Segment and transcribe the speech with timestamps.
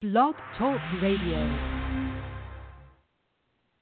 [0.00, 1.36] Blog Talk Radio.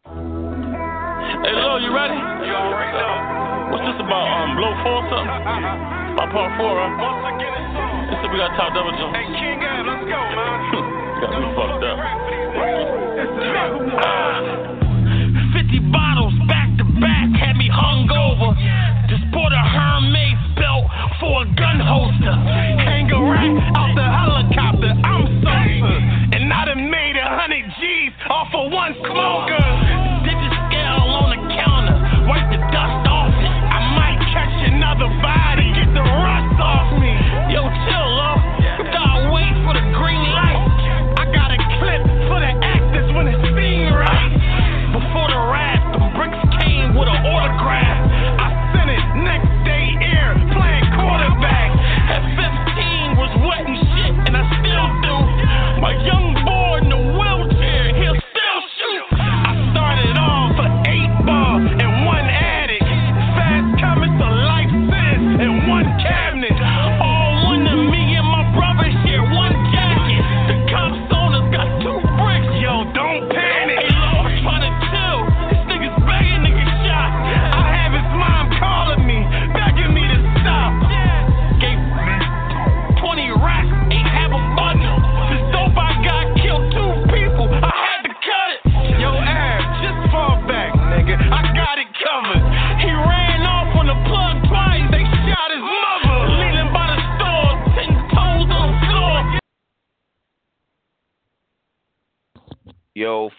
[0.03, 2.19] Hey, Lil, you ready?
[2.43, 3.71] You already know.
[3.71, 4.27] What's this about?
[4.27, 5.31] Um, blow four or something?
[5.31, 6.91] About part four, huh?
[6.99, 7.71] Once again, it's
[8.19, 8.35] on.
[8.35, 9.15] We got top double jump.
[9.15, 10.59] Hey, King Ab, let's go, man.
[11.23, 12.03] got me fucked up.
[14.03, 14.75] Uh,
[15.55, 18.59] 50 bottles back to back had me hungover.
[19.07, 20.91] Just bought a Hermes belt
[21.23, 22.35] for a gun holster.
[22.83, 24.99] Hang a rack out the helicopter.
[25.07, 26.08] I'm sober.
[28.29, 29.68] Off of one smoker.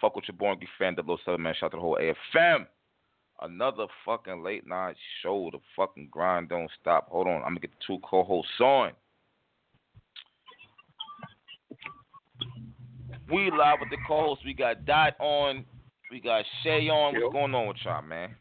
[0.09, 1.53] Fuck with your boy, be fan, 007 man.
[1.59, 2.65] Shout out to the whole AFM.
[3.41, 5.49] Another fucking late night show.
[5.51, 7.09] The fucking grind don't stop.
[7.09, 8.91] Hold on, I'm gonna get the two co-hosts on.
[13.31, 14.43] We live with the co-hosts.
[14.43, 15.63] We got Dot on.
[16.11, 17.13] We got Shay on.
[17.13, 18.35] What's going on with y'all, man?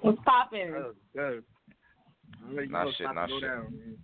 [0.00, 0.74] What's popping?
[1.14, 1.44] Good.
[2.44, 3.48] I'm ready to Nah, go, shit, about nah, to go shit.
[3.48, 3.96] down.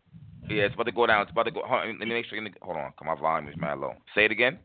[0.48, 1.22] Yeah, it's about to go down.
[1.22, 1.62] It's about to go.
[1.66, 2.38] Hold on, let me make sure.
[2.62, 3.94] Hold on, 'cause my volume is mad low.
[4.14, 4.58] Say it again.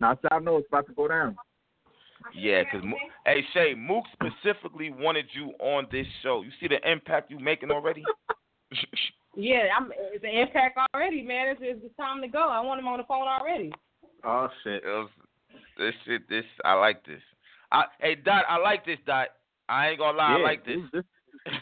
[0.00, 1.36] Now, so I know it's about to go down.
[2.34, 2.86] Yeah, because
[3.26, 6.42] hey Shay, Mook specifically wanted you on this show.
[6.42, 8.04] You see the impact you're making already?
[9.36, 9.92] Yeah, I'm.
[10.12, 11.56] It's an impact already, man.
[11.60, 12.48] It's, it's time to go.
[12.48, 13.72] I want him on the phone already.
[14.24, 14.82] Oh shit.
[14.82, 15.08] It was,
[15.78, 17.20] this shit, this I like this.
[17.70, 19.28] I hey Dot, I like this Dot.
[19.68, 20.78] I ain't gonna lie, I like this.
[20.92, 21.04] this-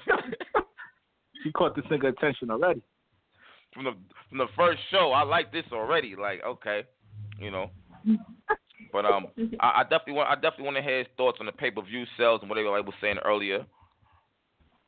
[1.44, 2.80] She caught this nigga attention already.
[3.74, 3.92] from the
[4.30, 6.16] from the first show, I like this already.
[6.18, 6.84] Like okay,
[7.38, 7.70] you know.
[8.92, 9.28] But um,
[9.60, 11.82] I, I definitely want I definitely want to hear his thoughts on the pay per
[11.82, 13.66] view sales and whatever I was saying earlier.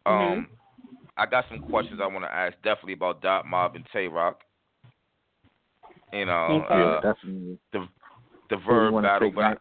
[0.07, 0.49] Um,
[1.17, 4.41] I got some questions I want to ask definitely about Dot Mob and Tay Roc.
[6.13, 6.75] You know, Okay.
[6.75, 7.59] uh, definitely.
[7.73, 7.89] the
[8.51, 9.55] the verb battle, but I,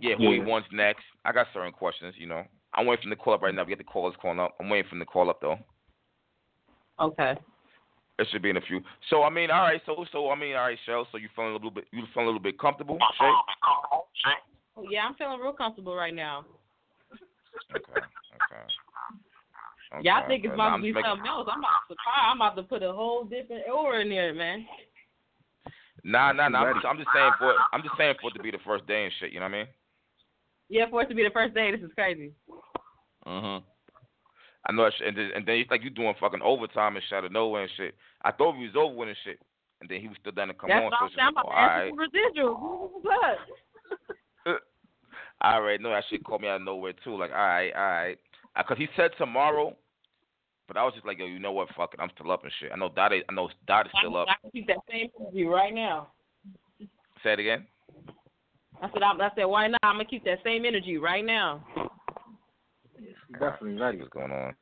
[0.00, 1.02] yeah, who he wants next.
[1.24, 2.14] I got certain questions.
[2.16, 2.44] You know,
[2.74, 3.64] I'm waiting for the call up right now.
[3.64, 4.54] We get the callers calling up.
[4.60, 5.58] I'm waiting for the call up though.
[7.00, 7.36] Okay.
[8.20, 8.82] It should be in a few.
[9.08, 9.80] So I mean, all right.
[9.86, 11.08] So so I mean, all right, Shell.
[11.10, 11.86] So you feeling a little bit?
[11.90, 13.32] You feeling a little bit comfortable, Shay?
[14.90, 16.44] Yeah, I'm feeling real comfortable right now.
[17.74, 17.92] Okay.
[17.92, 18.62] Okay.
[19.94, 21.48] okay Y'all think it's about to be something else?
[21.50, 22.28] I'm about to surprise.
[22.28, 24.66] I'm about to put a whole different aura in there, man.
[26.04, 26.64] Nah, nah, nah.
[26.64, 28.86] I'm just, I'm just saying for I'm just saying for it to be the first
[28.86, 29.32] day and shit.
[29.32, 29.66] You know what I mean?
[30.68, 32.32] Yeah, for it to be the first day, this is crazy.
[33.26, 33.62] Mhm.
[34.66, 37.16] I know, shit, and then, and then it's like you doing fucking overtime and shit
[37.16, 37.94] out of nowhere and shit.
[38.22, 39.40] I thought we was over with and shit,
[39.80, 40.90] and then he was still down to come That's on.
[40.90, 41.32] what So I'm.
[41.32, 41.92] About to ask right.
[41.96, 42.90] residual.
[44.44, 44.60] What?
[45.42, 47.16] I already know that shit caught me out of nowhere too.
[47.16, 48.18] Like, all right, all right,
[48.56, 49.74] because he said tomorrow,
[50.68, 51.68] but I was just like, yo, you know what?
[51.76, 52.70] Fuck it, I'm still up and shit.
[52.72, 54.28] I know Dot, I know Dot is still up.
[54.28, 56.08] I can keep that same energy right now.
[57.24, 57.66] Say it again.
[58.82, 59.80] I said, I'm, I said, why not?
[59.82, 61.64] I'm gonna keep that same energy right now.
[63.40, 63.98] Definitely ready.
[63.98, 64.54] What's going on?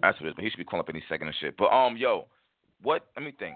[0.00, 0.34] That's what it is.
[0.34, 1.56] But he should be calling up any second and shit.
[1.56, 2.26] But um, yo,
[2.82, 3.06] what?
[3.16, 3.54] Let me think.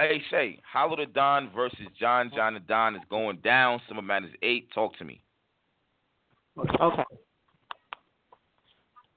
[0.00, 3.80] Hey Shay, Hollow Da Don versus John John Da Don is going down.
[3.88, 4.68] Summer Madness eight.
[4.74, 5.22] Talk to me.
[6.58, 7.04] Okay.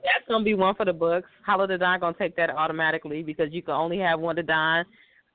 [0.03, 1.27] That's gonna be one for the books.
[1.43, 4.85] Hollow Da Don gonna take that automatically because you can only have one to Don.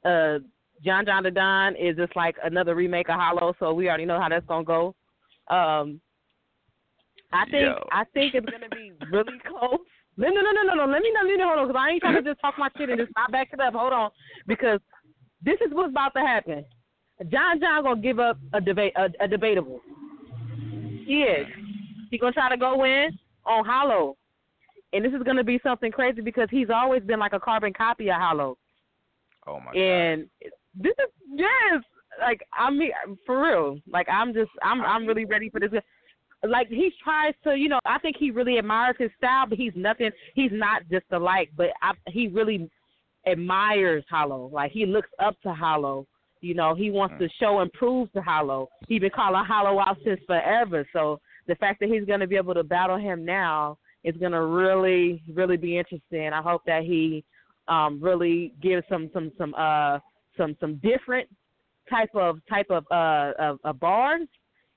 [0.04, 0.38] Uh,
[0.84, 4.20] John John Da Don is just like another remake of Hollow, so we already know
[4.20, 4.94] how that's gonna go.
[5.48, 6.00] Um,
[7.32, 7.88] I think Yo.
[7.92, 9.78] I think it's gonna be really close.
[10.16, 10.92] No, no, no, no, no, no.
[10.92, 12.68] Let me know, let me hold on, because I ain't trying to just talk my
[12.76, 13.74] shit and just not back it up.
[13.74, 14.10] Hold on,
[14.46, 14.80] because
[15.42, 16.64] this is what's about to happen.
[17.30, 19.80] John John gonna give up a debate, a, a debatable.
[21.06, 21.46] He is.
[22.10, 24.16] He gonna try to go in on Hollow.
[24.92, 27.72] and this is going to be something crazy because he's always been like a carbon
[27.72, 28.58] copy of Hollow.
[29.46, 29.76] Oh my God.
[29.76, 30.26] and
[30.74, 31.82] this is yes,
[32.20, 32.90] like I mean
[33.24, 33.78] for real.
[33.90, 35.70] Like I'm just I'm I'm really ready for this.
[36.46, 39.72] Like he tries to, you know, I think he really admires his style, but he's
[39.76, 40.10] nothing.
[40.34, 42.70] He's not just alike, but I, he really
[43.26, 44.50] admires Hollow.
[44.52, 46.06] Like he looks up to Hollow.
[46.40, 48.70] You know, he wants to show and prove to Hollow.
[48.88, 50.88] He been calling Hollow out since forever.
[50.94, 54.32] So the fact that he's going to be able to battle him now is going
[54.32, 56.32] to really, really be interesting.
[56.32, 57.22] I hope that he
[57.68, 59.98] um, really gives some, some, some, uh,
[60.38, 61.28] some, some different
[61.90, 64.28] type of type of uh, of, of bars,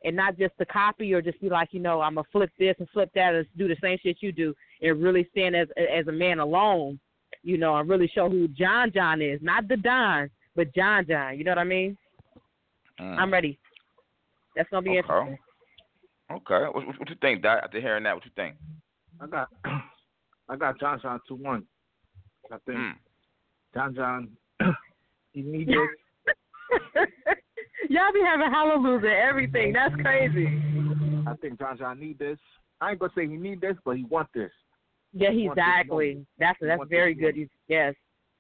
[0.04, 2.76] and not just to copy or just be like, you know, I'm gonna flip this
[2.80, 6.08] and flip that and do the same shit you do, and really stand as as
[6.08, 7.00] a man alone,
[7.44, 11.38] you know, and really show who John John is, not the Don, but John John.
[11.38, 11.98] You know what I mean?
[13.00, 13.18] Mm.
[13.18, 13.58] I'm ready.
[14.56, 14.98] That's gonna be Okay.
[15.00, 15.38] interesting.
[16.32, 16.66] Okay.
[16.66, 17.64] What, what, what you think, Dot?
[17.64, 18.56] After hearing that, what you think?
[19.22, 19.50] I got
[20.50, 21.64] I got John John two one.
[22.52, 22.94] I think Mm.
[23.74, 24.30] John John
[25.34, 25.70] he needs
[26.96, 27.08] this.
[27.90, 29.74] Y'all be having hallelujah everything.
[29.74, 30.62] That's crazy.
[31.28, 32.38] I think John John need this.
[32.82, 34.52] I ain't gonna say he need this, but he want this.
[35.14, 36.26] Yeah, He exactly.
[36.40, 37.36] That's that's very good.
[37.36, 37.94] He's, yes.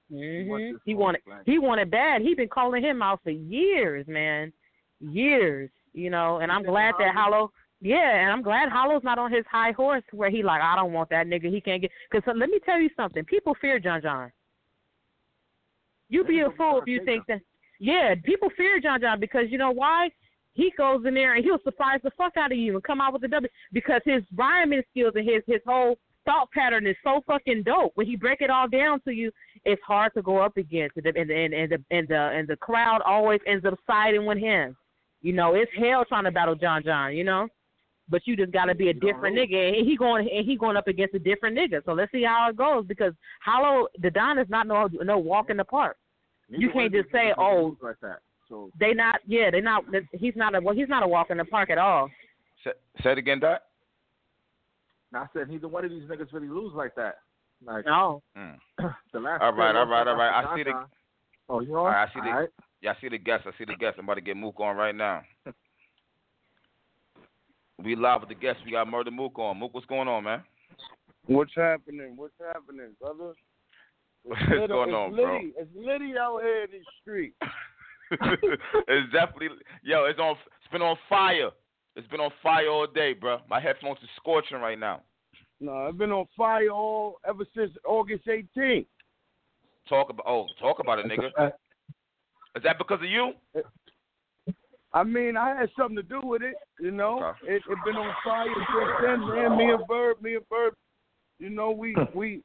[0.09, 2.21] wants hmm He wanted he wanted bad.
[2.21, 4.51] He been calling him out for years, man.
[4.99, 6.37] Years, you know.
[6.37, 7.51] And I'm glad that Hollow-.
[7.81, 10.93] Yeah, and I'm glad Hollow's not on his high horse where he like I don't
[10.93, 11.53] want that nigga.
[11.53, 11.91] He can't get.
[12.09, 13.23] Because let me tell you something.
[13.25, 14.31] People fear John John.
[16.09, 17.41] You be a fool if you think that.
[17.83, 20.09] Yeah, people fear John John because you know why?
[20.53, 23.11] He goes in there and he'll surprise the fuck out of you and come out
[23.11, 27.19] with a W because his rhyming skills and his his whole thought pattern is so
[27.27, 27.91] fucking dope.
[27.95, 29.31] When he break it all down to you,
[29.65, 32.55] it's hard to go up against it, and and and the and the and the
[32.55, 34.77] crowd always ends up siding with him.
[35.19, 37.13] You know, it's hell trying to battle John John.
[37.13, 37.49] You know,
[38.07, 40.77] but you just got to be a different nigga, and he going and he going
[40.77, 41.83] up against a different nigga.
[41.83, 43.11] So let's see how it goes because
[43.43, 45.97] Hollow Da Don is not no no walk in the park.
[46.53, 48.19] You Neither one can't just say, "Oh." lose like that.
[48.49, 51.37] So They not yeah they not he's not a well he's not a walk in
[51.37, 52.09] the park at all.
[52.63, 52.71] Say,
[53.01, 53.63] say it again, Dot.
[55.15, 57.19] I said neither one of these niggas really lose like that.
[57.65, 58.21] Like No.
[58.37, 58.57] Mm.
[59.13, 59.41] the last.
[59.41, 60.43] All right, all right, all right.
[60.43, 60.89] I see the- John John.
[61.49, 61.77] Oh, you on?
[61.77, 62.49] All right, I see the- All right.
[62.81, 63.47] Yeah, I see the guests.
[63.47, 63.97] I see the guests.
[63.97, 65.21] I'm about to get Mook on right now.
[67.81, 68.61] we live with the guests.
[68.65, 69.57] We got Murda Mook on.
[69.57, 70.43] Mook, what's going on, man?
[71.25, 72.13] What's happening?
[72.17, 73.33] What's happening, brother?
[74.23, 75.39] What's Little- going it's on, bro?
[75.57, 77.35] It's litty out here in these streets.
[78.11, 79.49] it's definitely
[79.83, 80.05] yo.
[80.05, 80.35] It's on.
[80.61, 81.49] It's been on fire.
[81.95, 83.39] It's been on fire all day, bro.
[83.49, 85.01] My headphones are scorching right now.
[85.59, 88.85] No, I've been on fire all ever since August 18th.
[89.89, 90.25] Talk about.
[90.27, 91.51] Oh, talk about it, nigga.
[92.55, 93.33] Is that because of you?
[94.93, 97.33] I mean, I had something to do with it, you know.
[97.41, 97.55] Okay.
[97.55, 99.57] It it been on fire since then, man.
[99.57, 100.73] Me and Verb, me and Verb,
[101.39, 102.43] you know, we we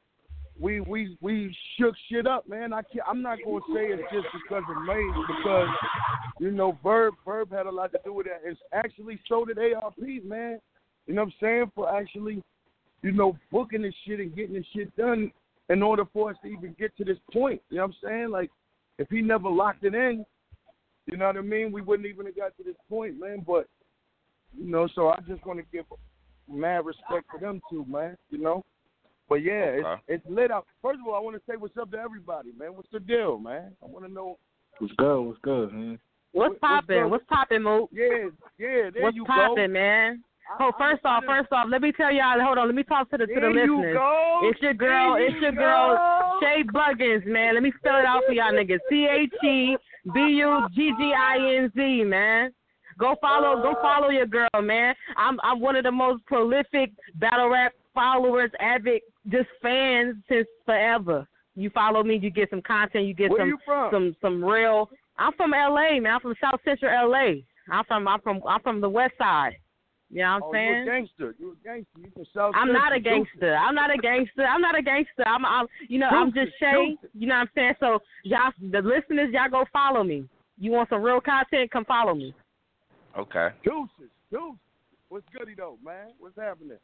[0.59, 2.73] we we we shook shit up, man.
[2.73, 5.67] I can't, I'm not gonna say it's just because of me, because
[6.39, 8.41] you know, Verb Verb had a lot to do with that.
[8.43, 10.59] It's actually so did ARP, man.
[11.07, 11.71] You know what I'm saying?
[11.75, 12.43] For actually,
[13.01, 15.31] you know, booking this shit and getting this shit done
[15.69, 17.61] in order for us to even get to this point.
[17.69, 18.29] You know what I'm saying?
[18.29, 18.51] Like,
[18.97, 20.25] if he never locked it in,
[21.05, 21.71] you know what I mean?
[21.71, 23.45] We wouldn't even have got to this point, man.
[23.47, 23.67] But
[24.57, 25.85] you know, so I just want to give
[26.51, 28.17] mad respect to them too, man.
[28.29, 28.65] You know.
[29.29, 30.01] But yeah, Okay.
[30.07, 30.65] it's, it's lit up.
[30.81, 32.73] First of all, I want to say what's up to everybody, man.
[32.75, 33.71] What's the deal, man?
[33.81, 34.37] I want to know.
[34.79, 35.21] What's good?
[35.21, 35.99] What's good, man?
[36.31, 37.09] What's What's popping?
[37.09, 37.89] What's popping, Mook?
[37.91, 38.89] Yeah, yeah.
[38.93, 39.73] There What's you popping, go.
[39.73, 40.23] man?
[40.23, 40.25] I-
[40.61, 42.39] Oh, first off, first off, let me tell y'all.
[42.41, 43.93] Hold on, let me talk to the to the there you listeners.
[43.97, 44.39] go.
[44.45, 45.13] It's your girl.
[45.13, 46.39] There It's you your girl, go.
[46.41, 47.53] Shay Buggins, man.
[47.53, 48.79] Let me spell it out for y'all niggas.
[48.89, 49.77] C H E
[50.11, 52.51] B U G G I N Z, man.
[52.97, 54.95] Go follow, go follow your girl, man.
[55.17, 61.27] I'm I'm one of the most prolific battle rap followers, avid, just fans since forever.
[61.55, 63.91] You follow me, you get some content, you get Where some you from?
[63.91, 64.89] some some real.
[65.17, 66.13] I'm from L.A., man.
[66.13, 67.43] I'm from South Central L.A.
[67.71, 69.57] I'm from I'm from I'm from the West Side.
[70.11, 70.73] You know what I'm oh, saying?
[70.73, 71.35] you a gangster.
[71.37, 71.99] You a gangster.
[71.99, 73.55] You from South I'm not a gangster.
[73.55, 74.43] I'm not a gangster.
[74.43, 75.23] I'm not a gangster.
[75.27, 76.95] I'm, I'm you know, I'm just Shay.
[77.01, 77.09] deuces.
[77.13, 77.73] You know what I'm saying?
[77.79, 80.27] So y'all, the listeners, y'all go follow me.
[80.57, 81.71] You want some real content?
[81.71, 82.33] Come follow me.
[83.17, 83.49] Okay.
[83.63, 84.59] Deuces, deuces.
[85.09, 86.07] What's goody though, man?
[86.19, 86.77] What's happening?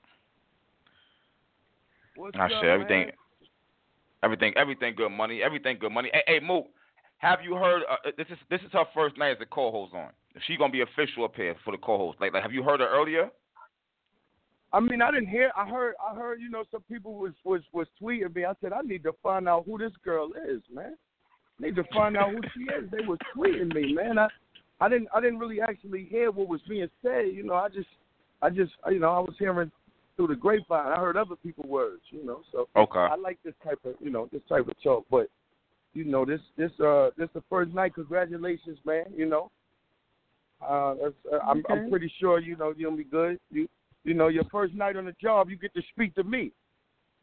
[2.16, 3.00] What's I up, share everything.
[3.00, 3.12] man?
[4.24, 4.54] Everything.
[4.56, 5.42] Everything good money.
[5.44, 6.10] Everything good money.
[6.14, 6.68] Hey, hey Mook.
[7.18, 7.84] Have you heard?
[7.90, 10.10] Uh, this is this is her first night as a co-host on.
[10.48, 12.20] She gonna be official up here for the co-host.
[12.20, 13.30] Like, like, have you heard her earlier?
[14.74, 15.52] I mean, I didn't hear.
[15.56, 15.96] I heard.
[16.06, 16.42] I heard.
[16.42, 18.46] You know, some people was was was tweeting me.
[18.46, 20.98] I said, I need to find out who this girl is, man.
[21.60, 22.90] I need to find out who she is.
[22.92, 24.20] They was tweeting me, man.
[24.20, 24.28] I
[24.82, 27.28] I didn't I didn't really actually hear what was being said.
[27.34, 27.88] You know, I just
[28.42, 29.72] I just you know I was hearing
[30.16, 30.92] through the grapevine.
[30.92, 32.42] I heard other people's words, you know.
[32.52, 33.00] So Okay.
[33.00, 35.06] I like this type of you know this type of talk.
[35.10, 35.28] But
[35.94, 37.96] you know this this uh this the first night.
[37.96, 39.06] Congratulations, man.
[39.16, 39.52] You know.
[40.66, 43.40] Uh, that's, uh I'm I'm pretty sure you know you'll be good.
[43.52, 43.68] You
[44.04, 46.52] you know your first night on the job, you get to speak to me.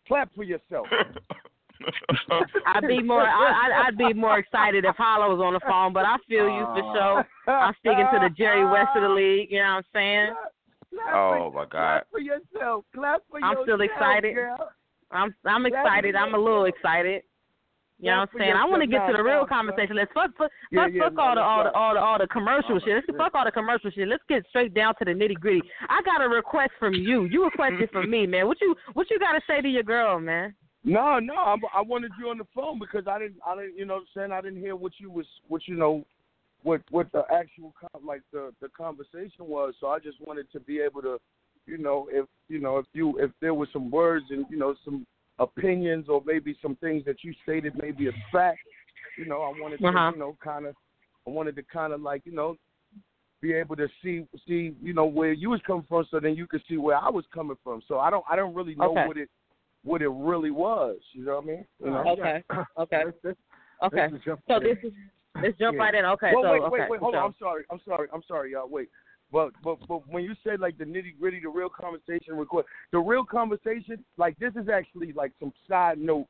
[0.06, 0.86] Clap for yourself.
[2.66, 5.92] I'd be more I, I'd, I'd be more excited if Hollow was on the phone,
[5.92, 7.52] but I feel you for sure.
[7.54, 9.50] I'm speaking to the Jerry West of the league.
[9.50, 10.34] You know what I'm saying?
[10.92, 11.68] Clap oh, for- oh my God.
[11.70, 12.84] Clap for yourself.
[12.94, 13.66] Clap for I'm yourself.
[13.66, 14.34] still excited.
[14.34, 14.68] Girl.
[15.10, 16.16] I'm I'm Clap excited.
[16.16, 17.22] I'm a little excited.
[18.02, 18.52] You know what I'm saying?
[18.58, 19.94] I want to get to the real conversation.
[19.94, 22.18] Let's fuck fuck, Yeah, fuck, yeah, fuck no, all the all the all the all
[22.18, 22.98] the commercial shit.
[22.98, 24.08] Let's fuck all the commercial shit.
[24.08, 25.62] Let's get straight down to the nitty gritty.
[25.88, 27.24] I got a request from you.
[27.30, 28.48] You requested from me, man.
[28.48, 30.52] What you what you got to say to your girl, man?
[30.84, 33.84] No, no, I, I wanted you on the phone because I didn't, I didn't, you
[33.84, 36.04] know, what I'm saying I didn't hear what you was, what you know,
[36.62, 39.74] what what the actual con- like the the conversation was.
[39.80, 41.18] So I just wanted to be able to,
[41.66, 44.74] you know, if you know if you if there was some words and you know
[44.84, 45.06] some
[45.38, 48.60] opinions or maybe some things that you stated maybe a fact,
[49.16, 50.10] you know, I wanted to, Uh-huh.
[50.12, 50.76] you know, kind of,
[51.26, 52.56] I wanted to kind of like you know
[53.40, 56.46] be able to see see you know where you was coming from so then you
[56.46, 57.82] could see where I was coming from.
[57.88, 59.06] So I don't I don't really know Okay.
[59.06, 59.28] what it
[59.84, 60.98] what it really was.
[61.12, 61.66] You know what I mean?
[61.84, 62.04] You know?
[62.08, 62.44] Okay.
[62.78, 63.02] Okay.
[63.82, 64.08] Okay.
[64.12, 64.92] Let's So this is
[65.40, 65.82] let's jump Yeah.
[65.84, 66.04] right in.
[66.04, 66.32] Okay.
[66.34, 66.70] well, so wait, okay.
[66.70, 67.24] wait, wait, hold so, on.
[67.26, 67.64] I'm sorry.
[67.70, 68.08] I'm sorry.
[68.12, 68.68] I'm sorry, y'all.
[68.68, 68.88] Wait.
[69.30, 72.98] But but but when you said like the nitty gritty, the real conversation record, the
[72.98, 76.26] real conversation, like this is actually like some side note,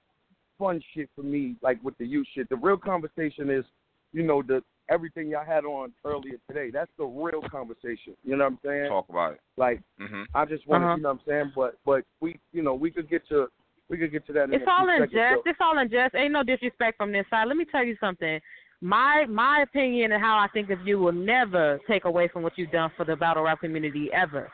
[0.58, 2.48] fun shit for me, like with the youth shit.
[2.48, 3.64] The real conversation is,
[4.12, 6.70] you know, the everything y'all had on earlier today.
[6.70, 8.14] That's the real conversation.
[8.24, 8.88] You know what I'm saying?
[8.88, 9.40] Talk about it.
[9.56, 10.26] Like Mhm.
[10.34, 10.96] I just wanted, Uh-huh.
[10.96, 11.52] you know what I'm saying?
[11.56, 13.48] But but we, you know, we could get to
[13.88, 14.44] we could get to that.
[14.44, 15.12] In It's a few all in jest.
[15.12, 15.50] though.
[15.50, 16.14] It's all in jest.
[16.14, 17.48] Ain't no disrespect from this side.
[17.48, 18.40] Let me tell you something.
[18.84, 22.54] My my opinion and how I think of you will never take away from what
[22.58, 24.50] you've done for the battle rap community ever.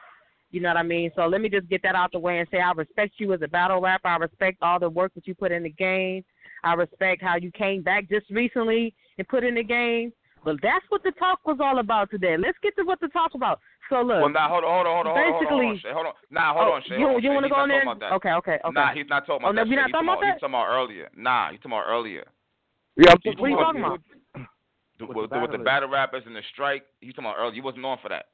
[0.51, 1.11] You know what I mean?
[1.17, 3.41] So let me just get that out the way and say I respect you as
[3.43, 4.09] a battle rapper.
[4.09, 6.25] I respect all the work that you put in the game.
[6.63, 10.13] I respect how you came back just recently and put in the game.
[10.45, 12.37] But that's what the talk was all about today.
[12.39, 13.61] Let's get to what the talk about.
[13.91, 15.81] So look, Well, nah, hold on, hold on, hold on, hold on, hold on, Basically-
[15.81, 15.93] Shay.
[15.95, 16.13] Hold on.
[16.31, 16.99] Nah, hold oh, on, Shay.
[16.99, 18.13] you hold on, you want to go in there?
[18.15, 18.73] Okay, okay, okay.
[18.73, 19.69] Nah, he's not talking about Oh, no, that.
[19.69, 19.77] we Shay.
[19.81, 20.41] not he's talking about He's that?
[20.41, 21.09] talking about earlier.
[21.17, 22.25] Nah, he's talking about earlier.
[22.99, 24.01] Yeah, I'm He's What are you talking about?
[24.99, 27.37] The, With with, the the, with the battle rappers and the strike, he's talking about
[27.39, 27.55] earlier.
[27.55, 28.27] You wasn't on for that.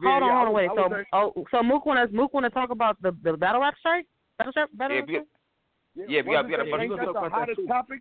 [0.00, 0.68] Yeah, hold on, yeah, I hold on, wait.
[0.76, 1.04] So, was
[1.36, 4.06] oh, so Mook want to Mook want to talk about the the battle rap strike?
[4.38, 5.26] Battle rap, battle Yeah, rap we- strike?
[6.08, 7.34] Yeah, we got- we got a- Wasn't but that- he ain't was that talking the
[7.34, 7.66] hottest too.
[7.66, 8.00] topic?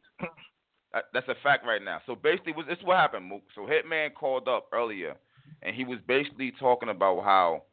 [0.93, 2.01] That- That's a fact right now.
[2.05, 3.41] So basically, was this is what happened, Mook.
[3.55, 5.15] So Hitman called up earlier,
[5.63, 7.63] and he was basically talking about how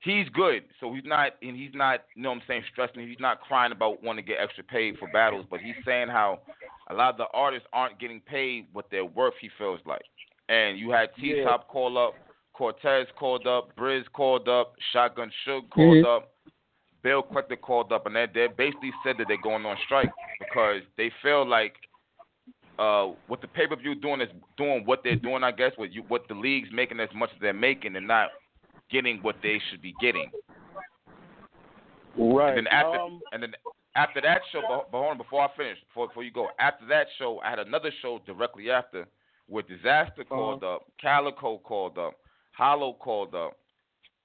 [0.00, 0.64] he's good.
[0.80, 3.06] So he's not, and he's not, you know what I'm saying, stressing.
[3.06, 6.40] He's not crying about wanting to get extra paid for battles, but he's saying how
[6.88, 9.34] a lot of the artists aren't getting paid what they're worth.
[9.40, 10.02] He feels like,
[10.48, 12.14] and you had T Top call up,
[12.52, 16.32] Cortez called up, Briz called up, Shotgun Suge called up.
[17.02, 20.82] Bill Collector called up, and they they basically said that they're going on strike because
[20.96, 21.74] they feel like
[22.78, 25.44] uh, what the pay per view doing is doing what they're doing.
[25.44, 28.30] I guess what you what the league's making as much as they're making, and not
[28.90, 30.30] getting what they should be getting.
[32.18, 32.56] Right.
[32.56, 33.52] And then after um, and then
[33.96, 36.86] after that show, but, but hold on, before I finish, before before you go, after
[36.86, 39.06] that show, I had another show directly after
[39.48, 40.34] where Disaster uh-huh.
[40.34, 42.14] called up, Calico called up,
[42.52, 43.56] Hollow called up,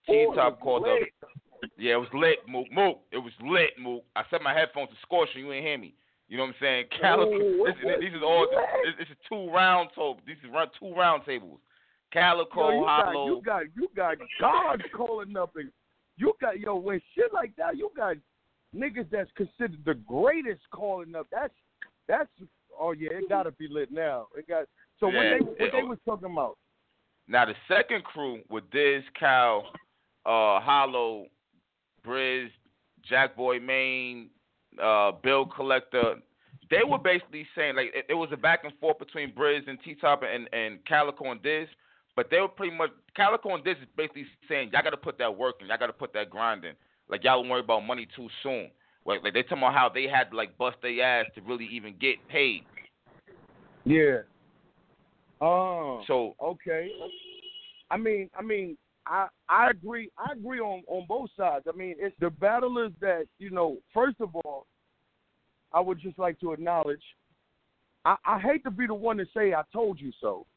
[0.06, 1.00] T Top called up.
[1.78, 2.68] Yeah, it was lit, Mook.
[2.72, 4.04] Mook, it was lit, Mook.
[4.16, 5.46] I set my headphones to scorching.
[5.46, 5.94] You ain't hear me.
[6.28, 6.86] You know what I'm saying?
[7.00, 7.36] Calico.
[7.36, 8.48] Oh, this, this is all.
[8.86, 10.18] This, this is two round tables.
[10.26, 11.60] These is two round tables.
[12.12, 13.28] Calico, yo, you got, Hollow.
[13.28, 15.72] you got you got gods calling up and
[16.18, 18.16] you got yo when shit like that you got
[18.76, 21.28] niggas that's considered the greatest calling up.
[21.32, 21.54] That's
[22.08, 22.30] that's
[22.80, 24.28] oh yeah, it gotta be lit now.
[24.38, 24.66] It got
[25.00, 26.58] so when they what it- they was talking about.
[27.28, 29.72] Now the second crew with Diz, Cal,
[30.26, 31.28] uh, Hollow,
[32.06, 32.50] Briz,
[33.04, 34.30] Jack Boy Maine,
[34.82, 36.16] uh, Bill Collector.
[36.70, 39.78] They were basically saying like it, it was a back and forth between Briz and
[39.84, 41.68] T Top and, and Calico and Diz,
[42.16, 45.18] but they were pretty much Calico and Diz is basically saying y'all got to put
[45.18, 46.74] that work in, y'all got to put that grind in.
[47.12, 48.72] Like y'all don't worry about money too soon.
[49.06, 51.68] Like, like they talking about how they had to like bust their ass to really
[51.72, 52.64] even get paid.
[53.84, 54.20] Yeah.
[55.42, 56.04] Oh.
[56.08, 56.90] So Okay.
[57.90, 60.10] I mean, I mean, I I agree.
[60.18, 61.66] I agree on on both sides.
[61.68, 63.78] I mean, it's the battlers that you know.
[63.94, 64.66] First of all,
[65.74, 67.04] I would just like to acknowledge.
[68.06, 70.48] I, I hate to be the one to say I told you so,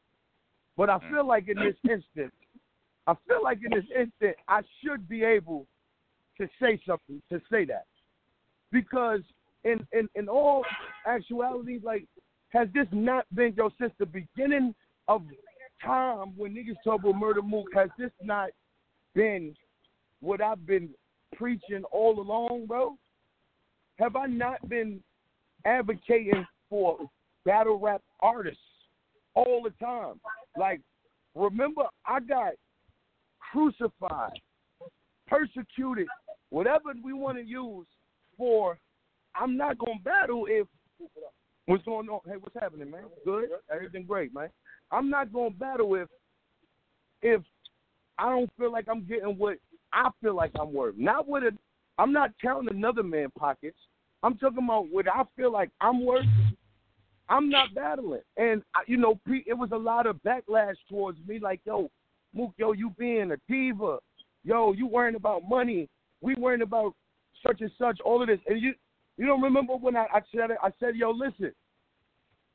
[0.77, 1.11] but I mm.
[1.11, 2.33] feel like in this instant,
[3.07, 5.67] I feel like in this instant, I should be able
[6.39, 7.87] to say something to say that,
[8.73, 9.21] because
[9.65, 10.65] in in in all
[11.07, 12.07] actuality, like,
[12.51, 14.75] has this not been yo since the beginning
[15.09, 15.23] of
[15.85, 18.51] time when niggas talk about Murda Mook, has this not
[19.15, 19.55] been
[20.21, 20.89] what I've been
[21.37, 22.97] preaching all along, bro?
[23.99, 25.01] Have I not been
[25.65, 26.99] advocating for
[27.45, 28.61] battle rap artists
[29.35, 30.21] all the time?
[30.59, 30.81] Like,
[31.35, 32.55] remember, I got
[33.53, 34.41] crucified,
[35.27, 36.07] persecuted,
[36.51, 37.87] whatever we want to use
[38.37, 38.79] for.
[39.37, 40.67] I'm not gonna battle if
[41.67, 42.21] what's going on.
[42.27, 43.05] Hey, what's happening, man?
[43.25, 44.49] Good, everything great, man.
[44.91, 46.09] I'm not gonna battle if
[47.23, 47.43] if
[48.19, 49.59] I don't feel like I'm getting what
[49.93, 50.95] I feel like I'm worth.
[50.97, 51.43] Not what.
[51.99, 53.79] I'm not counting another man pockets.
[54.23, 56.27] I'm talking about what I feel like I'm worth.
[57.29, 61.39] I'm not battling, and you know, it was a lot of backlash towards me.
[61.39, 61.89] Like, yo,
[62.35, 63.99] Mook, yo, you being a diva,
[64.45, 65.89] yo, you worrying about money,
[66.21, 66.95] we worrying about
[67.47, 68.75] such and such, all of this, and you,
[69.17, 70.59] you don't remember when I, I said it?
[70.63, 71.53] I said, yo, listen,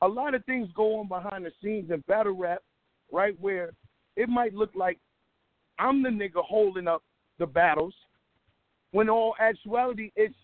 [0.02, 2.62] a lot of things go on behind the scenes in battle rap,
[3.12, 3.36] right?
[3.40, 3.72] Where
[4.16, 4.98] it might look like
[5.78, 7.04] I'm the nigga holding up
[7.38, 7.94] the battles,
[8.92, 10.36] when all actuality it's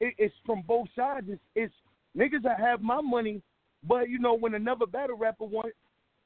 [0.00, 1.26] it, it's from both sides.
[1.28, 1.74] It's, it's
[2.16, 3.42] niggas that have my money,
[3.86, 5.72] but you know when another battle rapper want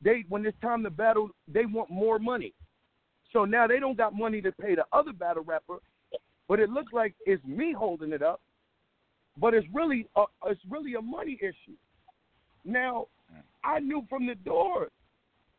[0.03, 2.53] they when it's time to battle, they want more money.
[3.33, 5.79] So now they don't got money to pay the other battle rapper,
[6.49, 8.41] but it looks like it's me holding it up.
[9.37, 11.77] But it's really a, it's really a money issue.
[12.65, 13.07] Now,
[13.65, 14.89] I knew from the door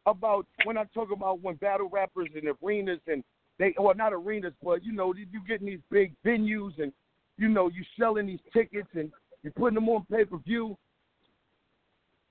[0.05, 3.23] about when I talk about when battle rappers in arenas and
[3.57, 6.91] they well not arenas, but you know you getting these big venues and
[7.37, 9.11] you know you selling these tickets and
[9.43, 10.77] you're putting them on pay per view.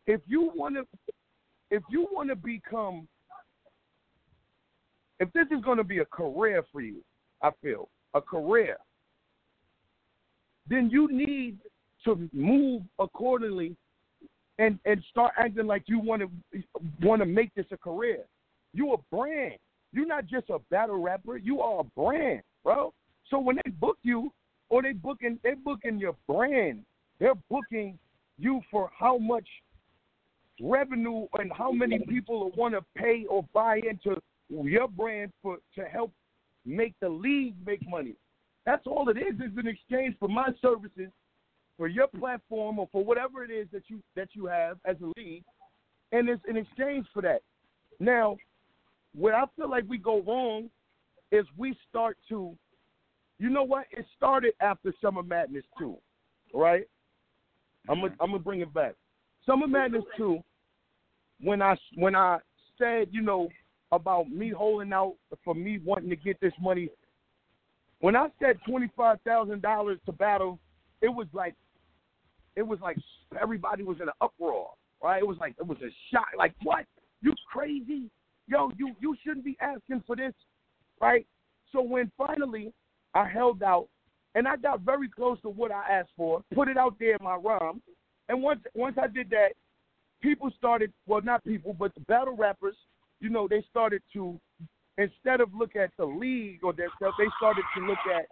[0.06, 0.86] If you want to,
[1.70, 3.08] if you want to become,
[5.18, 7.02] if this is going to be a career for you,
[7.42, 8.78] I feel a career,
[10.68, 11.58] then you need
[12.04, 13.76] to move accordingly
[14.58, 16.62] and and start acting like you want to
[17.02, 18.24] want to make this a career.
[18.72, 19.54] You a brand.
[19.92, 21.36] You're not just a battle rapper.
[21.36, 22.92] You are a brand, bro.
[23.30, 24.32] So when they book you,
[24.68, 26.84] or they booking they booking your brand,
[27.18, 27.98] they're booking
[28.38, 29.46] you for how much
[30.60, 35.84] revenue and how many people want to pay or buy into your brand for to
[35.84, 36.12] help
[36.64, 38.14] make the league make money.
[38.66, 39.34] That's all it is.
[39.40, 41.10] It's an exchange for my services
[41.76, 45.20] for your platform or for whatever it is that you that you have as a
[45.20, 45.44] league,
[46.12, 47.42] and it's in exchange for that.
[48.00, 48.36] Now,
[49.14, 50.70] where I feel like we go wrong
[51.32, 52.56] is we start to,
[53.38, 53.86] you know what?
[53.90, 55.96] It started after Summer Madness too,
[56.52, 56.86] right?
[57.88, 58.22] I'm gonna mm-hmm.
[58.22, 58.94] I'm gonna bring it back.
[59.44, 60.40] Summer Madness too.
[61.40, 62.38] when I when I
[62.78, 63.48] said you know
[63.96, 66.88] about me holding out for me wanting to get this money.
[68.00, 70.58] When I said twenty five thousand dollars to battle,
[71.00, 71.54] it was like
[72.56, 72.96] it was like
[73.40, 74.70] everybody was in an uproar,
[75.02, 75.22] right?
[75.22, 76.26] It was like it was a shock.
[76.36, 76.84] Like what?
[77.22, 78.10] You crazy?
[78.46, 80.34] Yo, you you shouldn't be asking for this,
[81.00, 81.26] right?
[81.72, 82.72] So when finally
[83.14, 83.88] I held out
[84.34, 87.22] and I got very close to what I asked for, put it out there in
[87.22, 87.80] my rhyme,
[88.28, 89.50] and once once I did that,
[90.20, 92.76] people started well not people but the battle rappers,
[93.24, 94.38] you know, they started to
[94.98, 98.26] instead of look at the league or their stuff, they started to look at,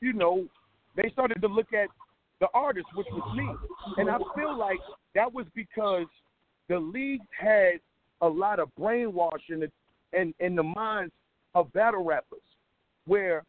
[0.00, 0.46] you know,
[0.94, 1.88] they started to look at
[2.40, 3.48] the artist, which was me.
[3.96, 4.78] And I feel like
[5.14, 6.06] that was because
[6.68, 7.80] the league had
[8.20, 9.72] a lot of brainwashing in,
[10.12, 11.12] in, in the minds
[11.54, 12.38] of battle rappers,
[13.06, 13.44] where,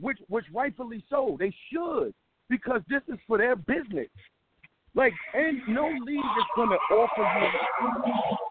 [0.00, 2.12] which, which rightfully so, they should,
[2.50, 4.08] because this is for their business.
[4.94, 7.48] Like, and no league is going to offer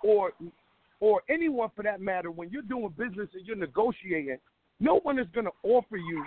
[0.04, 0.32] you, or,
[1.00, 4.38] or anyone for that matter, when you're doing business and you're negotiating,
[4.80, 6.24] no one is going to offer you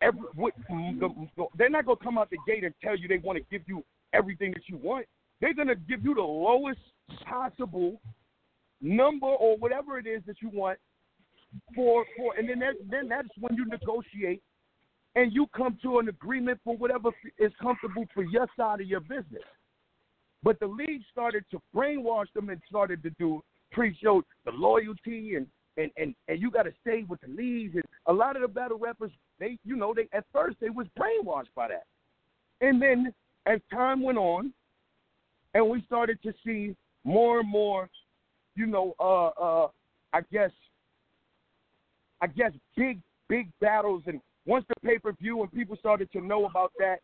[0.00, 3.08] every, what, the, the, they're not going to come out the gate and tell you
[3.08, 5.06] they want to give you everything that you want.
[5.40, 6.80] They're going to give you the lowest
[7.24, 8.00] possible
[8.80, 10.78] number or whatever it is that you want
[11.74, 14.42] for for, and then that, then that's when you negotiate
[15.14, 19.00] and you come to an agreement for whatever is comfortable for your side of your
[19.00, 19.42] business.
[20.42, 25.46] But the league started to brainwash them and started to do pre-show the loyalty and
[25.76, 27.74] and and and you got to stay with the leagues.
[27.74, 30.86] And a lot of the battle rappers, they you know they at first they was
[30.98, 31.86] brainwashed by that,
[32.60, 33.12] and then
[33.46, 34.52] as time went on,
[35.54, 37.88] and we started to see more and more,
[38.54, 39.68] you know, uh, uh,
[40.12, 40.50] I guess,
[42.20, 46.20] I guess big big battles, and once the pay per view and people started to
[46.20, 47.00] know about that,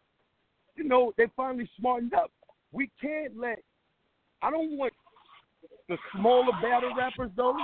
[0.77, 2.31] you know, they finally smartened up.
[2.73, 3.61] We can't let.
[4.43, 4.94] I don't want
[5.89, 7.57] the smaller battle rappers though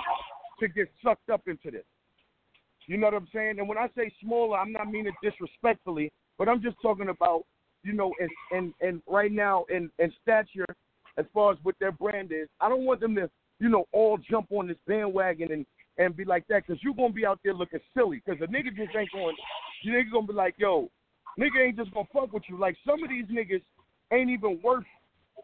[0.60, 1.84] to get sucked up into this.
[2.86, 3.58] You know what I'm saying?
[3.58, 7.44] And when I say smaller, I'm not meaning disrespectfully, but I'm just talking about,
[7.82, 10.66] you know, and and, and right now in, in stature
[11.16, 12.48] as far as what their brand is.
[12.60, 15.66] I don't want them to, you know, all jump on this bandwagon and
[15.98, 18.74] and be like that because you're gonna be out there looking silly because the nigga
[18.74, 19.36] just ain't going.
[19.82, 20.90] You nigga gonna be like, yo,
[21.38, 22.58] nigga ain't just gonna fuck with you.
[22.58, 23.62] Like some of these niggas
[24.12, 24.84] ain't even worth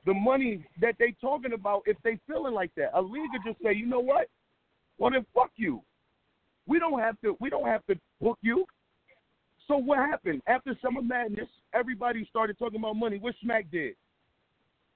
[0.07, 2.91] the money that they talking about if they feeling like that.
[2.95, 4.29] A league could just say, you know what?
[4.99, 5.83] Well then fuck you.
[6.67, 7.37] We don't have to.
[7.41, 8.65] We don't have to book you.
[9.69, 11.49] So what happened after Summer Madness?
[11.75, 13.19] Everybody started talking about money.
[13.19, 13.95] What Smack did?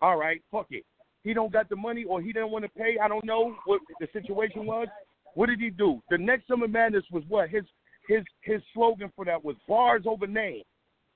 [0.00, 0.84] All right, fuck it.
[1.22, 2.96] He don't got the money, or he didn't want to pay.
[3.02, 4.88] I don't know what the situation was.
[5.34, 6.00] What did he do?
[6.08, 7.64] The next Summer Madness was what his
[8.08, 10.64] his his slogan for that was bars over names,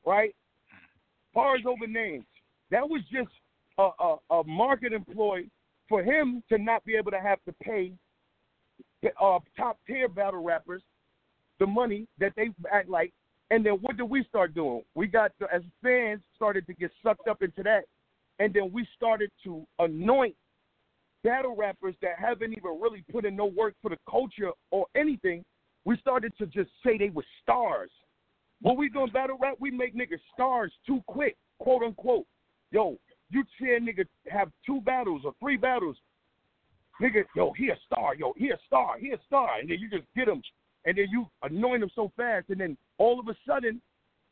[0.05, 0.35] right?
[1.33, 2.27] Bars over names.
[2.71, 3.31] That was just
[3.79, 5.51] a, a, a market employee
[5.89, 7.93] for him to not be able to have to pay
[9.21, 10.83] uh, top tier battle rappers
[11.61, 13.13] the money that they act like.
[13.51, 14.83] And then what did we start doing?
[14.95, 17.85] We got the, as fans started to get sucked up into that,
[18.39, 20.35] and then we started to anoint
[21.23, 25.45] battle rappers that haven't even really put in no work for the culture or anything.
[25.85, 27.91] We started to just say they were stars.
[28.63, 32.27] When we doing battle rap, we make niggas stars too quick, quote unquote.
[32.71, 32.99] Yo,
[33.31, 35.97] you a nigga have two battles or three battles,
[37.01, 39.91] nigga, yo, he a star, yo, he a star, he a star, and then you
[39.91, 40.43] just get him,
[40.85, 43.81] and then you anoint him so fast, and then all of a sudden,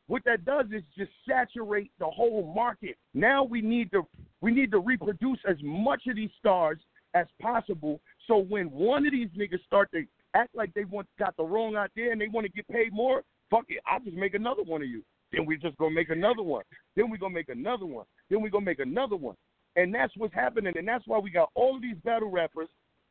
[0.07, 2.97] what that does is just saturate the whole market.
[3.13, 4.05] Now we need to
[4.41, 6.77] we need to reproduce as much of these stars
[7.13, 8.01] as possible.
[8.27, 10.03] So when one of these niggas start to
[10.33, 13.23] act like they want got the wrong idea and they want to get paid more,
[13.49, 15.03] fuck it, I'll just make another one of you.
[15.31, 16.63] Then we just gonna make another one.
[16.95, 18.05] Then we gonna make another one.
[18.33, 19.35] Then we're gonna make another one.
[19.75, 22.67] And that's what's happening, and that's why we got all of these battle rappers,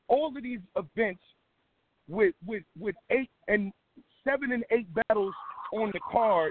[0.09, 1.23] all of these events
[2.09, 3.73] with with with eight and
[4.25, 5.33] seven and eight battles
[5.73, 6.51] on the card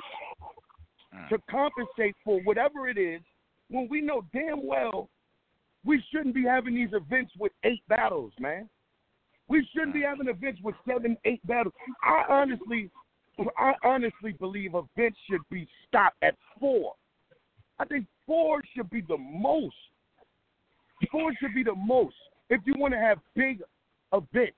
[1.14, 1.28] mm.
[1.28, 3.20] to compensate for whatever it is
[3.70, 5.10] when we know damn well
[5.84, 8.70] we shouldn't be having these events with eight battles, man.
[9.50, 10.10] We shouldn't be mm.
[10.10, 11.74] having events with seven, eight battles.
[12.04, 12.90] I honestly,
[13.58, 16.94] I honestly believe events should be stopped at four.
[17.80, 19.76] I think four should be the most.
[21.12, 22.15] Four should be the most.
[22.50, 23.62] If you want to have big
[24.13, 24.56] events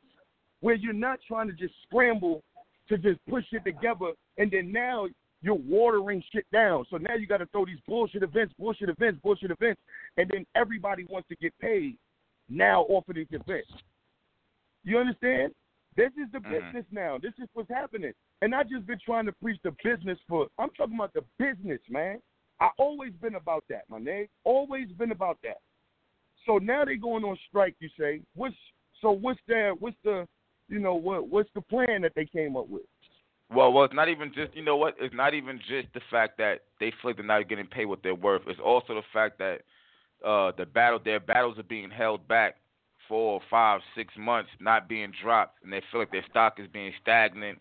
[0.60, 2.44] where you're not trying to just scramble
[2.90, 5.08] to just push it together, and then now
[5.42, 6.86] you're watering shit down.
[6.92, 9.82] So now you got to throw these bullshit events, bullshit events, bullshit events,
[10.18, 11.98] and then everybody wants to get paid
[12.50, 13.72] now off of these events.
[14.84, 15.56] You understand?
[15.96, 16.50] This is the Mhm.
[16.50, 17.18] business now.
[17.18, 18.14] This is what's happening.
[18.42, 20.48] And I've just been trying to preach the business for.
[20.60, 22.22] I'm talking about the business, man.
[22.60, 24.30] I always been about that, my nigga.
[24.44, 25.58] Always been about that.
[26.46, 27.76] So now they going on strike.
[27.80, 28.56] You say what's
[29.02, 29.12] so?
[29.12, 30.28] What's their what's the
[30.68, 32.84] you know what what's the plan that they came up with?
[33.54, 34.96] Well, well, it's not even just you know what?
[35.00, 38.04] It's not even just the fact that they feel like they're not getting paid what
[38.04, 38.42] they're worth.
[38.48, 39.62] It's also the fact that
[40.26, 42.56] uh, the battle, their battles are being held back
[43.08, 46.94] four, five, six months, not being dropped, and they feel like their stock is being
[47.02, 47.60] stagnant,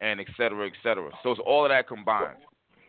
[0.00, 1.10] and et cetera, et cetera.
[1.22, 2.36] So it's all of that combined.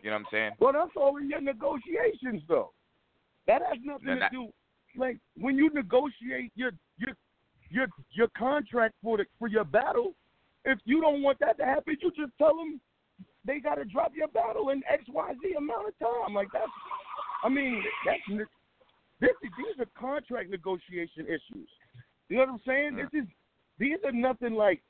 [0.02, 0.50] You know what I'm saying?
[0.60, 2.72] Well, that's all in your negotiations, though.
[3.46, 4.48] That has nothing Now, to that- do.
[4.96, 7.14] Like when you negotiate your your
[7.70, 10.14] your your contract for the for your battle,
[10.64, 12.80] if you don't want that to happen, you just tell them
[13.44, 16.34] they got to drop your battle in X Y Z amount of time.
[16.34, 16.70] Like that's,
[17.44, 18.20] I mean, that's
[19.20, 21.68] this is these are contract negotiation issues.
[22.28, 22.92] You know what I'm saying?
[22.94, 23.10] Mm.
[23.12, 23.28] This is
[23.78, 24.82] these are nothing like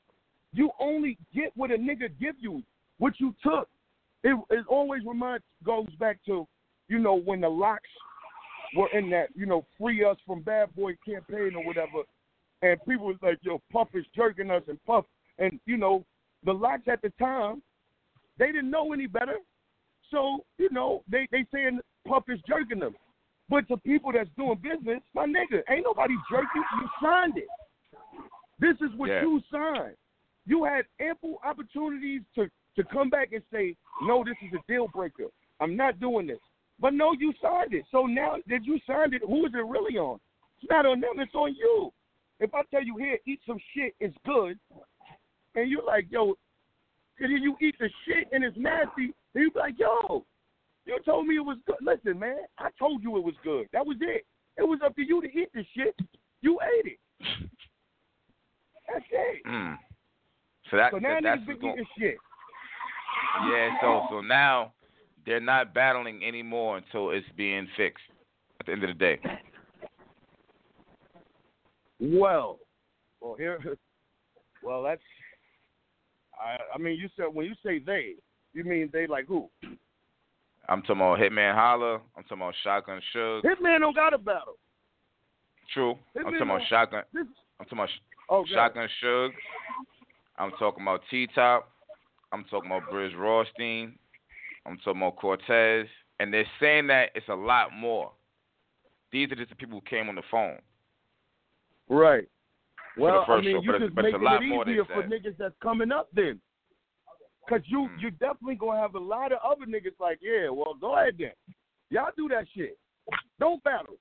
[0.53, 2.63] you only get what a nigga give you,
[2.97, 3.67] what you took.
[4.23, 6.47] It, it always reminds goes back to,
[6.87, 7.81] you know, when the LOX
[8.75, 12.03] were in that, you know, free us from bad boy campaign or whatever,
[12.61, 15.05] and people was like, yo, Puff is jerking us and Puff,
[15.37, 16.03] and you know,
[16.43, 17.61] the LOX at the time,
[18.37, 19.37] they didn't know any better,
[20.11, 22.95] so you know, they they saying Puff is jerking them,
[23.49, 26.63] but to people that's doing business, my nigga, ain't nobody jerking.
[26.81, 27.47] You signed it.
[28.59, 29.21] This is what Yeah.
[29.21, 29.95] you signed.
[30.45, 34.87] You had ample opportunities to to come back and say, no, this is a deal
[34.87, 35.25] breaker.
[35.59, 36.39] I'm not doing this.
[36.79, 37.83] But no, you signed it.
[37.91, 40.17] So now that you signed it, who is it really on?
[40.61, 41.11] It's not on them.
[41.17, 41.91] It's on you.
[42.39, 44.57] If I tell you here, eat some shit, it's good,
[45.55, 46.35] and you're like, yo,
[47.19, 50.23] and then you eat the shit and it's nasty, and you be like, yo,
[50.85, 51.75] you told me it was good.
[51.81, 53.67] Listen, man, I told you it was good.
[53.73, 54.25] That was it.
[54.57, 55.95] It was up to you to eat the shit.
[56.41, 56.99] You ate it.
[58.87, 59.45] That's it.
[59.45, 59.77] Mm.
[60.71, 61.73] So that, So now that that's niggas going.
[61.73, 62.17] eating shit.
[63.51, 63.69] Yeah.
[63.81, 64.73] So so now
[65.25, 68.03] they're not battling anymore until it's being fixed.
[68.59, 69.19] At the end of the day.
[71.99, 72.59] Well,
[73.21, 73.59] well here,
[74.63, 75.01] well that's.
[76.39, 78.15] I I mean, you said when you say they,
[78.53, 79.49] you mean they like who?
[80.67, 81.95] I'm talking about Hitman Holla.
[82.15, 83.43] I'm talking about Shotgun Suge.
[83.43, 84.57] Hitman don't got a battle.
[85.73, 85.95] True.
[86.17, 87.03] I'm talking about Shotgun.
[87.13, 87.25] This
[87.59, 87.89] I'm talking about
[88.29, 89.29] oh Shotgun Suge.
[90.37, 91.71] I'm talking about T Top.
[92.31, 93.93] I'm talking about Brizz Rawsteen.
[94.65, 95.87] I'm talking about Cortez.
[96.19, 98.11] And they're saying that it's a lot more.
[99.11, 100.59] These are just the people who came on the phone.
[101.87, 102.27] Right.
[102.97, 105.03] Well, I mean, show, you just but it's a making lot it more, easier for
[105.03, 106.39] niggas that's coming up then.
[107.47, 108.01] Cause you Mm.
[108.01, 111.31] you definitely gonna have a lot of other niggas like, yeah, well, go ahead then.
[111.89, 112.77] Y'all do that shit.
[113.39, 113.95] Don't battle.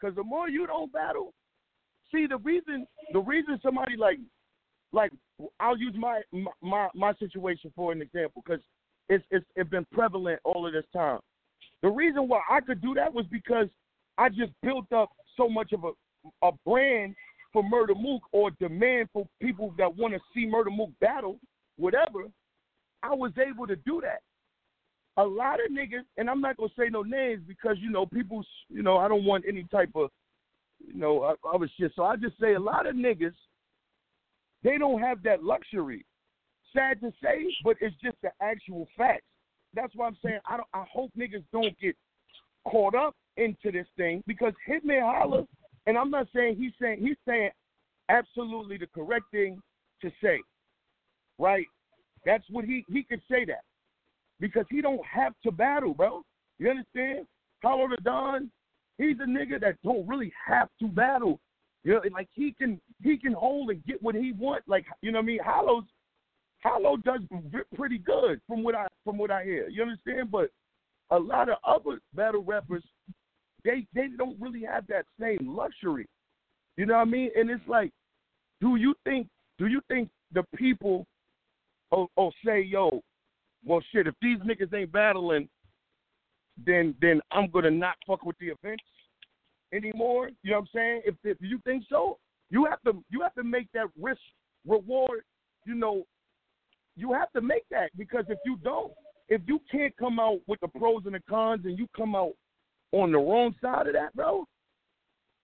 [0.00, 1.34] Cause the more you don't battle,
[2.10, 4.18] see the reason the reason somebody like
[4.92, 5.12] like
[5.58, 6.22] I'll use my
[6.62, 8.62] my my situation for an example because
[9.08, 11.20] it's it's it's been prevalent all of this time.
[11.82, 13.68] The reason why I could do that was because
[14.18, 15.90] I just built up so much of a
[16.42, 17.14] a brand
[17.52, 21.38] for Murda Mook or demand for people that want to see Murda Mook battle,
[21.76, 22.24] whatever.
[23.02, 24.20] I was able to do that.
[25.16, 28.44] A lot of niggas, and I'm not gonna say no names because you know people,
[28.68, 30.10] you know I don't want any type of,
[30.86, 31.92] you know, other shit.
[31.96, 33.34] So I just say a lot of niggas,
[34.62, 36.04] they don't have that luxury.
[36.74, 39.24] Sad to say, but it's just the actual facts.
[39.74, 40.68] That's why I'm saying I don't.
[40.72, 41.96] I hope niggas don't get
[42.64, 45.46] caught up into this thing because Hitman Holla,
[45.86, 47.50] and I'm not saying he's saying he's saying
[48.08, 49.60] absolutely the correct thing
[50.02, 50.40] to say,
[51.38, 51.66] right?
[52.24, 53.64] That's what he he could say that
[54.40, 56.22] because he don't have to battle, bro.
[56.58, 57.26] You understand?
[57.62, 58.50] Hollow Da Don,
[58.98, 61.40] he's a nigga that don't really have to battle.
[61.84, 64.62] You know, like he can he can hold and get what he want.
[64.66, 65.38] Like you know what I mean?
[65.44, 65.84] Hollow's
[66.62, 67.20] Hollow does
[67.74, 69.68] pretty good from what I from what I hear.
[69.68, 70.30] You understand?
[70.30, 70.50] But
[71.10, 72.84] a lot of other battle rappers,
[73.64, 76.06] they they don't really have that same luxury.
[76.76, 77.30] You know what I mean?
[77.34, 77.92] And it's like,
[78.60, 81.06] do you think do you think the people
[81.92, 83.00] oh, oh say, yo,
[83.64, 85.48] well shit, if these niggas ain't battling,
[86.64, 88.84] then then I'm gonna not fuck with the events
[89.72, 90.30] anymore.
[90.42, 91.02] You know what I'm saying?
[91.04, 92.18] If if you think so,
[92.50, 94.20] you have to you have to make that risk
[94.66, 95.22] reward,
[95.64, 96.04] you know,
[96.96, 98.92] you have to make that because if you don't,
[99.28, 102.32] if you can't come out with the pros and the cons and you come out
[102.92, 104.44] on the wrong side of that, bro,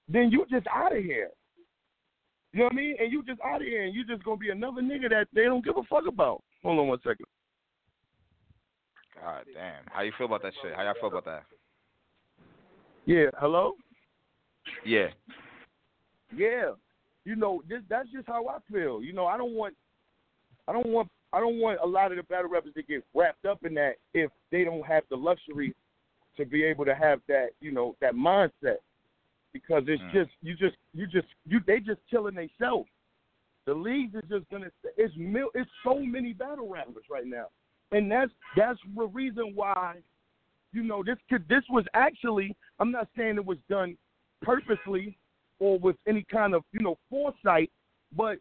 [0.09, 1.31] then you just out of here.
[2.53, 2.97] You know what I mean?
[2.99, 5.45] And you just out of here and you just gonna be another nigga that they
[5.45, 6.43] don't give a fuck about.
[6.63, 7.27] Hold on one second.
[9.23, 9.85] God damn.
[9.87, 10.75] How you feel about that shit?
[10.75, 11.43] How y'all feel about that?
[13.07, 13.75] Yeah, hello?
[14.85, 15.09] Yeah.
[16.35, 16.73] Yeah.
[17.25, 19.03] You know, this that's just how I feel.
[19.03, 19.75] You know, I don't want
[20.69, 23.45] I don't want I don't want a lot of the battle rappers to get wrapped
[23.45, 25.75] up in that if they don't have the luxury
[26.37, 28.79] to be able to have that, you know, that mindset.
[29.53, 30.13] Because it's Mm.
[30.13, 32.89] just you just you just you they just killing themselves.
[33.65, 37.47] The leagues is just gonna it's mil, it's so many battle rappers right now.
[37.91, 39.97] And that's that's the reason why,
[40.73, 43.97] you know, this could this was actually I'm not saying it was done
[44.43, 45.17] purposely
[45.59, 47.71] or with any kind of, you know, foresight,
[48.17, 48.39] but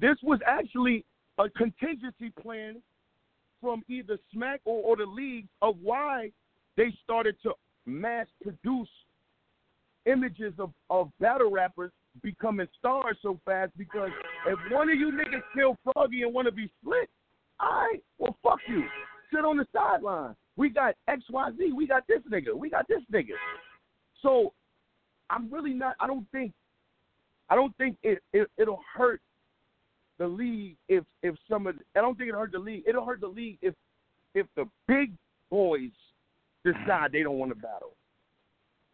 [0.00, 1.04] this was actually
[1.38, 2.80] a contingency plan
[3.60, 6.30] from either Smack or, or the league of why
[6.76, 7.52] they started to
[7.86, 8.88] mass produce
[10.06, 14.10] images of, of battle rappers becoming stars so fast because
[14.46, 17.08] if one of you niggas kill Froggy and want to be split,
[17.60, 18.84] right, well, fuck you.
[19.32, 20.34] Sit on the sideline.
[20.56, 21.72] We got XYZ.
[21.74, 22.54] We got this nigga.
[22.54, 23.32] We got this nigga.
[24.22, 24.52] So
[25.30, 26.52] I'm really not, I don't think,
[27.50, 29.20] I don't think it, it it'll hurt
[30.18, 32.84] the league if if some of I don't think it'll hurt the league.
[32.86, 33.74] It'll hurt the league if
[34.34, 35.12] if the big
[35.50, 35.90] boys
[36.64, 37.96] decide they don't want to battle.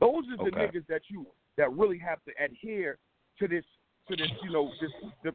[0.00, 0.66] Those are the Okay.
[0.66, 2.98] niggas that you that really have to adhere
[3.38, 3.64] to this
[4.08, 4.90] to this you know this
[5.22, 5.34] the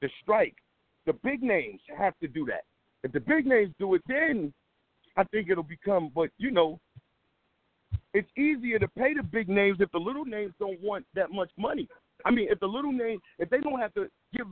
[0.00, 0.56] the strike.
[1.06, 2.64] The big names have to do that.
[3.02, 4.52] If the big names do it, then
[5.16, 6.10] I think it'll become.
[6.14, 6.78] But you know,
[8.12, 11.50] it's easier to pay the big names if the little names don't want that much
[11.56, 11.88] money.
[12.24, 14.46] I mean, if the little names, if they don't have to give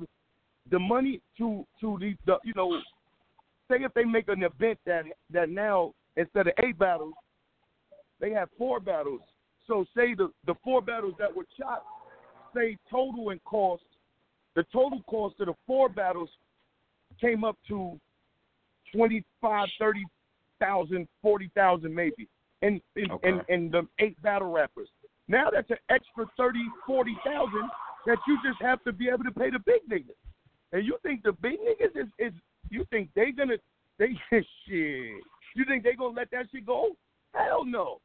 [0.70, 2.78] the money to to the, the you know,
[3.70, 7.14] say if they make an event that that now instead of eight battles,
[8.20, 9.20] they have four battles.
[9.66, 11.82] So say the the four battles that were shot,
[12.54, 13.82] say total in cost,
[14.54, 16.30] the total cost of the four battles
[17.20, 17.98] came up to
[18.94, 20.04] twenty five, thirty
[20.60, 22.28] thousand, forty thousand maybe.
[22.62, 23.28] And and, Okay.
[23.28, 24.88] and and the eight battle rappers.
[25.28, 27.68] Now that's an extra thirty, forty thousand
[28.06, 30.16] that you just have to be able to pay the big niggas.
[30.72, 32.32] And you think the big niggas is, is
[32.70, 33.56] you think they gonna
[33.98, 34.44] they shit.
[35.54, 36.90] You think they gonna let that shit go?
[37.34, 38.00] Hell no.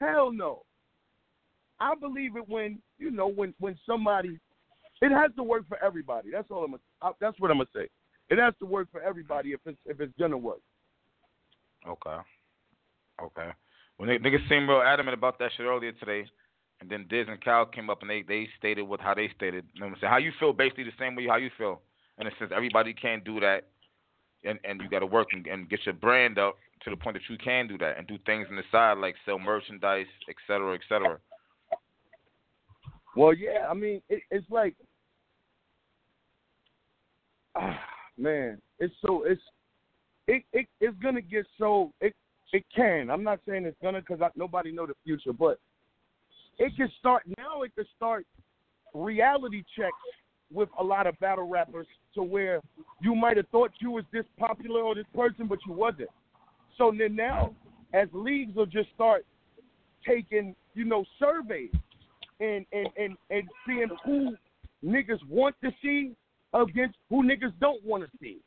[0.00, 0.62] Hell no.
[1.80, 4.38] I believe it when you know when when somebody
[5.00, 6.30] it has to work for everybody.
[6.32, 7.88] That's all I'm gonna, I- that's what I'm gonna say.
[8.30, 10.60] It has to work for everybody if it's if it's gonna work.
[11.86, 12.16] Okay.
[13.22, 13.50] Okay.
[13.98, 16.24] Well, nigg- niggas seemed real adamant about that shit earlier today,
[16.80, 19.64] and then Diz and Cal came up and they they stated what how they stated.
[19.74, 20.12] You know what I'm saying?
[20.12, 20.52] How you feel?
[20.52, 21.80] Basically the same way how you feel.
[22.18, 23.66] And it says everybody can't do that,
[24.44, 27.16] and and you got to work and, and get your brand up to the point
[27.16, 30.36] that you can do that and do things on the side like sell merchandise, et
[30.46, 31.18] cetera, et cetera.
[33.16, 34.76] Well, yeah, I mean, it, it's like,
[37.56, 37.80] ah,
[38.16, 39.42] man, it's so it's
[40.28, 42.14] it, it it's gonna get so it
[42.52, 43.10] it can.
[43.10, 45.58] I'm not saying it's gonna because nobody know the future, but
[46.58, 47.62] it can start now.
[47.62, 48.26] It can start
[48.94, 49.92] reality checks
[50.52, 52.60] with a lot of battle rappers to where
[53.02, 56.08] you might have thought you was this popular or this person, but you wasn't.
[56.78, 57.54] So then now,
[57.92, 59.26] as leagues will just start
[60.06, 61.72] taking, you know, surveys
[62.40, 64.36] and and and and seeing who
[64.84, 66.14] niggas want to see
[66.54, 68.38] against who niggas don't want to see,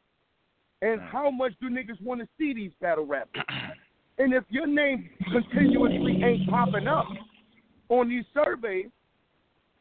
[0.82, 3.44] and how much do niggas want to see these battle rappers.
[4.22, 7.08] And if your name continuously ain't popping up
[7.90, 8.86] on these surveys,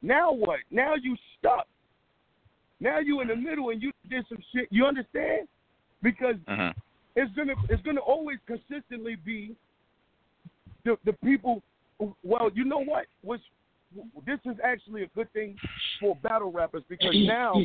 [0.01, 0.61] now what?
[0.71, 1.67] Now you stuck.
[2.81, 4.67] Now you in the middle and you did some shit.
[4.71, 5.47] You understand?
[6.01, 6.75] Because Mhm.
[7.17, 9.55] it's gonna it's gonna always consistently be
[10.85, 11.63] the the people.
[12.23, 13.09] Well, you know what?
[13.21, 13.43] Which
[14.25, 15.61] this is actually a good thing
[16.01, 17.61] for battle rappers because now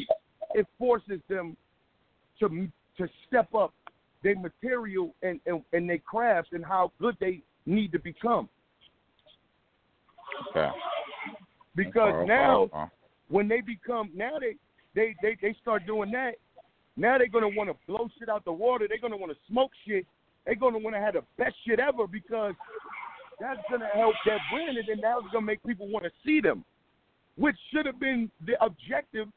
[0.53, 1.55] it forces them
[2.39, 3.73] to to step up
[4.25, 8.49] their material and and, and their craft and how good they need to become.
[10.49, 10.69] Okay.
[11.75, 12.91] Because Okay, now okay, okay.
[13.29, 14.55] when they become now they
[14.95, 16.33] they they, they start doing that
[16.97, 19.71] now they're gonna want to blow shit out the water they're gonna want to smoke
[19.87, 20.05] shit
[20.45, 22.53] they're gonna want to have the best shit ever because
[23.39, 26.65] that's gonna help that brand and then that's gonna make people want to see them
[27.35, 29.27] which should have been the objective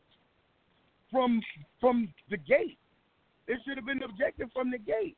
[1.10, 1.40] from
[1.80, 2.78] from the gate
[3.48, 5.16] it should have been objective from the gate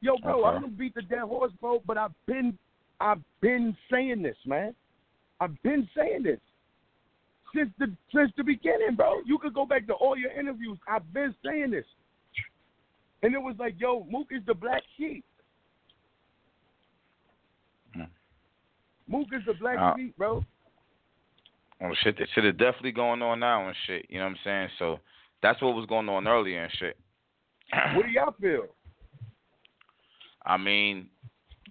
[0.00, 0.48] yo bro Okay.
[0.56, 2.56] i'm gonna beat the dead horse bro but i've been
[3.00, 4.74] i've been saying this man
[5.40, 6.40] i've been saying this
[7.54, 9.20] since the since the beginning, bro.
[9.24, 10.78] You could go back to all your interviews.
[10.86, 11.84] I've been saying this,
[13.22, 15.24] and it was like, yo, Mook is the black sheep.
[17.94, 18.02] Hmm.
[19.06, 20.44] Mook is the black Uh, sheep, bro.
[21.80, 24.06] Well, shit, that shit is definitely going on now and shit.
[24.10, 24.68] You know what I'm saying?
[24.78, 25.00] So
[25.42, 26.96] that's what was going on earlier and shit.
[27.94, 28.66] What do y'all feel?
[30.44, 31.08] I mean,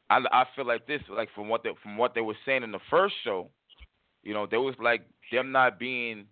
[0.10, 2.72] I, I feel like this, like from what they, from what they were saying in
[2.72, 3.50] the first show,
[4.24, 5.02] you know, there was like
[5.32, 6.26] them not being.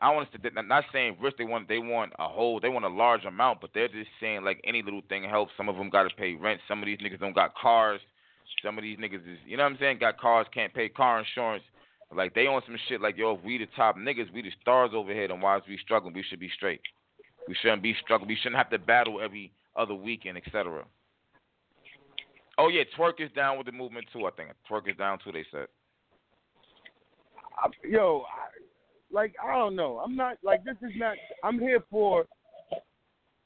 [0.00, 1.34] I want to not not saying rich.
[1.36, 4.44] They want they want a whole they want a large amount, but they're just saying
[4.44, 5.52] like any little thing helps.
[5.56, 6.60] Some of them got to pay rent.
[6.68, 8.00] Some of these niggas don't got cars.
[8.64, 11.18] Some of these niggas is you know what I'm saying got cars can't pay car
[11.18, 11.64] insurance.
[12.14, 14.90] Like they on some shit like yo, if we the top niggas, we the stars
[14.94, 16.14] over here, and why is we struggling?
[16.14, 16.80] We should be straight.
[17.46, 18.28] We shouldn't be struggling.
[18.28, 20.84] We shouldn't have to battle every other weekend, etc.
[22.56, 24.26] Oh yeah, twerk is down with the movement too.
[24.26, 25.32] I think twerk is down too.
[25.32, 25.66] They said.
[27.58, 29.98] I, yo, I, like I don't know.
[29.98, 31.16] I'm not like this is not.
[31.44, 32.26] I'm here for.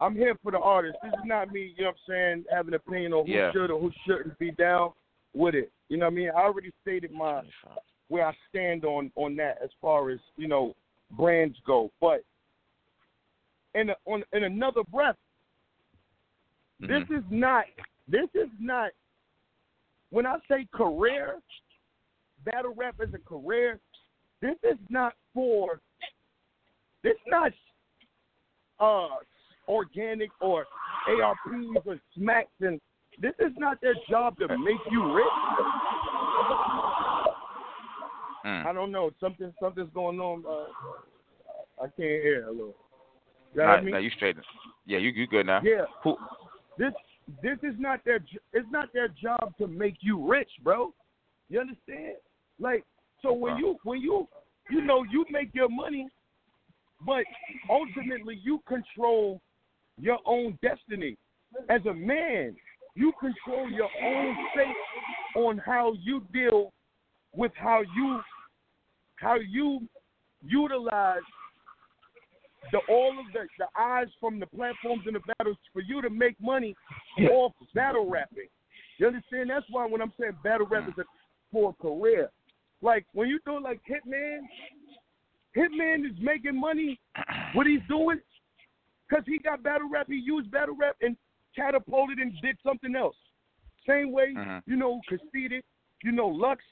[0.01, 0.96] I'm here for the artist.
[1.03, 1.75] This is not me.
[1.77, 2.44] You know what I'm saying?
[2.51, 3.53] Having an opinion on who Yeah.
[3.53, 4.92] should or who shouldn't be down
[5.33, 5.70] with it.
[5.88, 6.31] You know what I mean?
[6.31, 7.42] I already stated my
[8.12, 10.77] where I stand on on that as far as you know
[11.12, 11.90] brands go.
[11.98, 12.22] But
[13.75, 15.16] in a, on in another breath,
[16.79, 17.18] this Mhm.
[17.18, 17.64] is not
[18.07, 18.90] this is not
[20.11, 21.40] when I say career,
[22.44, 23.81] battle rap as a career.
[24.40, 25.81] This is not for
[27.03, 27.53] this not
[28.79, 29.16] uh
[29.68, 30.66] organic or
[31.09, 32.79] ARPs or smacks and
[33.20, 35.27] this is not their job to make you rich.
[38.44, 38.66] Mm.
[38.66, 39.11] I don't know.
[39.20, 40.44] Something something's going on.
[40.46, 42.48] Uh, I can't hear.
[42.50, 42.74] You All
[43.57, 44.37] got right, now you straight.
[44.87, 45.61] Yeah, you you good now.
[45.62, 45.85] Yeah.
[46.02, 46.16] Who?
[46.78, 46.92] This
[47.42, 48.20] this is not their
[48.52, 50.92] it's not their job to make you rich, bro.
[51.48, 52.16] You understand?
[52.59, 52.85] Like
[53.22, 54.26] so when you when you
[54.70, 56.09] you know you make your money,
[57.07, 57.24] but
[57.70, 59.40] ultimately you control
[59.98, 61.16] your own destiny.
[61.68, 62.57] As a man,
[62.94, 66.72] you control your own fate on how you deal
[67.35, 68.20] with how you
[69.22, 69.80] how you
[70.44, 71.20] utilize
[72.72, 76.10] the all of the, the eyes from the platforms and the battles for you to
[76.10, 76.75] make money
[77.31, 78.48] off battle rapping.
[78.98, 79.50] You understand?
[79.50, 81.04] That's why when I'm saying battle rap is a,
[81.50, 82.31] for a career,
[82.81, 84.40] like when you do like Hitman,
[85.56, 86.98] Hitman is making money.
[87.54, 88.20] What he's doing,
[89.08, 91.16] because he got battle rap, he used battle rap and
[91.54, 93.16] catapulted and did something else.
[93.87, 94.62] Same way, Mhm.
[94.66, 95.64] you know, conceited,
[96.02, 96.64] you know, Lux,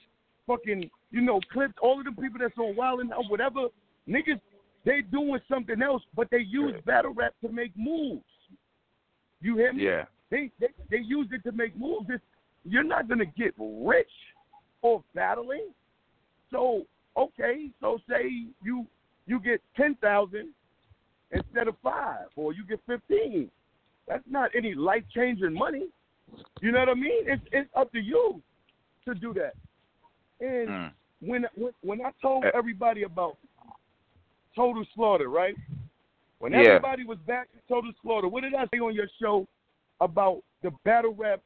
[0.47, 3.69] fucking, you know, clips, all of the people that's on Wild and Out, whatever
[4.09, 4.41] niggas,
[4.85, 6.81] they doing something else, but they use Yeah.
[6.87, 8.25] battle rap to make moves.
[9.41, 9.85] You hear me?
[9.85, 10.05] Yeah.
[10.31, 12.07] They they they used it to make moves.
[12.09, 12.23] It's,
[12.65, 14.11] you're not gonna get rich
[14.83, 15.73] off battling.
[16.51, 16.87] So
[17.17, 18.87] okay, so say you
[19.27, 20.51] you get ten thousand
[21.33, 23.51] instead of five, or you get fifteen.
[24.07, 25.87] That's not any life changing money.
[26.61, 27.25] You know what I mean?
[27.27, 28.43] It's it's up to you
[29.07, 29.55] to do that.
[30.41, 30.93] And Mm.
[31.21, 33.37] when when when I told Uh, everybody about
[34.55, 35.57] total slaughter, right?
[36.39, 36.61] When Yeah.
[36.61, 39.47] everybody was back to total slaughter, what did I say on your show
[40.01, 41.41] about the battle rap,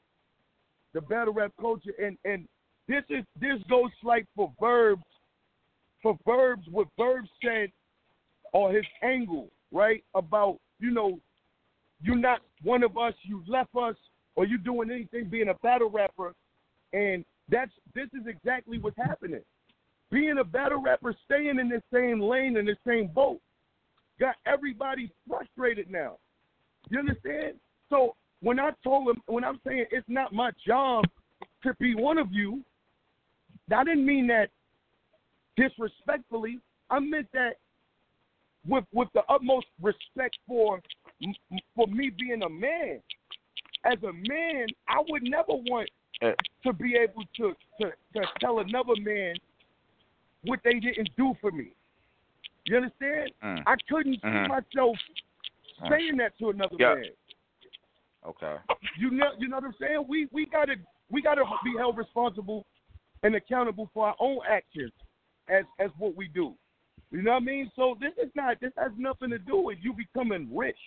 [0.92, 1.94] the battle rap culture?
[1.98, 2.48] And and
[2.86, 5.04] this is this goes like for verbs,
[6.02, 7.72] for verbs what verbs said
[8.52, 10.04] or his angle, right?
[10.14, 11.18] About you know,
[12.00, 13.96] you're not one of us, you left us,
[14.36, 16.32] or you doing anything being a battle rapper,
[16.92, 19.42] and that's this is exactly what's happening.
[20.10, 23.40] Being a battle rapper, staying in the same lane in the same boat,
[24.20, 26.18] got everybody frustrated now.
[26.88, 27.54] You understand?
[27.90, 31.04] So when I told him, when I'm saying it's not my job
[31.62, 32.62] to be one of you,
[33.74, 34.50] I didn't mean that
[35.56, 36.58] disrespectfully.
[36.90, 37.54] I meant that
[38.66, 40.80] with with the utmost respect for
[41.74, 43.00] for me being a man.
[43.84, 45.88] As a man, I would never want
[46.22, 46.32] Eh.
[46.62, 49.34] to be able to, to to tell another man
[50.44, 51.68] what they didn't do for me.
[52.66, 53.32] You understand?
[53.42, 53.62] Mm.
[53.66, 54.44] I couldn't Mhm.
[54.44, 54.96] see myself
[55.80, 55.88] Mm.
[55.88, 56.94] saying that to another Yeah.
[56.94, 57.10] man.
[58.26, 58.56] Okay.
[58.96, 60.04] You know, you know what I'm saying?
[60.08, 60.76] We we gotta
[61.10, 62.64] we gotta be held responsible
[63.22, 64.92] and accountable for our own actions
[65.48, 66.56] as as what we do.
[67.10, 67.70] You know what I mean?
[67.76, 70.78] So this is not this has nothing to do with you becoming rich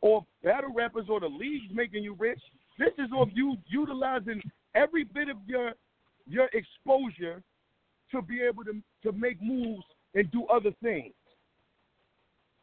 [0.00, 2.40] or battle rappers or the leagues making you rich.
[2.78, 4.40] This is of you utilizing
[4.74, 5.72] every bit of your
[6.26, 7.42] your exposure
[8.12, 11.14] to be able to to make moves and do other things.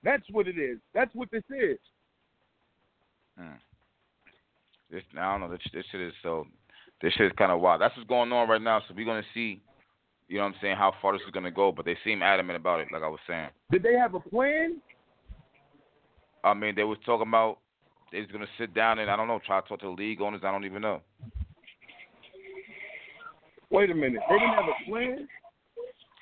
[0.03, 0.78] That's what it is.
[0.93, 1.78] That's what this is.
[3.39, 3.57] Mm.
[4.89, 5.51] This I don't know.
[5.51, 6.45] This, this shit is so.
[7.01, 7.82] This shit is kind of wild.
[7.82, 8.82] That's what's going on right now.
[8.88, 9.61] So we're gonna see.
[10.28, 10.78] You know what I'm saying?
[10.78, 12.88] How far this is gonna go, but they seem adamant about it.
[12.91, 13.49] Like I was saying.
[13.72, 14.82] Did they have a plan?
[16.43, 17.57] I mean, they was talking about
[18.16, 20.22] they was gonna sit down and I don't know, try to talk to the league
[20.22, 20.41] owners.
[20.45, 21.01] I don't even know.
[23.70, 24.22] Wait a minute.
[24.30, 25.28] They didn't have a plan?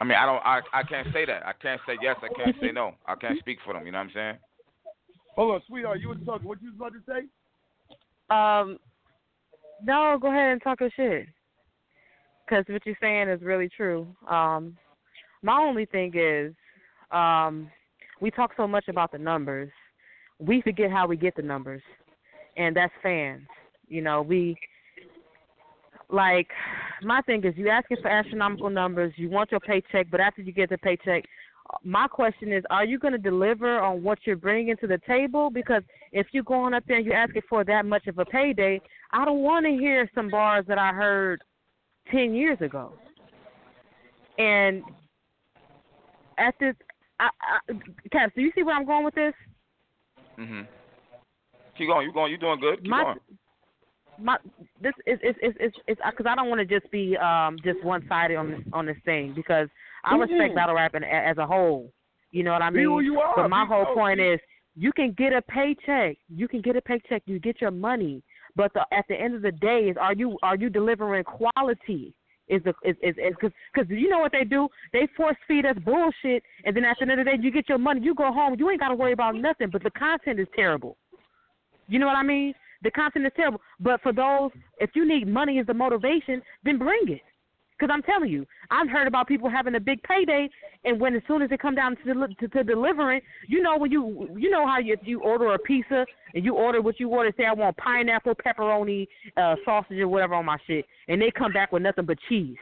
[0.01, 0.41] I mean, I don't.
[0.43, 1.45] I I can't say that.
[1.45, 2.15] I can't say yes.
[2.23, 2.95] I can't say no.
[3.05, 3.85] I can't speak for them.
[3.85, 4.37] You know what I'm saying?
[5.35, 5.99] Hold on, sweetheart.
[6.01, 6.47] You were talking.
[6.47, 8.35] What you was about to say?
[8.35, 8.79] Um,
[9.83, 11.27] no, go ahead and talk your shit.
[12.45, 14.07] Because what you're saying is really true.
[14.27, 14.75] Um,
[15.43, 16.55] my only thing is,
[17.11, 17.69] um,
[18.19, 19.69] we talk so much about the numbers,
[20.39, 21.81] we forget how we get the numbers,
[22.57, 23.47] and that's fans.
[23.87, 24.57] You know, we
[26.09, 26.47] like
[27.01, 30.51] my thing is you asking for astronomical numbers, you want your paycheck, but after you
[30.51, 31.23] get the paycheck,
[31.83, 35.49] my question is, are you going to deliver on what you're bringing to the table?
[35.49, 35.81] Because
[36.11, 38.79] if you're going up there and you're asking for that much of a payday,
[39.11, 41.41] I don't want to hear some bars that I heard
[42.11, 42.93] ten years ago.
[44.37, 44.83] And
[46.37, 46.75] at this,
[47.19, 47.73] I, I,
[48.11, 49.33] Caps, do you see where I'm going with this?
[50.37, 50.67] Mhm.
[51.77, 52.07] Keep going.
[52.07, 52.31] You going?
[52.31, 52.79] You doing good?
[52.81, 53.19] Keep my going.
[54.19, 54.37] my
[54.81, 57.83] this is is is is is because I don't want to just be um just
[57.83, 59.67] one sided on this on this thing because
[60.03, 60.55] I respect Mhm.
[60.55, 61.91] battle rapping a- as a whole.
[62.31, 62.85] You know what I Be mean?
[62.87, 63.35] who you are.
[63.35, 64.39] But my Be- whole no, point be- is
[64.75, 66.17] you can get a paycheck.
[66.29, 67.23] You can get a paycheck.
[67.25, 68.21] You get your money.
[68.55, 72.13] But the, at the end of the day, is are you are you delivering quality?
[72.47, 74.67] Is is is because because you know what they do?
[74.91, 77.69] They force feed us bullshit, and then at the end of the day, you get
[77.69, 78.01] your money.
[78.01, 78.55] You go home.
[78.59, 79.69] You ain't got to worry about nothing.
[79.71, 80.97] But the content is terrible.
[81.87, 82.53] You know what I mean?
[82.83, 83.61] The content is terrible.
[83.79, 87.21] But for those, if you need money as the motivation, then bring it.
[87.77, 90.49] Because I'm telling you, I've heard about people having a big payday,
[90.85, 93.77] and when as soon as they come down to, deli- to to delivering, you know
[93.77, 96.05] when you you know how you you order a pizza
[96.35, 99.07] and you order what you want order, say I want pineapple, pepperoni,
[99.37, 102.57] uh, sausage or whatever on my shit, and they come back with nothing but cheese.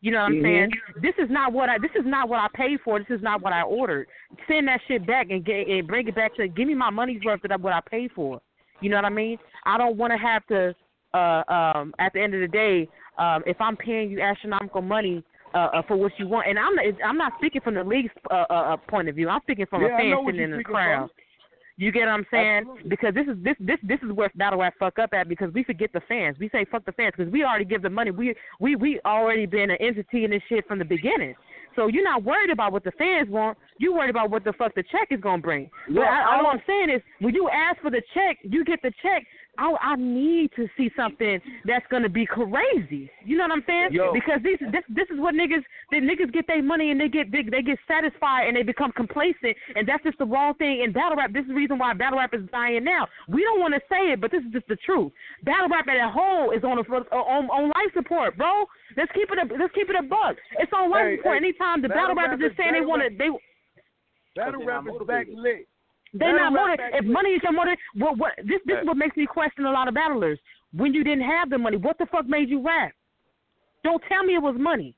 [0.00, 0.42] You know what I'm Mhm.
[0.42, 0.72] saying?
[1.00, 2.98] This is not what I this is not what I paid for.
[2.98, 4.06] This is not what I ordered.
[4.46, 7.22] Send that shit back and get and bring it back to give me my money's
[7.24, 8.40] worth of what I paid for.
[8.80, 9.38] You know what I mean?
[9.64, 10.74] I don't want to have to.
[11.14, 12.88] Uh, um, at the end of the day,
[13.18, 15.22] um, if I'm paying you astronomical money
[15.54, 18.10] uh, uh, for what you want, and I'm not, I'm not speaking from the league's
[18.30, 19.28] uh, uh, uh, point of view.
[19.28, 21.08] I'm speaking from Yeah, a I fan sitting in the crowd.
[21.08, 21.10] from.
[21.76, 22.58] You get what I'm saying?
[22.58, 22.88] Absolutely.
[22.88, 25.64] Because this is this this this is where battle rap fuck up at because we
[25.64, 26.36] forget the fans.
[26.38, 28.12] We say fuck the fans because we already give the money.
[28.12, 31.34] We we we already been an entity in this shit from the beginning.
[31.74, 33.58] So you're not worried about what the fans want.
[33.78, 35.68] You worried about what the fuck the check is gonna bring.
[35.88, 38.64] But Yeah, I, I all I'm saying is when you ask for the check, you
[38.64, 39.26] get the check.
[39.58, 43.10] I I need to see something that's gonna be crazy.
[43.24, 43.88] You know what I'm saying?
[43.92, 44.12] Yo.
[44.12, 47.30] Because these this this is what niggas the niggas get their money and they get
[47.30, 50.92] they, they get satisfied and they become complacent and that's just the wrong thing in
[50.92, 51.32] battle rap.
[51.32, 53.06] This is the reason why battle rap is dying now.
[53.28, 55.12] We don't want to say it, but this is just the truth.
[55.44, 58.64] Battle rap as a whole is on a, on on life support, bro.
[58.96, 60.36] Let's keep it a let's keep it a buck.
[60.58, 61.34] It's on life Hey, support.
[61.42, 63.30] hey, Anytime the battle battle rappers rap just is- saying they want to rap- they
[64.34, 65.26] Battle they're rap is back
[66.14, 66.20] motivated.
[66.20, 66.20] lit.
[66.20, 67.04] They Battle not motivated.
[67.04, 69.70] If money is your motive, what what this this is what makes me question a
[69.70, 70.38] lot of battlers.
[70.72, 72.92] When you didn't have the money, what the fuck made you rap?
[73.84, 74.94] Don't tell me it was money.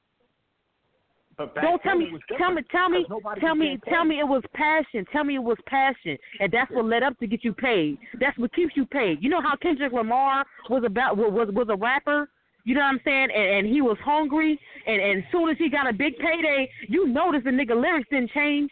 [1.37, 3.05] Don't tell me, tell me, tell me,
[3.41, 5.05] tell me, tell me it was passion.
[5.13, 7.99] Tell me it was passion, and that's what led up to get you paid.
[8.19, 9.23] That's what keeps you paid.
[9.23, 12.31] You know how Kendrick Lamar was about was was, was a rapper.
[12.65, 13.29] You know what I'm saying?
[13.37, 16.71] And, and he was hungry, and and as soon as he got a big payday,
[16.89, 18.71] you notice the nigga lyrics didn't change.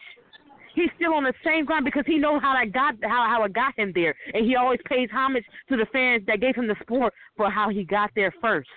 [0.75, 3.53] He's still on the same ground because he knows how that got how how it
[3.53, 6.75] got him there, and he always pays homage to the fans that gave him the
[6.81, 8.69] sport for how he got there first.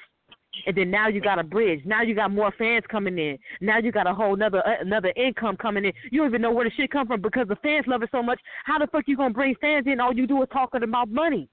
[0.66, 1.80] And then now you got a bridge.
[1.84, 3.38] Now you got more fans coming in.
[3.60, 5.92] Now you got a whole another uh, another income coming in.
[6.10, 8.22] You don't even know where the shit come from because the fans love it so
[8.22, 8.40] much.
[8.64, 10.00] How the fuck you gonna bring fans in?
[10.00, 11.48] All you do is talking about money.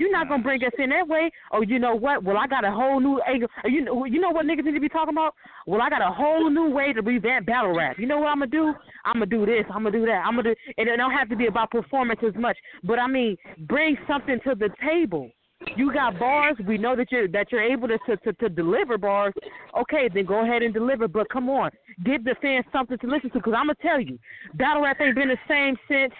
[0.00, 1.30] You're not gonna bring us in that way.
[1.52, 2.24] Oh, you know what?
[2.24, 3.48] Well, I got a whole new angle.
[3.62, 5.34] Oh, you know, you know what niggas need to be talking about?
[5.66, 7.98] Well, I got a whole new way to revamp battle rap.
[7.98, 8.72] You know what I'm gonna do?
[9.04, 9.66] I'm gonna do this.
[9.68, 10.24] I'm gonna do that.
[10.24, 12.56] I'm gonna do, and it don't have to be about performance as much.
[12.82, 13.36] But I mean,
[13.68, 15.30] bring something to the table.
[15.76, 16.56] You got bars.
[16.66, 19.34] We know that you're that you're able to to, to, to deliver bars.
[19.78, 21.08] Okay, then go ahead and deliver.
[21.08, 21.72] But come on,
[22.06, 23.38] give the fans something to listen to.
[23.38, 24.18] Because I'm gonna tell you,
[24.54, 26.14] battle rap ain't been the same since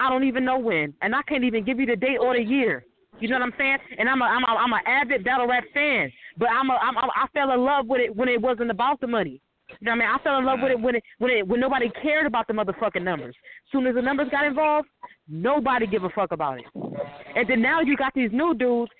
[0.00, 2.42] I don't even know when, and I can't even give you the date or the
[2.42, 2.86] year.
[3.20, 3.78] You know what I'm saying?
[3.98, 6.96] And I'm a I'm a I'm an avid battle rap fan, but I'm a I'm
[6.96, 9.40] a, I fell in love with it when it wasn't about the money.
[9.68, 10.08] You know what I mean?
[10.08, 12.54] I fell in love with it when it when it when nobody cared about the
[12.54, 13.36] motherfucking numbers.
[13.70, 14.88] Soon as the numbers got involved,
[15.28, 16.64] nobody give a fuck about it.
[17.36, 18.90] And then now you got these new dudes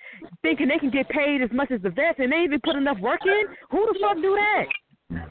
[0.41, 2.99] thinking they can get paid as much as the vets, and they even put enough
[2.99, 3.43] work in.
[3.71, 5.29] Who the fuck do that?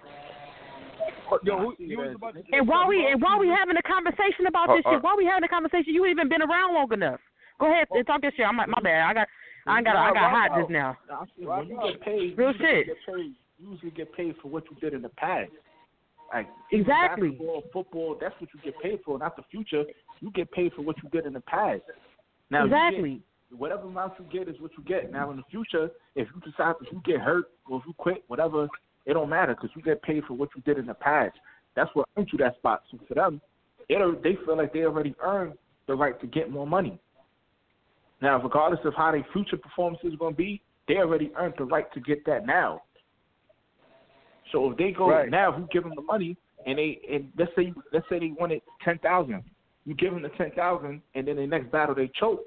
[1.45, 3.83] Yo, who, you was about to say And while we and while we having a
[3.83, 4.93] conversation about Uh, this uh.
[4.93, 7.21] shit, while we having a conversation, you ain't even been around long enough.
[7.59, 8.47] Go ahead and talk this shit.
[8.47, 9.03] I'm like, my bad.
[9.03, 9.29] I got
[9.67, 10.97] I got I got hot just now.
[11.09, 12.87] Nah, I'm saying, when you get paid, Real you shit.
[12.87, 15.51] Get paid, you usually get paid for what you did in the past.
[16.33, 17.31] Like Exactly.
[17.31, 19.85] basketball, football, that's what you get paid for, not the future.
[20.21, 21.83] You get paid for what you did in the past.
[22.51, 23.23] Now you get- Exactly.
[23.57, 25.11] whatever amount you get is what you get.
[25.11, 28.23] Now in the future, if you decide if you get hurt or if you quit,
[28.29, 28.69] whatever,
[29.07, 31.37] it don't matter because you get paid for what you did in the past.
[31.75, 32.83] That's what earned you that spot.
[32.91, 33.41] So for them,
[33.89, 35.57] they don't- they feel like they already earned
[35.87, 36.99] the right to get more money.
[38.21, 41.65] Now, regardless of how their future performance is going to be, they already earned the
[41.65, 42.83] right to get that now.
[44.53, 45.31] So if they go Right.
[45.31, 48.63] now, who give them the money and they and let's say let's say they wanted
[48.85, 49.43] ten thousand,
[49.85, 52.41] you give them the ten thousand, and then the next battle they choke.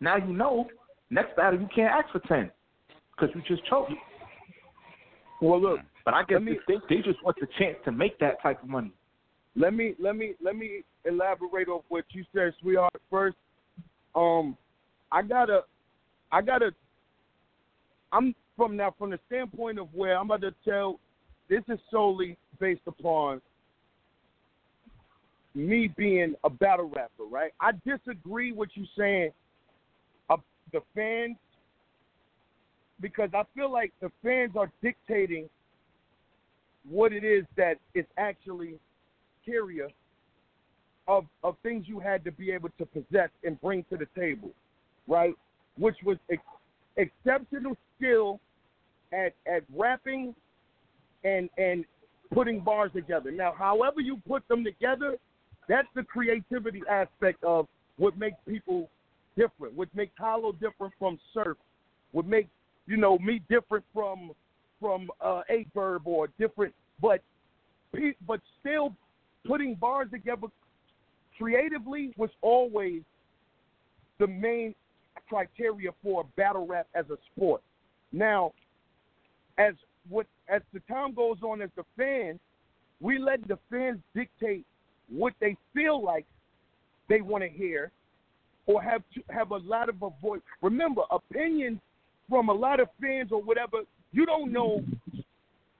[0.00, 0.66] Now you know
[1.10, 2.50] next battle you can't ask for ten
[3.14, 3.92] because you just choked.
[5.40, 8.42] Well, look, But I guess me- they they just want the chance to make that
[8.42, 8.92] type of money.
[9.54, 12.94] let me let me let me elaborate on what you said, sweetheart.
[13.10, 13.36] First,
[14.14, 14.56] um,
[15.12, 15.60] I gotta,
[16.30, 16.72] I gotta.
[18.12, 20.98] I'm from now from the standpoint of where I'm about to tell.
[21.48, 23.40] This is solely based upon
[25.54, 27.52] me being a battle rapper, right?
[27.60, 29.30] I disagree with you saying
[30.30, 30.36] uh,
[30.72, 31.36] the fans
[33.00, 35.50] because I feel like the fans are dictating
[36.88, 38.78] what it is that is actually
[39.44, 39.88] criteria
[41.08, 44.50] of of things you had to be able to possess and bring to the table,
[45.06, 45.34] right?
[45.76, 46.42] Which was ex-
[46.96, 48.40] exceptional skill
[49.12, 50.34] at at rapping
[51.24, 51.84] and and
[52.32, 53.30] putting bars together.
[53.30, 55.16] Now, however you put them together,
[55.68, 58.88] that's the creativity aspect of what makes people
[59.36, 59.74] different.
[59.74, 61.56] What makes Hollow different from Surf.
[62.12, 62.48] What makes
[62.86, 64.32] you know me different from
[64.80, 67.20] from uh, a verb or different, but
[68.26, 68.94] but still
[69.46, 70.48] putting bars together
[71.38, 73.02] creatively was always
[74.18, 74.74] the main
[75.32, 77.62] criteria for battle rap as a sport.
[78.12, 78.52] Now,
[79.56, 79.72] as
[80.10, 82.38] what as the time goes on as the fans,
[83.00, 84.66] we let the fans dictate
[85.08, 86.26] what they feel like
[87.08, 87.90] they want to hear
[88.66, 90.42] or have to have a lot of a voice.
[90.60, 91.80] Remember, opinions
[92.28, 93.78] from a lot of fans or whatever,
[94.12, 94.84] you don't know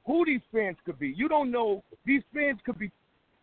[0.06, 1.08] who these fans could be.
[1.08, 2.90] You don't know these fans could be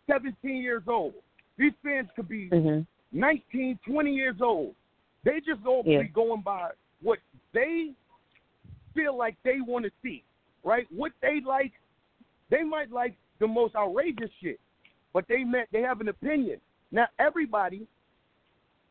[0.07, 1.13] 17 years old.
[1.57, 2.87] These fans could be Mhm.
[3.11, 4.75] 19, 20 years old.
[5.23, 6.03] They just all Yeah.
[6.03, 7.19] be going by what
[7.51, 7.93] they
[8.93, 10.23] feel like they want to see,
[10.63, 10.87] right?
[10.91, 11.73] What they like,
[12.49, 14.59] they might like the most outrageous shit,
[15.13, 16.59] but they met they have an opinion.
[16.91, 17.87] Now everybody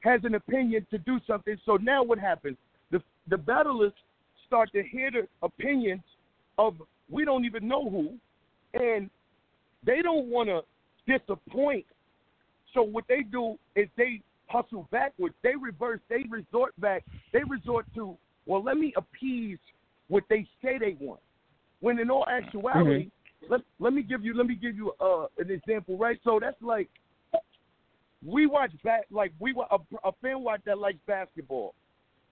[0.01, 1.59] has an opinion to do something.
[1.65, 2.57] So now what happens?
[2.91, 3.93] The the battlers
[4.47, 6.03] start to hear the opinions
[6.57, 8.19] of we don't even know who,
[8.75, 9.11] and
[9.85, 10.63] they don't want to
[11.07, 11.87] disappoint.
[12.75, 15.35] So what they do is they hustle backwards.
[15.43, 16.01] They reverse.
[16.09, 17.05] They resort back.
[17.33, 19.59] They resort to well, let me appease
[20.09, 21.21] what they say they want.
[21.81, 23.11] When in all actuality,
[23.49, 26.19] let let me give you let me give you uh an example, right?
[26.25, 26.89] So that's like
[28.27, 29.77] we watch back like we a,
[30.09, 31.75] a fan watch that likes basketball,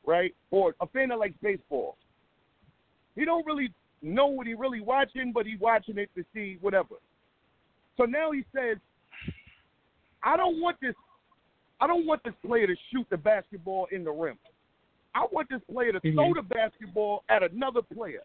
[0.05, 0.35] right?
[0.51, 1.97] Or a fan that likes baseball.
[3.15, 6.97] He don't really know what he really watching, but he watching it to see whatever.
[7.97, 8.77] So now he says,
[10.23, 10.95] I don't want this
[11.81, 14.39] I don't want this player to shoot the basketball in the rim.
[15.15, 16.33] I want this player to throw mm-hmm.
[16.35, 18.23] the basketball at another player.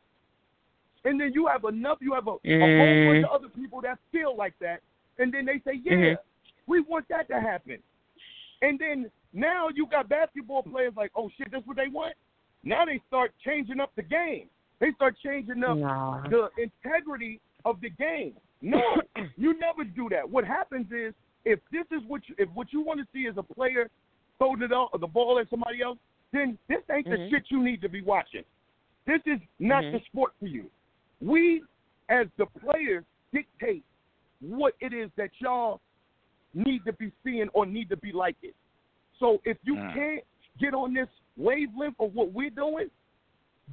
[1.03, 3.25] And then you have enough you have a, a whole bunch mm-hmm.
[3.25, 4.81] of other people that feel like that.
[5.17, 6.21] And then they say, Yeah, mm-hmm.
[6.67, 7.77] we want that to happen.
[8.61, 12.13] And then now you got basketball players like, oh shit, that's what they want.
[12.63, 14.47] Now they start changing up the game.
[14.79, 16.21] They start changing up Nah.
[16.27, 18.33] the integrity of the game.
[18.61, 18.81] No,
[19.37, 20.29] you never do that.
[20.29, 21.13] What happens is
[21.45, 23.89] if this is what you, if what you want to see is a player
[24.37, 25.97] throwing it out the ball at somebody else,
[26.31, 27.29] then this ain't the Mhm.
[27.29, 28.43] shit you need to be watching.
[29.05, 29.91] This is not Mhm.
[29.93, 30.69] the sport for you.
[31.19, 31.63] We,
[32.09, 33.83] as the players, dictate
[34.39, 35.81] what it is that y'all
[36.53, 38.55] need to be seeing or need to be like it.
[39.19, 39.93] So if you Mm.
[39.93, 40.23] can't
[40.57, 42.89] get on this wavelength of what we're doing,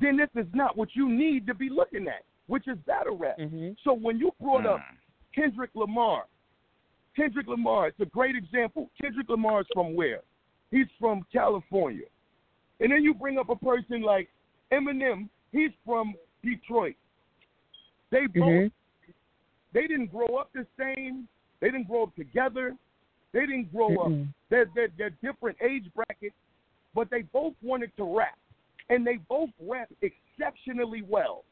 [0.00, 3.38] then this is not what you need to be looking at, which is battle rap.
[3.38, 3.76] Mhm.
[3.80, 4.96] So when you brought up Mm.
[5.32, 6.26] Kendrick Lamar,
[7.18, 8.88] Kendrick Lamar, it's a great example.
[9.00, 10.20] Kendrick Lamar is from where?
[10.70, 12.06] He's from California.
[12.80, 14.28] And then you bring up a person like
[14.72, 16.14] Eminem, he's from
[16.44, 16.94] Detroit.
[18.10, 18.72] They both Mhm.
[19.72, 21.26] they didn't grow up the same.
[21.60, 22.76] They didn't grow up together.
[23.32, 24.08] They didn't grow up.
[24.08, 24.28] Mm-mm.
[24.48, 26.36] They're, they're, they're different age brackets,
[26.94, 28.38] but they both wanted to rap.
[28.90, 31.44] And they both rap exceptionally well,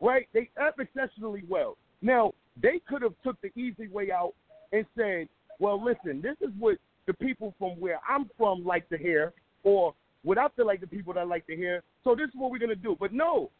[0.00, 0.28] right?
[0.32, 1.76] They rap exceptionally well.
[2.00, 4.34] Now, they could have took the easy way out
[4.72, 8.98] and said, well, listen, this is what the people from where I'm from like to
[8.98, 12.34] hear, or what I feel like the people that like to hear, so this is
[12.34, 12.96] what we're going to do.
[12.98, 13.50] But no,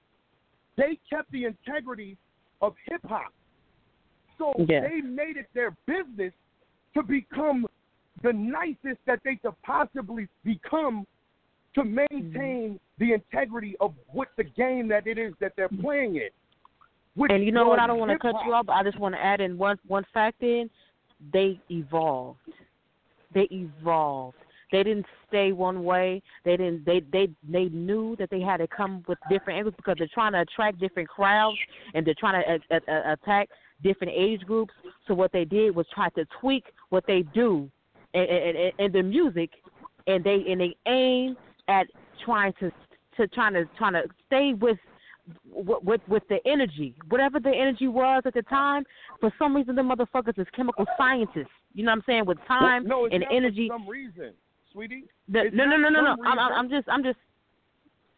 [0.76, 2.16] they kept the integrity
[2.62, 3.32] of hip hop.
[4.38, 4.80] So Yeah.
[4.88, 6.32] they made it their business
[6.94, 7.66] to become
[8.22, 11.06] the nicest that they could possibly become
[11.74, 12.76] to maintain mm-hmm.
[12.98, 16.30] the integrity of what the game that it is that they're playing in.
[17.14, 17.78] Which And you know what?
[17.78, 18.66] I don't want to cut you off.
[18.66, 20.42] But I just want to add in one one fact.
[20.42, 20.70] In
[21.32, 22.38] they evolved.
[23.34, 24.36] They evolved.
[24.72, 26.22] They didn't stay one way.
[26.44, 26.84] They didn't.
[26.86, 30.32] They they they knew that they had to come with different angles because they're trying
[30.32, 31.58] to attract different crowds
[31.94, 33.48] and they're trying to a, a, attack
[33.82, 34.72] different age groups.
[35.08, 37.68] So what they did was try to tweak what they do
[38.14, 39.50] and, and, and the music,
[40.06, 41.36] and they and they aim
[41.68, 41.86] at
[42.24, 42.70] trying to
[43.16, 44.78] to trying to trying to stay with
[45.50, 48.84] with with, with the energy, whatever the energy was at the time.
[49.20, 51.46] For some reason, the motherfuckers is chemical scientists.
[51.74, 52.26] You know what I'm saying?
[52.26, 53.68] With time no, it's and not energy.
[53.68, 54.32] For some reason,
[54.72, 55.04] sweetie.
[55.28, 56.16] The, no, no, no, no, no.
[56.24, 57.18] I'm, I'm, just, I'm just.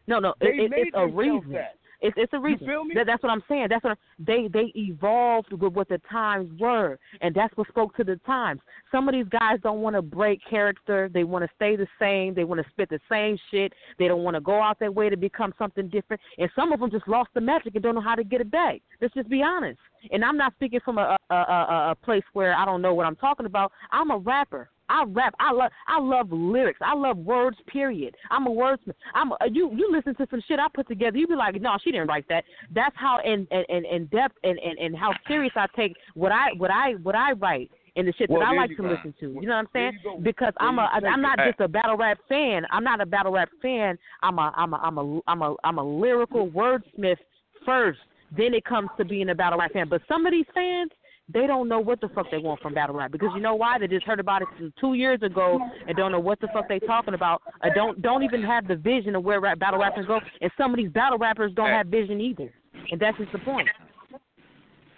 [0.06, 0.30] No, no.
[0.40, 1.52] It, it's a reason.
[1.52, 1.76] that.
[2.02, 2.66] It's it's a reason.
[2.96, 3.68] That, that's what I'm saying.
[3.70, 8.04] That's what they they evolved with what the times were, and that's what spoke to
[8.04, 8.60] the times.
[8.90, 11.08] Some of these guys don't want to break character.
[11.14, 12.34] They want to stay the same.
[12.34, 13.72] They want to spit the same shit.
[14.00, 16.20] They don't want to go out their way to become something different.
[16.38, 18.50] And some of them just lost the magic and don't know how to get it
[18.50, 18.80] back.
[19.00, 19.78] Let's just be honest.
[20.10, 23.06] And I'm not speaking from a a, a, a place where I don't know what
[23.06, 23.70] I'm talking about.
[23.92, 24.70] I'm a rapper.
[24.88, 25.34] I rap.
[25.40, 25.70] I love.
[25.88, 26.80] I love lyrics.
[26.82, 27.56] I love words.
[27.66, 28.14] Period.
[28.30, 28.94] I'm a wordsmith.
[29.14, 29.70] I'm a, you.
[29.74, 31.16] You listen to some shit I put together.
[31.16, 32.44] You be like, no, she didn't write that.
[32.74, 36.52] That's how in in, in depth and, and and how serious I take what I
[36.56, 39.14] what I what I write and the shit Well, that I like you to listen
[39.20, 39.26] to.
[39.28, 39.98] You know what I'm saying?
[40.22, 42.64] Because There I'm a I'm not just a battle rap fan.
[42.70, 43.98] I'm not a battle rap fan.
[44.22, 47.16] I'm a I'm a I'm a I'm a I'm a lyrical wordsmith
[47.64, 47.98] first.
[48.36, 49.88] Then it comes to being a battle rap fan.
[49.88, 50.90] But some of these fans,
[51.28, 53.78] they don't know what the fuck they want from battle rap because you know why?
[53.78, 54.48] They just heard about it
[54.80, 57.42] two years ago and don't know what the fuck they talking about.
[57.62, 60.20] Or don't don't even have the vision of where rap, battle rappers go.
[60.40, 62.52] And some of these battle rappers don't have vision either.
[62.90, 63.68] And that's just the point.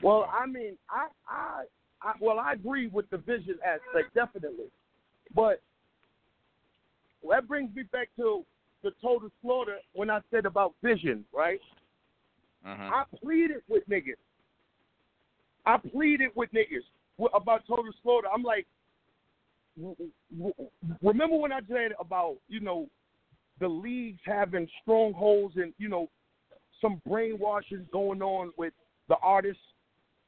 [0.03, 1.63] Well, I mean, I, I,
[2.03, 4.67] I, well, I agree with the vision aspect definitely,
[5.35, 5.63] but
[7.23, 8.45] well, that brings me back to
[8.83, 11.61] the total slaughter when I said about vision, right?
[12.67, 12.91] Mhm.
[12.91, 14.17] I pleaded with niggas.
[15.67, 16.85] I pleaded with niggas
[17.33, 18.29] about total slaughter.
[18.33, 18.67] I'm like,
[21.03, 22.89] remember when I said about you know
[23.61, 26.09] the leagues having strongholds and you know
[26.81, 28.73] some brainwashing going on with
[29.09, 29.63] the artists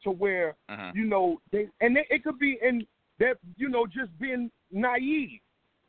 [0.02, 0.94] to where Mhm.
[0.94, 2.86] you know they and they, it could be in
[3.18, 5.40] that you know just being naive.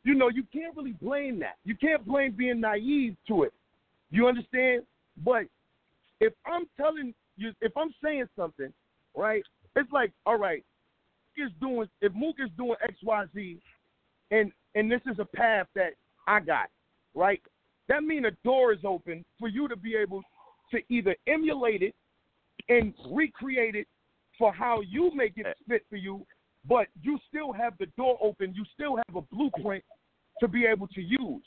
[0.04, 1.56] You know you can't really blame that.
[1.64, 3.52] You can't blame being naive to it.
[4.10, 4.86] You understand?
[5.24, 5.46] But
[6.20, 8.72] if I'm telling you, if I'm saying something,
[9.18, 9.42] right?
[9.76, 10.64] It's like, all right,
[11.36, 13.58] is doing if Mook is doing X Y Z,
[14.30, 15.92] and and this is a path that
[16.26, 16.68] I got,
[17.14, 17.40] right?
[17.88, 20.22] That means a door is open for you to be able
[20.72, 21.94] to either emulate it
[22.68, 23.86] and recreate it
[24.38, 25.52] for how you make it eh.
[25.68, 26.26] fit for you,
[26.68, 28.52] but you still have the door open.
[28.54, 29.84] You still have a blueprint
[30.40, 31.44] to be able to use.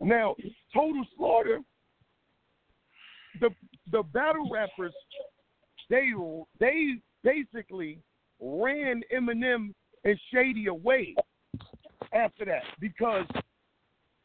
[0.00, 0.34] Now,
[0.72, 1.60] total slaughter.
[3.40, 3.50] The
[3.90, 4.94] the battle rappers,
[5.90, 6.10] they
[6.60, 6.94] they
[7.24, 7.98] basically
[8.40, 9.72] ran Eminem
[10.04, 11.16] and Shady away
[12.12, 13.26] after that because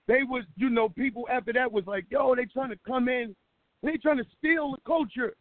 [0.07, 3.35] they was you know people after that was like yo they trying to come in
[3.81, 5.33] they trying to steal the culture.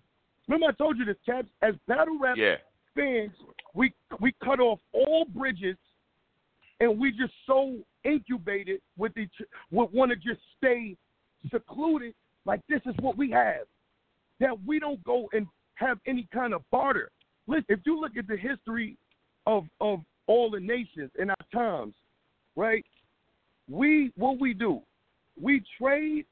[0.47, 1.49] Remember I told you this, Caps?
[1.63, 2.57] As battle rap Yeah.
[2.95, 3.33] fans,
[3.75, 5.77] we we cut off all bridges,
[6.81, 9.35] and we just so incubated with each,
[9.71, 10.97] would want to just stay
[11.51, 12.15] secluded.
[12.45, 13.67] Like this is what we have,
[14.41, 17.11] that we don't go and have any kind of barter.
[17.49, 18.97] Listen, if you look at the history
[19.47, 21.95] of of all the nations in our times,
[22.55, 22.85] right?
[23.69, 24.83] We what we do,
[25.41, 26.27] we trade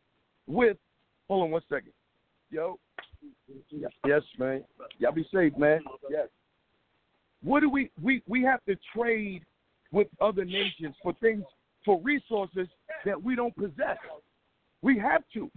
[0.47, 0.77] with.
[1.29, 1.93] Hold on one second,
[2.51, 2.79] yo.
[4.07, 4.63] Yes, man.
[4.99, 5.81] Y'all be safe, man.
[6.11, 6.29] Yes.
[7.43, 9.43] What do we we we have to trade
[9.93, 11.45] with other nations for things
[11.85, 12.69] for resources
[13.07, 13.99] that we don't possess.
[14.83, 15.51] We have to.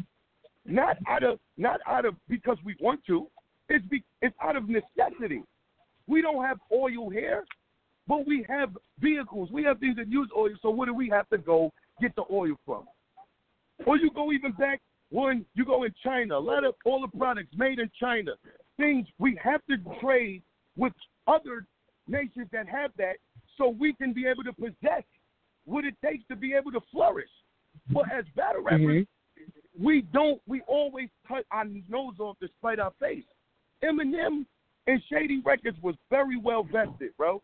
[0.66, 3.28] Not out of not out of because we want to.
[3.70, 5.44] It's be, it's out of necessity.
[6.08, 7.46] We don't have oil here,
[8.08, 9.50] but we have vehicles.
[9.52, 10.50] We have things that use oil.
[10.62, 12.86] So where do we have to go get the oil from?
[13.86, 17.18] Or you go even back when you go in China, a lot of all the
[17.18, 18.32] products made in China,
[18.78, 20.42] things we have to trade
[20.78, 20.94] with
[21.28, 21.66] other
[22.08, 23.16] nations that have that
[23.58, 25.04] so we can be able to possess
[25.66, 27.30] what it takes to be able to flourish.
[27.92, 29.84] But as battle rappers, mm-hmm.
[29.84, 33.24] we don't, we always cut our nose off to spite our face.
[33.84, 34.46] Eminem
[34.88, 37.42] and Shady Records was very well vested, bro.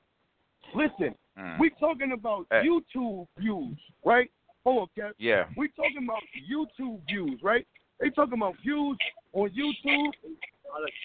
[0.74, 1.60] Listen, Mm.
[1.60, 2.64] we talking about Hey.
[2.66, 4.32] YouTube views, right?
[4.64, 5.14] Hold on, Kev.
[5.18, 5.48] Yeah.
[5.58, 7.68] We talking about YouTube views, right?
[8.00, 8.98] They talking about views
[9.34, 10.14] on YouTube.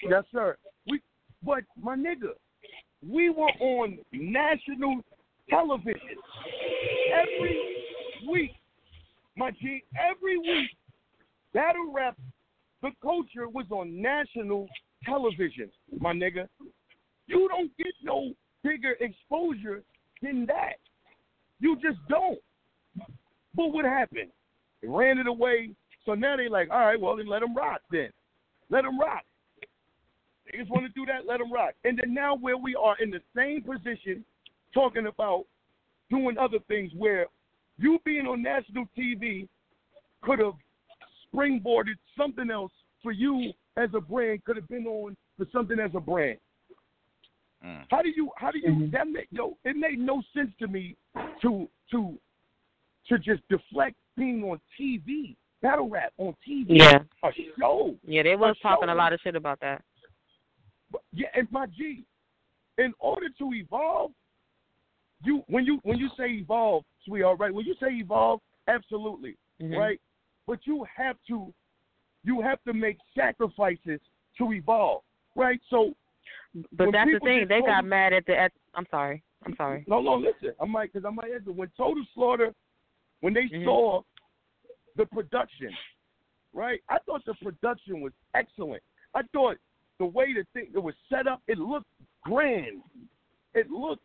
[0.02, 0.56] Yes, sir.
[0.86, 1.00] We,
[1.42, 2.34] but my nigga,
[3.06, 5.02] we were on national
[5.48, 6.16] television
[7.12, 7.76] every
[8.28, 8.52] week.
[9.36, 10.70] My G, every week,
[11.52, 12.16] battle rap,
[12.82, 14.68] the culture was on national
[15.04, 15.70] television.
[15.98, 16.48] My nigga,
[17.26, 18.32] you don't get no
[18.62, 19.82] bigger exposure
[20.22, 20.76] than that.
[21.60, 22.38] You just don't.
[23.54, 24.30] But what happened?
[24.82, 25.70] They ran it away.
[26.06, 28.10] So now they like, all right, well then let them rock then.
[28.70, 29.22] Let them rock.
[30.50, 31.26] They just want to do that.
[31.26, 31.74] Let them rock.
[31.84, 34.24] And then now where we are in the same position,
[34.72, 35.44] talking about
[36.10, 37.26] doing other things where
[37.78, 39.48] you being on national TV
[40.22, 40.54] could have
[41.32, 42.72] springboarded something else
[43.02, 44.44] for you as a brand.
[44.44, 46.38] Could have been on for something as a brand.
[47.64, 47.84] Mm.
[47.90, 48.30] How do you?
[48.36, 48.88] How do you?
[48.92, 49.56] That make yo?
[49.64, 50.96] It made no sense to me
[51.42, 52.18] to to
[53.08, 56.66] to just deflect being on TV, battle rap on TV.
[56.68, 57.00] Yeah.
[57.24, 57.28] a
[57.58, 57.96] show.
[58.06, 59.82] Yeah, they was A talking a lot of shit about that.
[60.90, 62.04] But- Yeah, and my G,
[62.78, 64.12] in order to evolve,
[65.22, 67.52] you when you when you say evolve, sweetheart, right?
[67.52, 69.76] When you say evolve, absolutely, Mhm.
[69.76, 70.00] right?
[70.46, 71.52] But you have to
[72.24, 74.00] you have to make sacrifices
[74.38, 75.02] to evolve,
[75.36, 75.60] right?
[75.70, 75.94] So
[76.72, 77.46] But that's the thing.
[77.48, 78.36] They got mad at the.
[78.38, 79.22] At, I'm sorry.
[79.46, 79.84] I'm sorry.
[79.88, 80.54] No, no, listen.
[80.60, 81.52] I might because I might answer.
[81.52, 82.54] When Total Slaughter,
[83.20, 83.64] when they Mhm.
[83.64, 84.02] saw
[84.96, 85.74] the production,
[86.52, 86.82] right?
[86.88, 88.82] I thought the production was excellent.
[89.14, 89.56] I thought
[89.98, 91.90] the way the thing it was set up, it looked
[92.22, 92.82] grand.
[93.54, 94.04] It looked,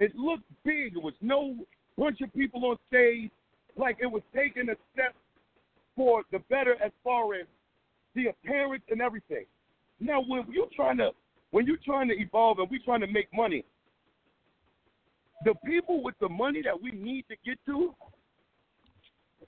[0.00, 0.96] it looked big.
[0.96, 1.56] It was no
[1.96, 3.30] bunch of people on stage.
[3.76, 5.14] Like it was taking a step
[5.96, 7.46] for the better as far as
[8.14, 9.44] the appearance and everything.
[9.98, 11.10] Now, when you're trying to
[11.50, 13.64] when you're trying to evolve and we're trying to make money,
[15.44, 17.94] the people with the money that we need to get to,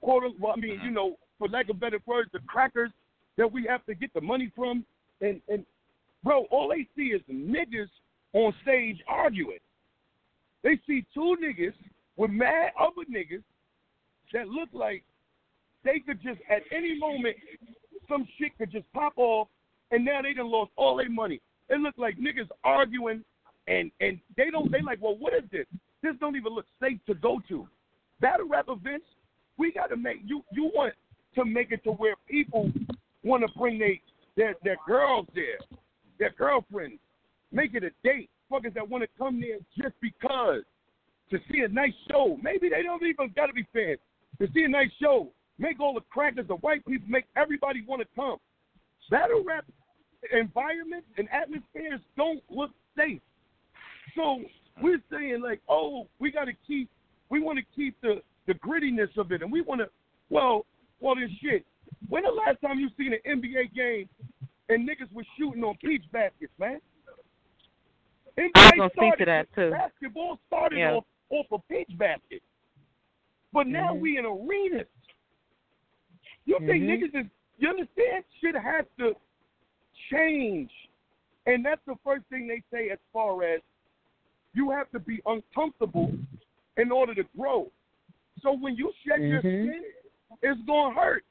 [0.01, 0.95] quote, well, I mean, you mm-hmm.
[0.95, 2.91] know, for lack of better words, the crackers
[3.37, 4.85] that we have to get the money from,
[5.21, 5.65] and and
[6.25, 7.89] bro, all they see is niggas
[8.33, 9.59] on stage arguing.
[10.63, 11.75] They see two niggas
[12.17, 13.43] with mad other niggas
[14.33, 15.05] that look like
[15.89, 17.37] they could just at any moment
[18.09, 19.49] some shit could just pop off,
[19.91, 21.41] and now they done lost all their money.
[21.69, 23.25] It look like niggas arguing,
[23.67, 24.71] and and they don't.
[24.71, 25.67] They like, well, what is this?
[26.03, 27.67] This don't even look safe to go to.
[28.21, 29.07] Battle rap events,
[29.59, 30.43] we got to make you.
[30.53, 30.95] You want
[31.35, 32.71] to make it to where people
[33.23, 34.01] want to bring they,
[34.37, 35.59] their their girls there,
[36.19, 37.01] their girlfriends,
[37.53, 38.31] make it a date.
[38.51, 40.63] Fuckers that want to come there just because
[41.31, 42.39] to see a nice show.
[42.43, 43.99] Maybe they don't even got to be fans
[44.41, 45.31] to see a nice show.
[45.59, 48.37] Make all the crackers, the white people, make everybody want to come.
[49.11, 49.65] Battle rap
[50.33, 53.21] environments and atmospheres don't look safe.
[54.15, 54.43] So
[54.83, 56.89] we're saying like, oh, we got to keep,
[57.31, 59.91] we want to keep the the grittiness of it, and we want to,
[60.31, 60.65] well,
[61.01, 61.67] well, this shit.
[62.09, 64.09] When the last time you seen an NBA game
[64.71, 66.81] and niggas was shooting on peach baskets, man?
[68.39, 69.71] I was NBA gonna speak to that too.
[69.71, 70.93] Basketball started Yeah.
[70.95, 72.43] off off a peach basket,
[73.53, 74.01] but now Mhm.
[74.01, 74.87] we in arenas.
[76.49, 76.89] You think Mhm.
[76.89, 77.27] niggas is?
[77.59, 78.25] You understand?
[78.41, 79.15] Shit has to
[80.11, 80.73] change,
[81.45, 83.61] and that's the first thing they say as far as
[84.55, 86.11] you have to be uncomfortable
[86.79, 87.71] in order to grow.
[88.41, 89.69] So when you shed your Mhm.
[89.69, 89.85] skin,
[90.43, 91.25] it's gonna hurt.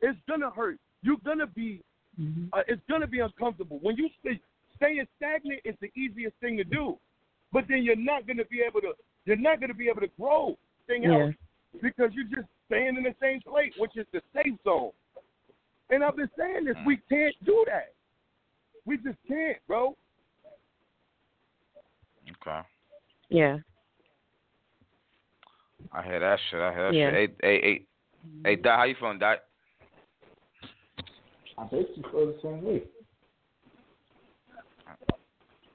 [0.00, 0.78] It's gonna hurt.
[1.02, 1.82] You're gonna be
[2.52, 3.78] uh, it's gonna be uncomfortable.
[3.80, 4.40] When you stay
[4.76, 6.98] staying stagnant is the easiest thing to do,
[7.52, 8.94] but then you're not gonna be able to
[9.26, 10.56] you're not gonna be able to grow
[10.86, 11.18] thing Yeah.
[11.18, 11.34] else
[11.80, 14.90] because you're just staying in the same place, which is the safe zone.
[15.90, 17.92] And I've been saying this, we can't do that.
[18.86, 19.96] We just can't, bro.
[22.46, 22.60] Okay.
[23.28, 23.58] Yeah.
[25.92, 26.60] I hear that shit.
[26.60, 27.10] I hear that Yeah.
[27.10, 27.30] shit.
[27.42, 27.86] Hey, hey, hey,
[28.44, 29.44] hey, Dot, how you feeling, Dot?
[31.58, 32.82] I basically feel the same way.
[34.88, 35.14] Uh,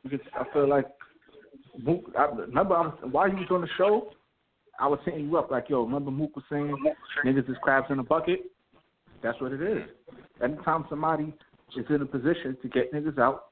[0.03, 0.87] because I feel like,
[2.17, 4.11] I, remember I was, while you was on the show,
[4.79, 6.75] I was hitting you up like, yo, remember Mook was saying
[7.25, 8.39] niggas is crabs in a bucket?
[9.23, 9.83] That's what it is.
[10.43, 11.33] Anytime somebody
[11.75, 13.45] is in a position to get niggas out,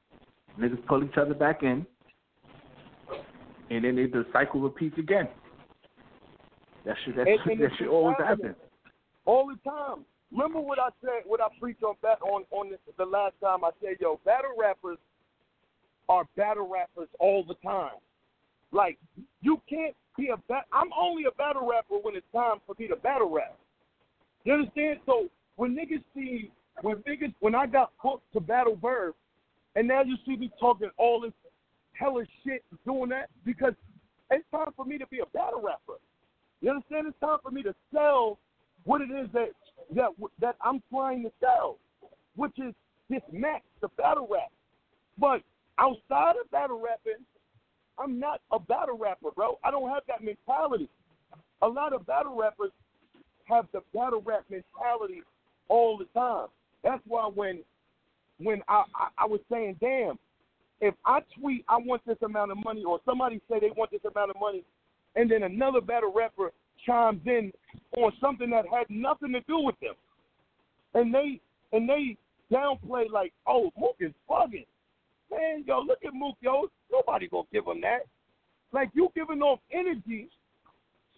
[0.58, 1.84] niggas pull each other back in,
[3.70, 5.28] and then they, the cycle repeats again.
[6.84, 8.54] That shit, that, And- and that shit always happens.
[9.24, 10.04] all the time.
[10.30, 13.64] Remember what I said, what I preached on that on on the, the last time.
[13.64, 14.98] I said, yo, battle rappers
[16.08, 17.94] are battle rappers all the time.
[18.72, 18.98] Like
[19.40, 20.64] you can't be a bat.
[20.72, 23.56] I'm only a battle rapper when it's time for me to battle rap.
[24.44, 25.00] You understand?
[25.06, 26.50] So when niggas see
[26.82, 29.14] when niggas when I got hooked to battle Verb,
[29.74, 31.32] and now you see me talking all this
[31.92, 33.72] hellish shit, doing that because
[34.30, 35.98] it's time for me to be a battle rapper.
[36.60, 37.06] You understand?
[37.06, 38.38] It's time for me to sell
[38.84, 39.50] what it is that
[39.94, 40.10] that
[40.40, 41.78] that I'm trying to sell,
[42.36, 42.74] which is
[43.08, 44.50] this match, the battle rap.
[45.18, 45.42] But
[45.78, 47.24] outside of battle rapping,
[47.98, 49.58] I'm not a battle rapper, bro.
[49.64, 50.88] I don't have that mentality.
[51.62, 52.70] A lot of battle rappers
[53.44, 55.22] have the battle rap mentality
[55.68, 56.48] all the time.
[56.82, 57.60] That's why when
[58.38, 60.18] when I, I, I was saying, damn,
[60.80, 64.04] if I tweet I want this amount of money, or somebody say they want this
[64.10, 64.62] amount of money,
[65.14, 66.52] and then another battle rapper
[66.84, 67.50] chimes in
[67.96, 69.94] on something that had nothing to do with them,
[70.94, 71.40] and they
[71.72, 72.16] and they
[72.52, 74.66] downplay like, oh, Mook is bugging.
[75.30, 76.68] Man, yo, look at Mook, yo.
[76.90, 78.06] Nobody gonna give him that.
[78.72, 80.28] Like you giving off energy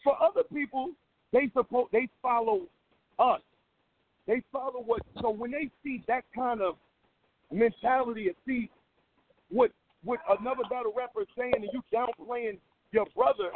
[0.02, 0.90] for other people.
[1.32, 1.90] They support.
[1.92, 2.62] They follow
[3.18, 3.40] us.
[4.26, 5.02] They follow what.
[5.20, 6.76] So when they see that kind of
[7.52, 8.70] mentality and see
[9.50, 9.70] what
[10.04, 12.58] what another battle rapper saying, and you downplaying
[12.92, 13.50] your brother,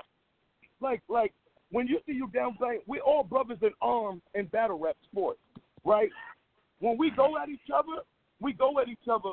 [0.80, 1.32] like like
[1.70, 5.40] when you see you downplaying, we're all brothers in arms in battle rap sports,
[5.84, 6.10] right?
[6.80, 8.02] When we go at each other,
[8.40, 9.30] we go at each other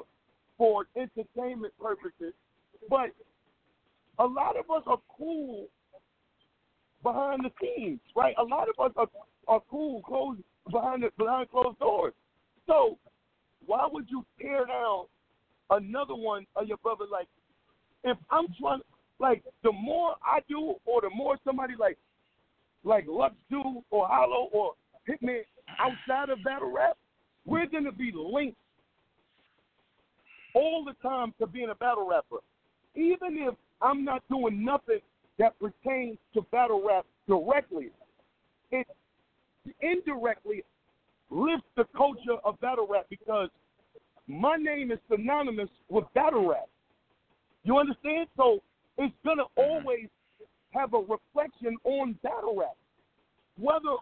[0.59, 2.33] for entertainment purposes,
[2.89, 3.09] but
[4.19, 5.67] a lot of us are cool
[7.01, 8.35] behind the scenes, right?
[8.37, 9.07] A lot of us are,
[9.47, 12.13] are cool closed behind the behind closed doors.
[12.67, 12.97] So
[13.65, 15.05] why would you tear down
[15.69, 17.05] another one of your brother?
[17.09, 17.27] Like,
[18.03, 18.81] if I'm trying,
[19.19, 21.97] like, the more I do, or the more somebody like,
[22.83, 24.73] like Lux do, or Hollow, or
[25.07, 25.41] Hitman
[25.79, 26.97] outside of battle rap,
[27.45, 28.57] we're gonna be linked
[30.53, 32.37] all the time to being a battle rapper,
[32.95, 34.99] even if I'm not doing nothing
[35.37, 37.89] that pertains to battle rap directly.
[38.71, 38.87] It
[39.81, 40.63] indirectly
[41.29, 43.49] lifts the culture of battle rap because
[44.27, 46.67] my name is synonymous with battle rap.
[47.63, 48.27] You understand?
[48.37, 48.59] So
[48.97, 49.61] it's gonna mm-hmm.
[49.61, 50.07] always
[50.71, 52.75] have a reflection on battle rap.
[53.57, 53.95] Whether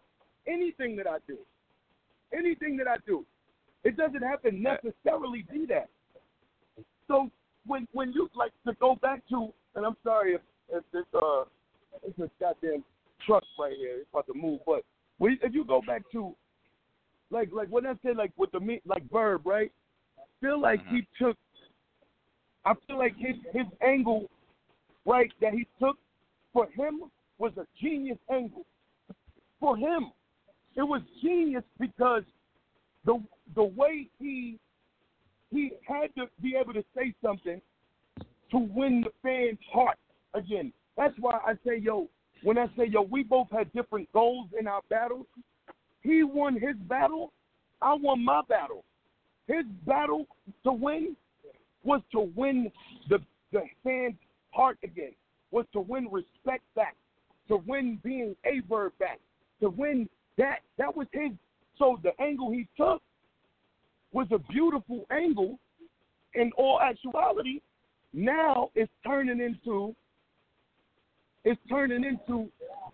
[0.47, 1.37] anything that I do,
[2.33, 3.25] anything that I do,
[3.83, 5.89] it doesn't have to necessarily be that.
[7.07, 7.29] So
[7.65, 11.43] when when you like to go back to, and I'm sorry if if this uh
[12.03, 12.83] it's this goddamn
[13.25, 14.81] truck right here, it's about to move, but
[15.17, 16.35] when, if you go back to
[17.31, 19.71] like like when I say like with the me like Verb, right?
[20.41, 21.35] Feel like he took.
[22.65, 24.29] I feel like his his angle,
[25.05, 25.97] right, that he took
[26.53, 27.03] for him
[27.39, 28.65] was a genius angle.
[29.59, 30.11] For him,
[30.75, 32.23] it was genius because
[33.05, 33.21] the
[33.55, 34.59] the way he
[35.51, 37.61] he had to be able to say something
[38.51, 39.97] to win the fans' heart
[40.33, 40.71] again.
[40.95, 42.07] That's why I say, yo,
[42.43, 45.25] when I say, yo, we both had different goals in our battles.
[46.01, 47.33] He won his battle,
[47.81, 48.83] I won my battle.
[49.47, 50.25] His battle
[50.63, 51.15] to win
[51.83, 52.71] was to win
[53.09, 53.19] the
[53.53, 54.15] the fans'
[54.51, 55.13] heart again,
[55.51, 56.95] was to win respect back,
[57.47, 59.19] to win being a verb back,
[59.61, 60.59] to win that.
[60.77, 61.31] That was his.
[61.77, 63.01] So the angle he took
[64.29, 65.59] was a beautiful angle.
[66.33, 67.61] In all actuality,
[68.13, 69.95] now it's turning into
[71.43, 72.49] it's turning into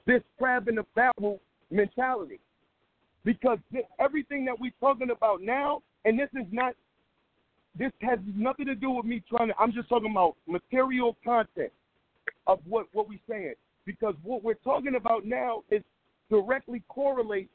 [0.06, 2.40] this crab in the barrel mentality.
[3.26, 6.76] Because th- everything that we're talking about now, and this is not,
[7.78, 11.72] this has nothing to do with me trying to, I'm just talking about material content
[12.46, 13.56] of what, what we're saying.
[13.86, 15.82] Because what we're talking about now is
[16.30, 17.50] directly correlates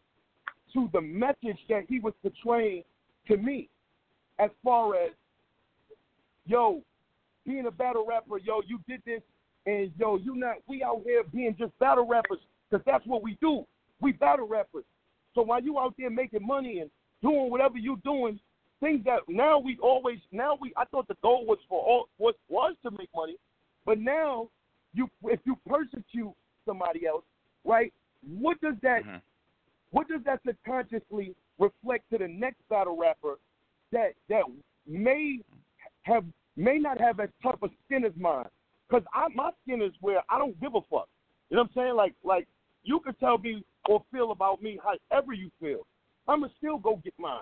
[0.72, 2.82] to the message that he was portraying
[3.28, 3.68] to me
[4.38, 5.10] as far as,
[6.46, 6.82] yo,
[7.46, 9.22] being a battle rapper, yo, you did this,
[9.66, 12.38] and yo, you not, we out here being just battle rappers,
[12.70, 13.64] because that's what we do.
[14.00, 14.84] We battle rappers.
[15.34, 16.90] So while you out there making money and
[17.22, 18.38] doing whatever you're doing,
[18.80, 22.34] things that now we always now we I thought the goal was for all was
[22.48, 23.36] was to make money,
[23.84, 24.48] but now
[24.94, 26.32] you if you persecute
[26.64, 27.24] somebody else,
[27.64, 27.92] right?
[28.38, 29.20] What does that Mhm.
[29.90, 33.38] what does that subconsciously reflect to the next battle rapper
[33.92, 34.42] that that
[34.86, 35.40] may
[36.02, 36.24] have
[36.56, 38.46] may not have as tough a skin as mine?
[38.88, 41.08] Because I my skin is where I don't give a fuck.
[41.50, 41.96] You know what I'm saying?
[41.96, 42.46] Like like
[42.84, 45.86] you can tell me or feel about me however you feel.
[46.26, 47.40] I'ma still go get mine.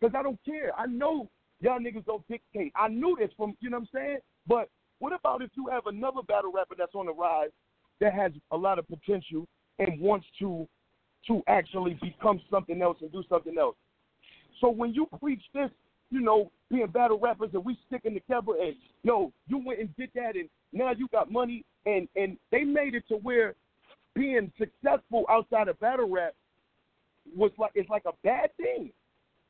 [0.00, 0.72] Because I don't care.
[0.78, 2.72] I know y'all niggas don't dictate.
[2.76, 4.18] I knew this from you know what I'm saying?
[4.46, 7.50] But what about if you have another battle rapper that's on the rise
[8.00, 9.46] that has a lot of potential
[9.78, 10.68] and wants to
[11.28, 13.76] to actually become something else and do something else?
[14.60, 15.70] So when you preach this,
[16.10, 20.10] you know, being battle rappers and we sticking together and yo, you went and did
[20.14, 23.54] that and now you got money and and they made it to where
[24.14, 26.34] being successful outside of battle rap
[27.36, 28.90] was like it's like a bad thing.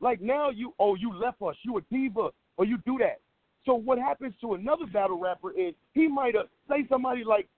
[0.00, 3.20] Like now you oh you left us, you a diva, or you do that.
[3.64, 7.48] So what happens to another battle rapper is he might have say somebody like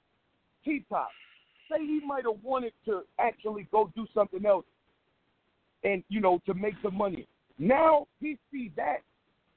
[0.65, 1.09] T Top,
[1.71, 4.65] say he might have wanted to actually go do something else
[5.85, 7.27] and you know to make some money.
[7.59, 8.99] Now he see that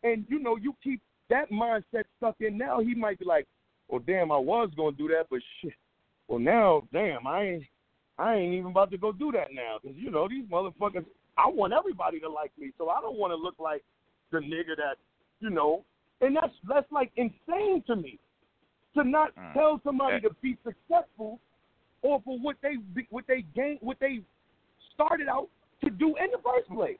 [0.03, 3.47] and you know you keep that mindset stuck in now he might be like,
[3.88, 5.74] Well damn I was gonna do that but shit
[6.28, 7.64] well now damn I ain't
[8.18, 11.05] I ain't even about to go do that now because you know these motherfuckers.
[11.38, 13.82] I want everybody to like me, so I don't want to look like
[14.32, 14.97] the nigga that
[15.39, 15.86] you know.
[16.20, 18.20] And that's that's like insane to me
[18.93, 19.53] to not Mm.
[19.53, 20.30] tell somebody Yeah.
[20.30, 21.39] to be successful
[22.02, 22.76] or for what they
[23.10, 24.22] what they gain what they
[24.93, 25.47] started out
[25.84, 26.97] to do in the first place.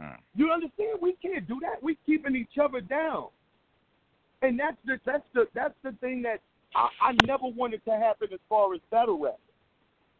[0.00, 0.16] Mm.
[0.34, 0.98] You understand?
[1.00, 1.82] We can't do that.
[1.82, 3.28] We keeping each other down,
[4.40, 6.40] and that's the that's the that's the thing that
[6.74, 9.38] I, I never wanted to happen as far as battle rap.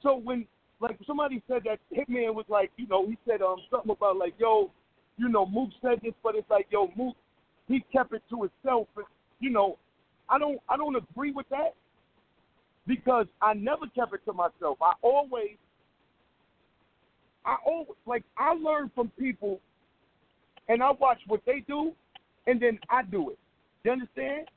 [0.03, 0.47] So when
[0.81, 4.35] like somebody said that Hitman was like, you know, he said um something about like,
[4.39, 4.70] yo,
[5.16, 7.16] you know, Mook said this, but it's like, yo, Mook,
[7.68, 8.89] he kept it to himself.
[8.97, 9.07] And,
[9.41, 9.79] you know,
[10.29, 11.75] I don't I don't agree with that
[12.87, 14.78] because I never kept it to myself.
[14.80, 15.57] I always
[17.45, 19.61] I always like I learn from people
[20.68, 21.93] and I watch what they do
[22.47, 23.39] and then I do it.
[23.85, 24.49] You understand?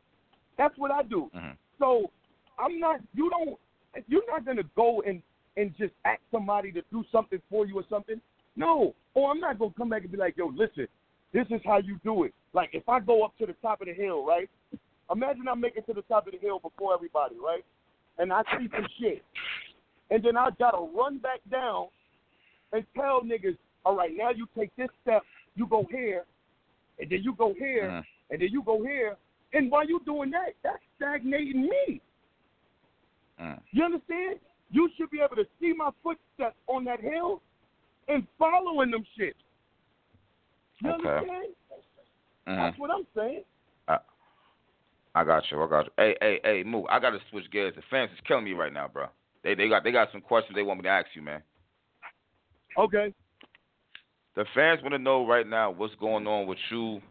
[0.58, 1.30] That's what I do.
[1.36, 1.58] Mhm.
[1.80, 2.12] So
[2.60, 3.60] I'm not you don't
[4.08, 5.22] you're not gonna go and
[5.58, 8.22] and just ask somebody to do something for you or something.
[8.56, 8.94] No.
[9.14, 10.88] Or I'm not gonna come back and be like, yo, listen,
[11.32, 12.34] this is how you do it.
[12.54, 14.50] Like if I go up to the top of the hill, right?
[15.12, 17.64] Imagine I make it to the top of the hill before everybody, right?
[18.18, 19.24] And I see some shit.
[20.10, 21.88] And then I gotta run back down
[22.72, 25.24] and tell niggas, all right, now you take this step,
[25.56, 26.26] you go here,
[27.00, 28.06] and then you go here, Mhm.
[28.30, 29.18] and then you go here.
[29.54, 32.02] And while you doing that, that's stagnating me.
[33.40, 33.62] Mm.
[33.72, 34.40] You understand?
[34.72, 37.42] You should be able to see my footsteps on that hill
[38.08, 39.36] and following them shit.
[40.80, 41.08] You Okay.
[41.08, 41.56] understand?
[42.48, 42.56] Mhm.
[42.56, 43.46] That's what I'm saying.
[45.16, 45.64] I got you.
[45.64, 45.92] I got you.
[45.98, 46.84] Hey, hey, hey, Moo.
[46.90, 47.74] I got to switch gears.
[47.76, 49.08] The fans is killing me right now, bro.
[49.44, 51.42] They they got they got some questions they want me to ask you, man.
[52.78, 53.14] Okay.
[54.36, 57.02] The fans want to know right now what's going on with you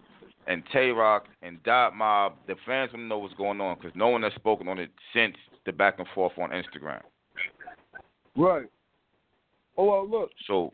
[0.47, 2.35] and Tay Roc and Dot Mob.
[2.47, 4.91] The fans want to know what's going on because no one has spoken on it
[5.15, 5.35] since
[5.65, 7.01] the back and forth on Instagram.
[8.37, 8.67] Right.
[9.79, 10.73] Oh well, look, So,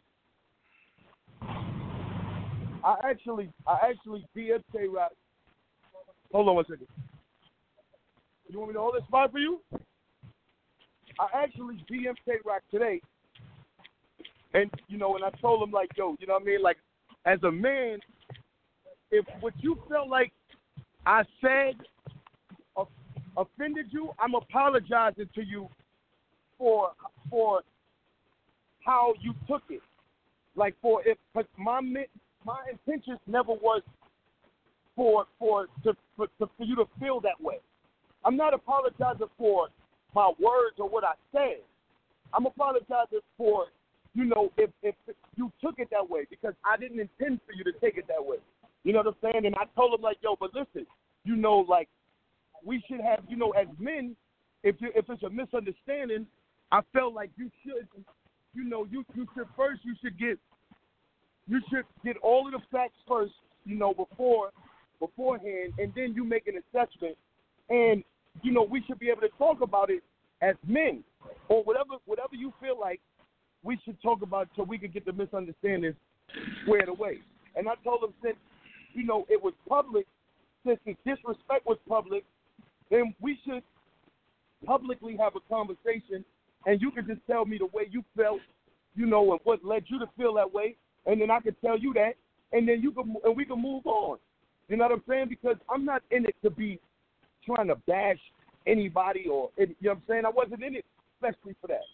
[1.43, 5.13] I actually, I actually Tay Roc.
[6.33, 6.89] Hold on one second.
[8.51, 9.61] You want me to hold this spot for you?
[11.19, 13.01] I actually DM'd Tay Roc today,
[14.55, 16.63] and you know, and I told him like, yo, you know what I mean?
[16.63, 16.79] Like,
[17.27, 17.99] as a man,
[19.11, 20.33] if what you felt like
[21.07, 21.75] I said
[23.37, 25.69] offended you, I'm apologizing to you
[26.59, 26.91] for
[27.31, 27.63] for
[28.85, 29.83] how you took it.
[30.57, 31.81] Like for if 'cause my
[32.45, 33.83] my intentions never was
[34.97, 37.59] for for to, for to for you to feel that way.
[38.25, 39.69] I'm not apologizing for
[40.15, 41.61] my words or what I said.
[42.35, 43.67] I'm apologizing for
[44.15, 44.95] you know if if
[45.37, 48.25] you took it that way because I didn't intend for you to take it that
[48.25, 48.39] way.
[48.85, 49.47] You know what I'm saying?
[49.47, 50.87] And I told him like, yo, but listen,
[51.25, 51.89] you know, like
[52.65, 54.17] we should have, you know, as men,
[54.63, 56.27] if you if it's a misunderstanding,
[56.73, 57.89] I felt like you should,
[58.55, 60.39] you know, you you should first you should get
[61.49, 63.33] you should get all of the facts first,
[63.65, 64.51] you know, before
[64.99, 67.17] beforehand, and then you make an assessment.
[67.71, 68.05] And
[68.43, 70.03] you know, we should be able to talk about it
[70.43, 71.05] as men,
[71.49, 73.01] or whatever whatever you feel like
[73.63, 75.95] we should talk about so we can get the misunderstandings
[76.63, 77.19] squared away.
[77.57, 78.37] And I told him since
[78.95, 80.07] you know it was public,
[80.67, 82.25] since the disrespect was public,
[82.91, 83.63] then we should
[84.65, 86.25] publicly have a conversation,
[86.67, 88.41] and you can just tell me the way you felt,
[88.95, 91.79] you know, and what led you to feel that way, and then I can tell
[91.79, 92.13] you that,
[92.53, 94.19] and then you can and we can move on.
[94.69, 95.29] You know what I'm saying?
[95.29, 96.79] Because I'm not in it to be
[97.45, 98.19] trying to bash
[98.67, 100.25] anybody or you know what I'm saying.
[100.27, 100.85] I wasn't in it
[101.21, 101.85] especially for that.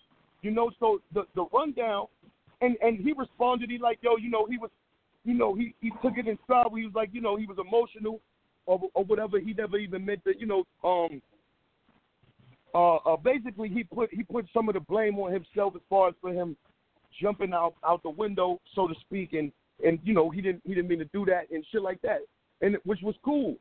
[0.43, 2.07] You know, so the the rundown,
[2.61, 3.71] and and he responded.
[3.71, 4.71] He like, yo, you know, he was,
[5.25, 6.67] you know, he he took it in stride.
[6.75, 8.21] He was like, you know, he was emotional
[8.67, 9.39] or or whatever.
[9.39, 11.21] He never even meant to, you know, um.
[12.75, 16.09] Uh, uh, basically, he put he put some of the blame on himself as far
[16.09, 16.55] as for him
[17.21, 19.51] jumping out out the window, so to speak, and
[19.85, 22.19] and you know he didn't he didn't mean to do that and shit like that,
[22.61, 23.57] and which was cool,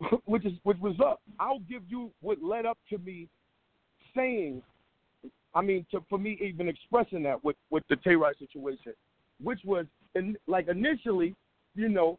[0.24, 1.20] which is which was up.
[1.38, 3.28] I'll give you what led up to me
[4.14, 4.62] saying,
[5.54, 8.92] I mean, to for me even expressing that with with the Tay Roc situation,
[9.42, 11.34] which was in, like initially,
[11.74, 12.18] you know,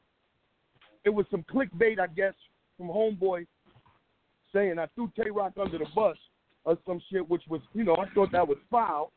[1.06, 2.34] it was some clickbait, I guess,
[2.78, 3.46] from Homeboy
[4.54, 6.18] saying I threw Tay Roc under the bus
[6.66, 9.12] or some shit, which was, you know, I thought that was foul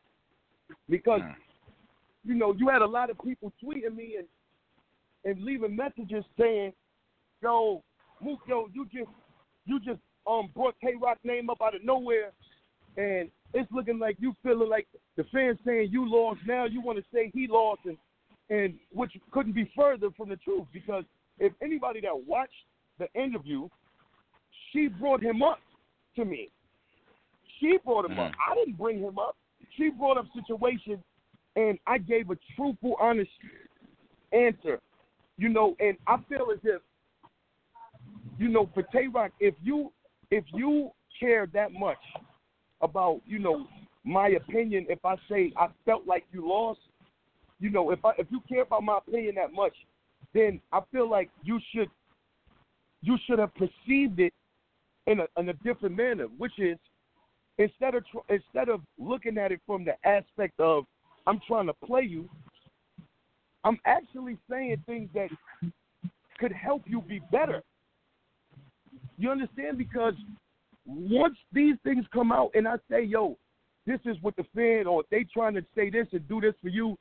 [0.89, 2.29] because hmm.
[2.29, 4.27] you know, you had a lot of people tweeting me and
[5.23, 6.71] and leaving messages saying,
[7.41, 7.83] "Yo,
[8.21, 9.09] Mook, yo, you just
[9.65, 12.31] you just um brought Tay Roc name up out of nowhere,
[12.97, 14.87] and it's looking like you feeling like
[15.17, 16.39] the fans saying you lost.
[16.45, 17.97] Now you want to say he lost, and
[18.49, 21.03] and which couldn't be further from the truth because
[21.39, 22.51] if anybody that watched
[22.99, 23.67] the interview,
[24.71, 25.59] she brought him up
[26.15, 26.49] to me.
[27.59, 28.31] She brought him up.
[28.49, 29.35] I didn't bring him up.
[29.77, 31.03] She brought up situation
[31.55, 33.29] and I gave a truthful, honest
[34.31, 34.79] answer.
[35.37, 36.81] You know, and I feel as if,
[38.37, 39.91] you know, for Tay Roc, if you
[40.31, 41.97] if you care that much
[42.81, 43.67] about, you know,
[44.03, 46.79] my opinion, if I say I felt like you lost,
[47.59, 49.73] you know, if I if you care about my opinion that much,
[50.33, 51.89] then I feel like you should
[53.01, 54.33] you should have perceived it
[55.07, 56.77] in a in a different manner, which is
[57.57, 60.85] instead of instead of looking at it from the aspect of
[61.27, 62.29] I'm trying to play you.
[63.63, 65.29] I'm actually saying things that
[66.37, 67.63] could help you be better.
[69.17, 69.77] You understand?
[69.77, 70.13] Because
[70.85, 73.37] once these things come out and I say, yo,
[73.85, 76.69] this is what the fan or they trying to say this and do this for
[76.69, 76.97] you,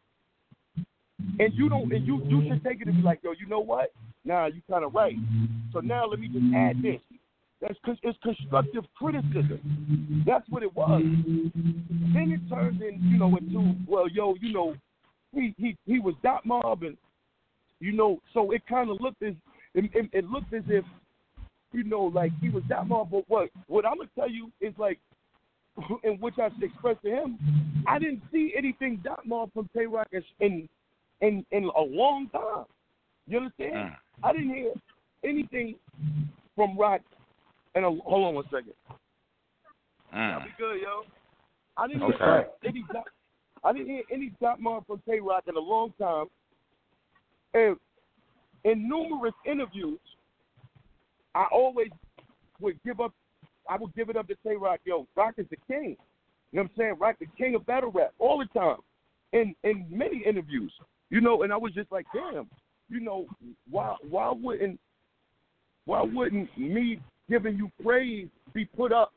[1.39, 3.61] and you don't and you you should take it and be like, yo, you know
[3.61, 3.93] what?
[4.25, 5.17] Nah, you kinda right.
[5.73, 7.01] So now let me just add this.
[7.61, 10.25] That's it's constructive criticism.
[10.27, 11.03] That's what it was.
[11.03, 14.75] Then it turns in, you know, into well, yo, you know,
[15.33, 16.97] he he he was dot mob, and
[17.81, 19.35] you know, so it kind of looked as
[19.75, 20.85] it, it, it looked as if,
[21.75, 23.11] you know, like he was dot mob.
[23.11, 24.99] But what what I'm gonna tell you is like,
[26.05, 27.39] in which I should express to him,
[27.87, 30.07] I didn't see anything dot mob from Tay Roc
[30.41, 30.69] in
[31.21, 32.65] in in a long time.
[33.27, 33.93] You understand?
[34.23, 34.73] I didn't hear
[35.25, 35.75] anything
[36.55, 37.01] from Roc.
[37.75, 38.75] and a, hold on one second.
[40.15, 40.33] Mm.
[40.33, 41.03] That'll be good, yo.
[41.77, 42.17] I didn't Okay.
[42.19, 42.85] hear any
[43.65, 46.27] I didn't hear any dot mark from Tay Roc in a long time.
[47.55, 47.77] And
[48.65, 49.99] in numerous interviews,
[51.35, 51.89] I always
[52.61, 53.13] would give up.
[53.69, 54.81] I would give it up to Tay Roc.
[54.85, 55.97] Yo, Roc is the king.
[56.53, 56.95] You know what I'm saying?
[56.99, 58.79] Roc the king of battle rap all the time.
[59.33, 60.73] In in many interviews,
[61.11, 61.43] you know.
[61.43, 62.49] And I was just like, damn,
[62.89, 63.27] you know,
[63.71, 64.79] why why wouldn't
[65.87, 69.13] why wouldn't me giving you praise be put up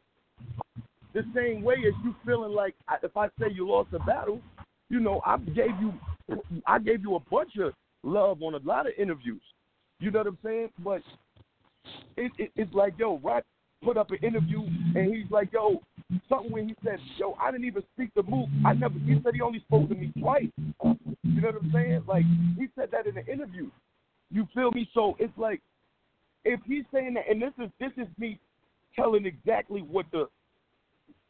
[1.13, 4.41] the same way as you feeling like if I say you lost a battle,
[4.89, 5.93] you know, I gave you
[6.65, 7.73] I gave you a bunch of
[8.03, 9.41] love on a lot of interviews.
[9.99, 10.69] You know what I'm saying?
[10.79, 11.01] But
[12.15, 13.43] it, it it's like yo, Roc
[13.83, 14.61] put up an interview
[14.95, 15.81] and he's like, yo,
[16.27, 18.49] something when he said, yo, I didn't even speak to Mook.
[18.65, 18.95] I never.
[18.99, 20.47] He said he only spoke to me twice.
[20.57, 22.03] You know what I'm saying?
[22.07, 22.25] Like
[22.57, 23.69] he said that in an interview.
[24.31, 24.89] You feel me?
[24.93, 25.61] So it's like
[26.43, 28.39] if he's saying that, and this is this is me
[28.95, 30.27] telling exactly what the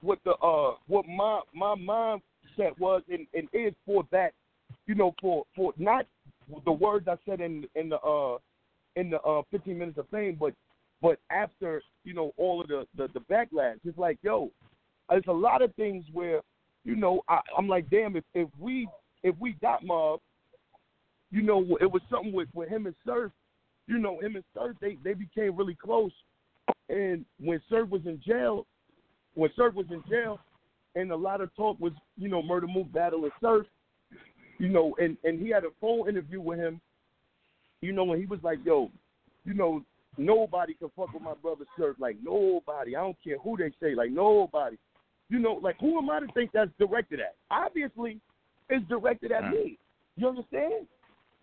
[0.01, 4.31] what the uh what my my mindset was and, and is for that,
[4.85, 6.05] you know, for for not
[6.65, 8.37] the words I said in in the uh
[8.97, 10.53] in the uh 15 minutes of fame, but
[11.01, 14.51] but after you know all of the the, the backlash, it's like yo,
[15.09, 16.41] there's a lot of things where
[16.83, 18.87] you know I, I'm like damn if if we
[19.23, 20.19] if we got mob,
[21.31, 23.31] you know it was something with with him and Surf,
[23.87, 26.11] you know him and Surf they they became really close,
[26.89, 28.65] And when Surf was in jail,
[29.35, 30.39] when Surf was in jail,
[30.95, 33.67] and a lot of talk was, you know, Murda Mook battle battling Surf,
[34.57, 36.81] you know, and and he had a phone interview with him,
[37.81, 38.89] you know, when he was like, "Yo,
[39.45, 39.83] you know,
[40.17, 42.95] nobody can fuck with my brother Surf, like nobody.
[42.95, 44.77] I don't care who they say, like nobody.
[45.29, 47.35] You know, like who am I to think that's directed at?
[47.51, 48.19] Obviously,
[48.69, 49.51] it's directed at Mm.
[49.51, 49.77] me.
[50.15, 50.87] You understand?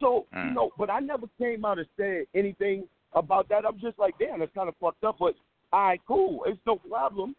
[0.01, 0.55] So you Mm.
[0.55, 3.65] know, but I never came out and said anything about that.
[3.65, 5.19] I'm just like, damn, that's kind of fucked up.
[5.19, 5.35] But
[5.73, 7.37] all right, cool, it's no problem.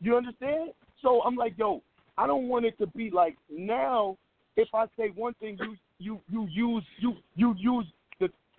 [0.00, 0.72] You understand?
[1.00, 1.82] So I'm like, yo,
[2.18, 4.16] I don't want it to be like now.
[4.56, 7.86] If I say one thing, you you you use you you use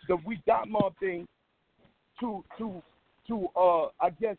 [0.08, 1.28] the we got mob thing
[2.20, 2.82] to to
[3.28, 4.38] to uh I guess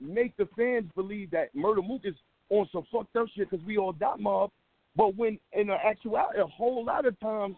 [0.00, 2.14] make the fans believe that Murda Mook is
[2.48, 4.50] on some fucked up shit because we all dot mob.
[4.96, 7.56] But when in actuality, a whole lot of times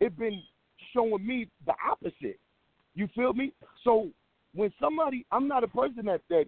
[0.00, 0.42] it been
[0.92, 2.38] showing me the opposite.
[2.94, 3.52] You feel me?
[3.82, 4.08] So
[4.54, 6.46] when somebody, I'm not a person that that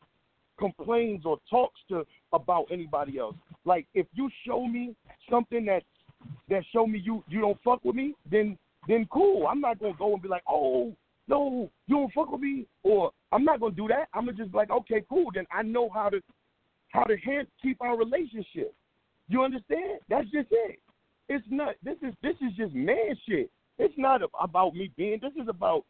[0.59, 3.37] complains or talks to about anybody else.
[3.65, 4.95] Like if you show me
[5.31, 5.83] something that
[6.49, 8.59] that show me you you don't fuck with me, then
[8.89, 9.47] then cool.
[9.47, 10.95] I'm not gonna go and be like, oh
[11.29, 14.09] no, you don't fuck with me, or I'm not gonna do that.
[14.15, 15.31] I'm gonna just be like, okay, cool.
[15.35, 16.21] Then I know how to
[16.91, 18.75] how to hand, keep our relationship.
[19.29, 20.01] You understand?
[20.09, 20.79] That's just it.
[21.29, 21.75] It's not.
[21.83, 23.51] This is this is just man shit.
[23.79, 25.19] It's not about me being.
[25.21, 25.85] This is about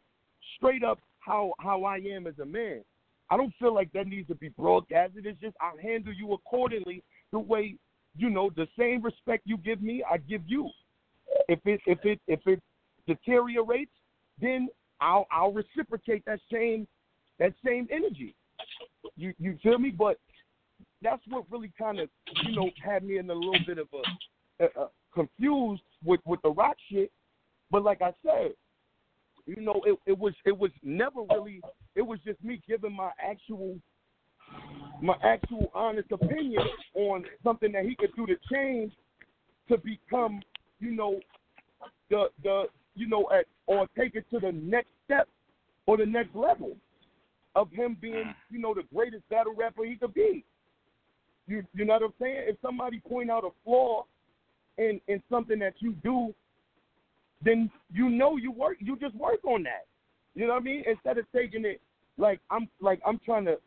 [0.55, 2.83] straight up how how I am as a man.
[3.29, 5.25] I don't feel like that needs to be broadcasted.
[5.25, 7.75] It's just I'll handle you accordingly the way
[8.15, 10.69] you know the same respect you give me, I give you.
[11.47, 12.61] If it if it if it
[13.07, 13.91] deteriorates,
[14.41, 14.67] then
[15.01, 16.87] I'll I'll reciprocate that same
[17.39, 18.35] that same energy.
[19.15, 19.89] You you feel me?
[19.89, 20.19] But
[21.01, 22.09] that's what really kind of
[22.45, 26.41] you know had me in a little bit of a, a, a confused with with
[26.43, 27.11] the Roc shit.
[27.71, 28.51] But like I said,
[29.45, 31.61] you know, it, it was it was never really
[31.95, 33.77] it was just me giving my actual
[35.01, 36.63] my actual honest opinion
[36.95, 38.91] on something that he could do to change
[39.69, 40.41] to become,
[40.79, 41.19] you know,
[42.09, 42.65] the the
[42.97, 45.27] you know at or take it to the next step
[45.85, 46.75] or the next level
[47.55, 48.35] of him being, mm.
[48.51, 50.43] you know, the greatest battle rapper he could be.
[51.47, 52.43] You you know what I'm saying?
[52.47, 54.05] If somebody point out a flaw
[54.77, 56.33] in in something that you do,
[57.43, 59.85] then you know you work you just work on that.
[60.35, 60.83] You know what I mean?
[60.85, 61.81] Instead of taking it
[62.17, 63.57] like I'm like I'm trying to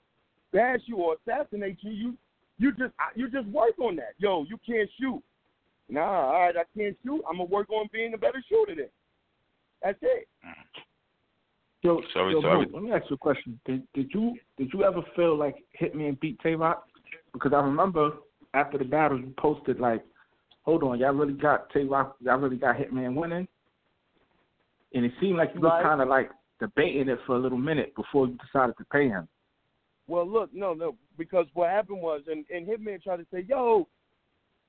[0.52, 2.14] bash you or assassinate you, you
[2.58, 4.12] you just you just work on that.
[4.18, 5.22] Yo, you can't shoot.
[5.88, 7.22] Nah, all right, I can't shoot.
[7.28, 8.88] I'm gonna work on being a better shooter then.
[9.82, 10.28] That's it.
[11.82, 13.58] Yo, So- yo, so Mo, every- let me ask you a question.
[13.64, 16.86] Did did you did you ever feel like Hitman beat Tay Roc?
[17.32, 18.18] Because I remember
[18.52, 20.04] after the battle you posted like,
[20.62, 23.48] hold on, y'all really got Tay Roc, y'all really got Hitman winning,
[24.92, 25.82] and it seemed like you was Right.
[25.82, 29.26] kind of like debating it for a little minute before you decided to pay him.
[30.06, 33.88] Well, look, no, no, because what happened was, and, and Hitman tried to say, yo,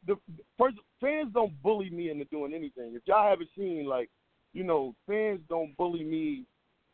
[0.06, 0.16] the
[0.58, 2.94] first fans don't bully me into doing anything.
[2.96, 4.10] If y'all haven't seen, like,
[4.54, 6.44] you know, fans don't bully me.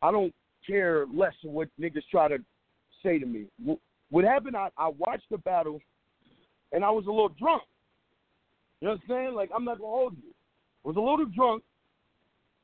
[0.01, 0.33] I don't
[0.65, 2.37] care less what niggas try to
[3.03, 3.45] say to me.
[4.09, 4.55] What happened?
[4.55, 5.79] I, I watched the battle,
[6.71, 7.63] and I was a little drunk.
[8.79, 9.35] You know what I'm saying?
[9.35, 10.29] Like, I'm not gonna hold you.
[10.85, 11.63] I was a little drunk.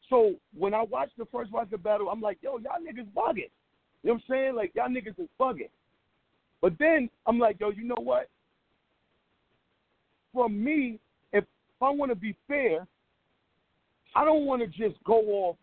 [0.09, 3.49] So when I watched the first watch the battle, I'm like, yo, y'all niggas bugging.
[4.03, 4.55] You know what I'm saying?
[4.55, 5.69] Like y'all niggas is bugging.
[6.61, 8.29] But then I'm like, yo, you know what?
[10.33, 10.99] For me,
[11.31, 11.45] if
[11.81, 12.85] I want to be fair,
[14.15, 15.57] I don't want to just go off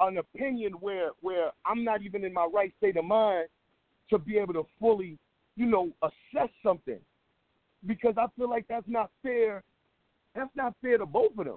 [0.00, 3.48] an opinion where where I'm not even in my right state of mind
[4.10, 5.18] to be able to fully,
[5.56, 6.98] you know, assess something.
[7.86, 9.62] Because I feel like that's not fair.
[10.34, 11.56] That's not fair to both of them.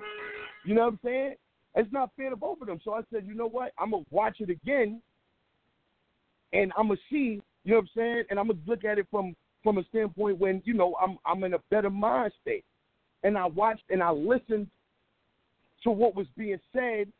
[0.65, 1.35] You know what I'm saying?
[1.75, 2.79] It's not fair to both of them.
[2.83, 3.71] So I said, you know what?
[3.79, 5.01] I'm gonna watch it again
[6.53, 9.07] and I'm gonna see, you know what I'm saying, and I'm gonna look at it
[9.09, 12.65] from from a standpoint when you know I'm I'm in a better mind state,
[13.23, 14.67] and I watched and I listened
[15.83, 17.11] to what was being said,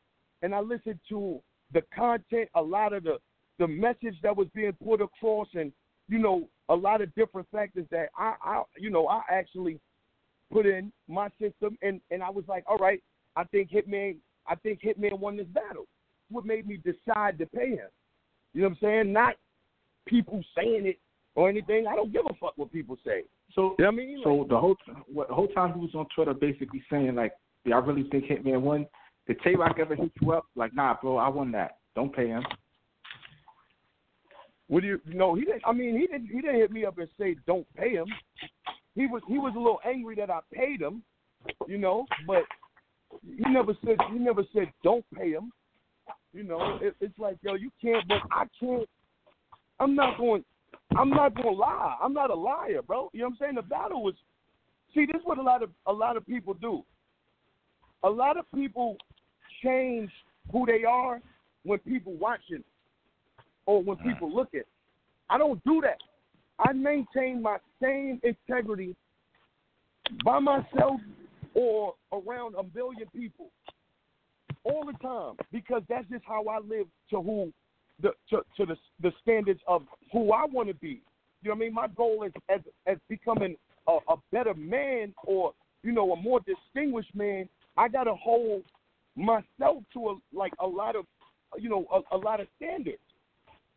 [0.41, 1.39] and I listened to
[1.73, 3.17] the content, a lot of the
[3.59, 5.71] the message that was being put across, and
[6.07, 9.79] you know a lot of different factors that I, I you know I actually
[10.51, 13.01] put in my system, and and I was like, all right,
[13.35, 14.17] I think Hitman,
[14.47, 15.85] I think Hitman won this battle.
[16.29, 17.89] What made me decide to pay him?
[18.53, 19.13] You know what I'm saying?
[19.13, 19.35] Not
[20.07, 20.99] people saying it
[21.35, 21.87] or anything.
[21.87, 23.23] I don't give a fuck what people say.
[23.53, 24.21] So You know I mean?
[24.23, 27.15] so Like, the whole t- what, the whole time he was on Twitter basically saying
[27.15, 27.33] like,
[27.65, 28.87] "Yeah, I really think Hitman won."
[29.27, 31.77] Did Tay Roc ever hit you up like, "Nah, bro, I won that.
[31.95, 32.43] Don't pay him."
[34.71, 35.01] what do you?
[35.05, 35.63] No, he didn't.
[35.65, 36.27] I mean, he didn't.
[36.27, 38.07] He didn't hit me up and say don't pay him.
[38.95, 41.03] He was he was a little angry that I paid him,
[41.67, 42.05] you know.
[42.25, 42.43] But
[43.21, 45.51] he never said he never said don't pay him.
[46.33, 48.07] You know, it, it's like yo, you can't.
[48.07, 48.87] But I can't.
[49.81, 50.45] I'm not going.
[50.97, 51.97] I'm not going to lie.
[52.01, 53.09] I'm not a liar, bro.
[53.11, 53.55] You know what I'm saying?
[53.55, 54.15] The battle was.
[54.95, 56.83] See, this is what a lot of a lot of people do.
[58.03, 58.97] A lot of people
[59.63, 60.09] change
[60.51, 61.21] who they are
[61.63, 62.63] when people watch watching
[63.65, 64.65] or when people look at.
[65.29, 65.99] I don't do that.
[66.59, 68.95] I maintain my same integrity
[70.23, 70.99] by myself
[71.53, 73.49] or around a million people
[74.63, 77.51] all the time because that's just how I live to who
[78.01, 81.01] the to, to the the standards of who I want to be.
[81.43, 81.73] You know what I mean?
[81.73, 83.55] My goal is as as becoming
[83.87, 85.53] a, a better man or
[85.83, 87.47] you know a more distinguished man.
[87.77, 88.63] I got to hold
[89.15, 91.05] myself to a like a lot of
[91.57, 92.97] you know a, a lot of standards.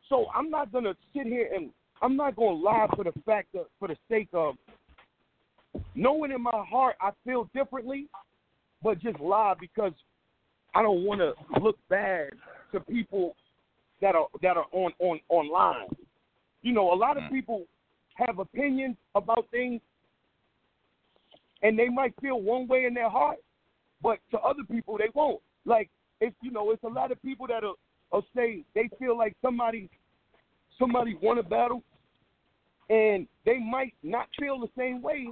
[0.09, 1.71] So I'm not gonna sit here and
[2.03, 4.57] I'm not gonna lie for the fact that for the sake of
[5.95, 8.07] knowing in my heart I feel differently,
[8.83, 9.93] but just lie because
[10.75, 12.31] I don't want to look bad
[12.73, 13.37] to people
[14.01, 15.89] that are that are on on online.
[16.63, 17.31] You know, a lot of mm.
[17.31, 17.65] people
[18.15, 19.81] have opinions about things,
[21.63, 23.39] and they might feel one way in their heart,
[24.05, 25.41] but to other people they won't.
[25.65, 25.91] Like
[26.21, 27.79] it's you know, it's a lot of people that will,
[28.13, 29.91] will say they feel like somebody
[30.79, 31.83] somebody won a battle,
[32.91, 35.29] and they might not feel the same way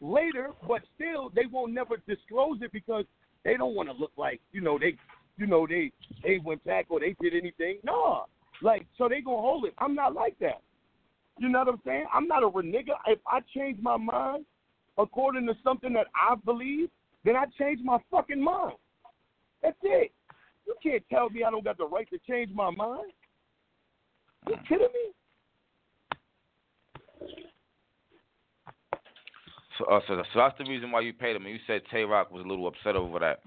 [0.00, 3.06] later, but still they won't never disclose it because
[3.42, 4.94] they don't want to look like you know they
[5.38, 5.90] you know they
[6.22, 7.78] they went back or they did anything.
[7.82, 8.26] No,
[8.60, 9.72] like so they gonna hold it.
[9.78, 10.60] I'm not like that.
[11.38, 12.06] You know what I'm saying?
[12.12, 12.94] I'm not a renegade.
[13.06, 14.44] If I change my mind
[14.98, 16.88] according to something that I believe,
[17.26, 18.76] then I change my fucking mind.
[19.62, 20.12] That's it.
[20.66, 23.12] You can't tell me I don't got the right to change my mind.
[24.48, 25.12] You kidding me?
[29.78, 31.46] So, uh, so, so that's the reason why you paid him.
[31.46, 33.40] You said Tay Roc was a little upset over that.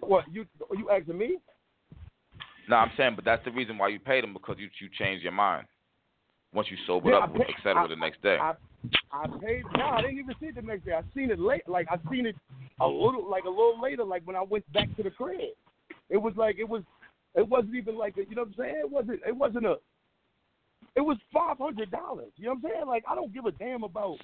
[0.00, 0.46] What you
[0.76, 1.38] you asking me?
[2.68, 5.22] No, I'm saying, but that's the reason why you paid him because you you changed
[5.22, 5.66] your mind
[6.52, 8.38] once you sobered Yeah, up, I which paid- was settled I- the next day.
[8.40, 8.54] I
[9.14, 9.62] I paid.
[9.78, 10.92] No, I didn't even see it the next day.
[10.92, 11.68] I seen it late.
[11.68, 12.34] Like I seen it
[12.80, 14.04] a little, like a little later.
[14.04, 15.38] Like when I went back to the crib,
[16.10, 16.82] it was like it was.
[17.36, 18.76] It wasn't even like a, you know what I'm saying.
[18.78, 19.20] It wasn't.
[19.26, 19.76] It wasn't a.
[20.96, 22.32] It was five hundred dollars.
[22.36, 22.86] You know what I'm saying?
[22.88, 24.18] Like I don't give a damn about.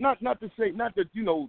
[0.00, 1.48] Not not to say not to you know.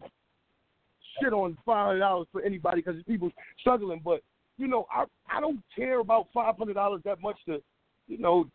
[1.22, 4.22] Shit on five hundred dollars for anybody because people struggling, but
[4.58, 7.62] you know I I don't care about five hundred dollars that much to,
[8.08, 8.50] you know,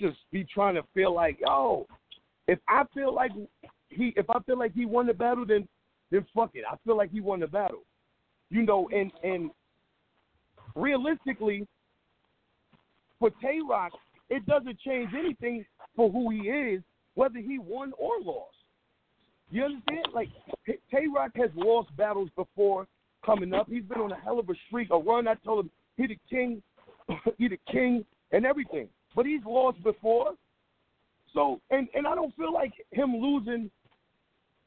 [0.00, 1.86] just be trying to feel like yo,
[2.48, 3.32] if I feel like
[3.88, 5.66] he if I feel like he won the battle, then
[6.10, 6.64] then fuck it.
[6.70, 7.82] I feel like he won the battle.
[8.50, 9.50] You know, and and
[10.74, 11.66] realistically,
[13.18, 13.92] for Tay Roc,
[14.28, 15.64] it doesn't change anything
[15.94, 16.82] for who he is,
[17.14, 18.56] whether he won or lost.
[19.50, 20.08] You understand?
[20.14, 20.28] Like
[20.66, 22.86] Tay Roc has lost battles before
[23.24, 23.68] coming up.
[23.68, 25.28] He's been on a hell of a streak, a run.
[25.28, 26.62] I told him he the king,
[27.38, 28.88] he the king, and everything.
[29.14, 30.32] But he's lost before.
[31.36, 33.70] So and and I don't feel like him losing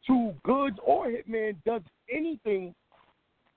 [0.05, 1.81] to Goodz or Hitman does
[2.13, 2.75] anything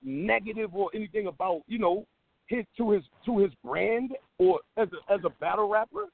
[0.03, 2.07] negative or anything about you know
[2.47, 6.05] his to his to his brand or as a as a battle rapper.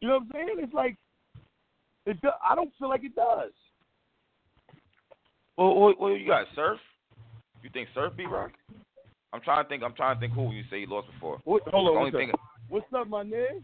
[0.00, 0.56] You know what I'm saying?
[0.60, 0.96] It's like
[2.06, 2.20] it.
[2.22, 3.50] Do, I don't feel like it does.
[5.58, 6.78] Well, what you got, Surf?
[7.64, 8.52] You think Surf beat Roc?
[9.32, 9.82] I'm trying to think.
[9.82, 11.40] I'm trying to think who you say he lost before.
[11.44, 12.12] What, hold on,
[12.68, 13.08] what's up?
[13.08, 13.62] My nigga?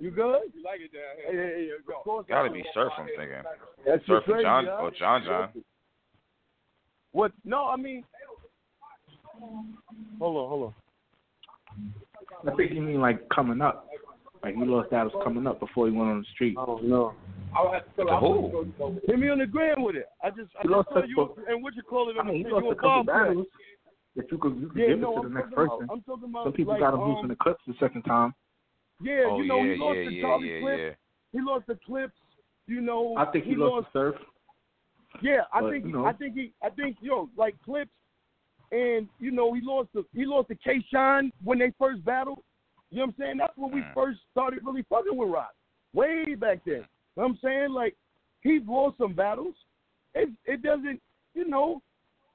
[0.00, 0.40] You good?
[0.54, 1.46] You like it down Hey, here?
[1.56, 2.92] hey, hey, of course gotta I- be Surf.
[2.98, 3.42] I'm thinking.
[3.86, 4.82] That's Surf crazy, John huh?
[4.82, 5.48] or John John.
[7.12, 7.32] What?
[7.44, 8.04] No, I mean,
[10.18, 10.74] hold on, hold on.
[12.52, 13.88] I think you mean like coming up.
[14.42, 16.56] Like he lost battles coming up before he went on the street.
[16.58, 17.14] Oh no.
[17.56, 18.94] I would have to fill To out.
[19.06, 20.06] Hit me on the gram with it.
[20.24, 22.20] I just, I He just lost saw you couple- and what you call it I
[22.20, 23.46] on mean, he the lost a you couple battles.
[24.16, 25.84] That you could you could Yeah, give no, it to I'm the next talking person.
[25.84, 25.92] about.
[25.94, 26.44] I'm talking about.
[26.44, 28.34] Some people like, got him um, loose in the clips the second time.
[29.00, 30.80] Yeah, Oh you know, yeah, he lost yeah, the yeah, Charlie yeah, clip.
[30.80, 30.90] yeah.
[31.32, 32.14] He lost the clips.
[32.66, 34.14] You know, I think he, lost, the surf.
[35.22, 36.04] Yeah, I But, think you know.
[36.04, 37.90] I think he I think yo like clips,
[38.70, 42.38] and you know he lost the he lost the K Shine when they first battled.
[42.90, 43.36] You know what I'm saying?
[43.38, 43.94] That's when we Mm.
[43.94, 45.54] first started really fucking with Roc,
[45.94, 46.74] way back then.
[46.74, 47.96] You know what I'm saying like
[48.42, 49.54] he's lost some battles.
[50.14, 51.00] It it doesn't
[51.34, 51.82] you know,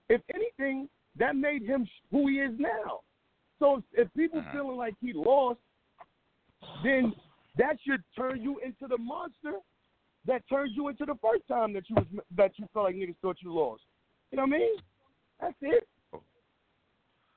[0.10, 3.02] if anything that made him who he is now.
[3.60, 4.52] So if people Mhm.
[4.52, 5.60] feeling like he lost,
[6.84, 7.14] then
[7.56, 9.60] that should turn you into the monster
[10.26, 13.18] that turns you into the first time that you was that you felt like niggas
[13.22, 13.84] thought you lost.
[14.31, 14.77] You know what I mean?
[15.39, 15.88] That's it.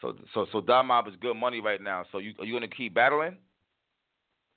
[0.00, 2.04] So so so Don Mob is good money right now.
[2.10, 3.38] So you are you gonna keep battling?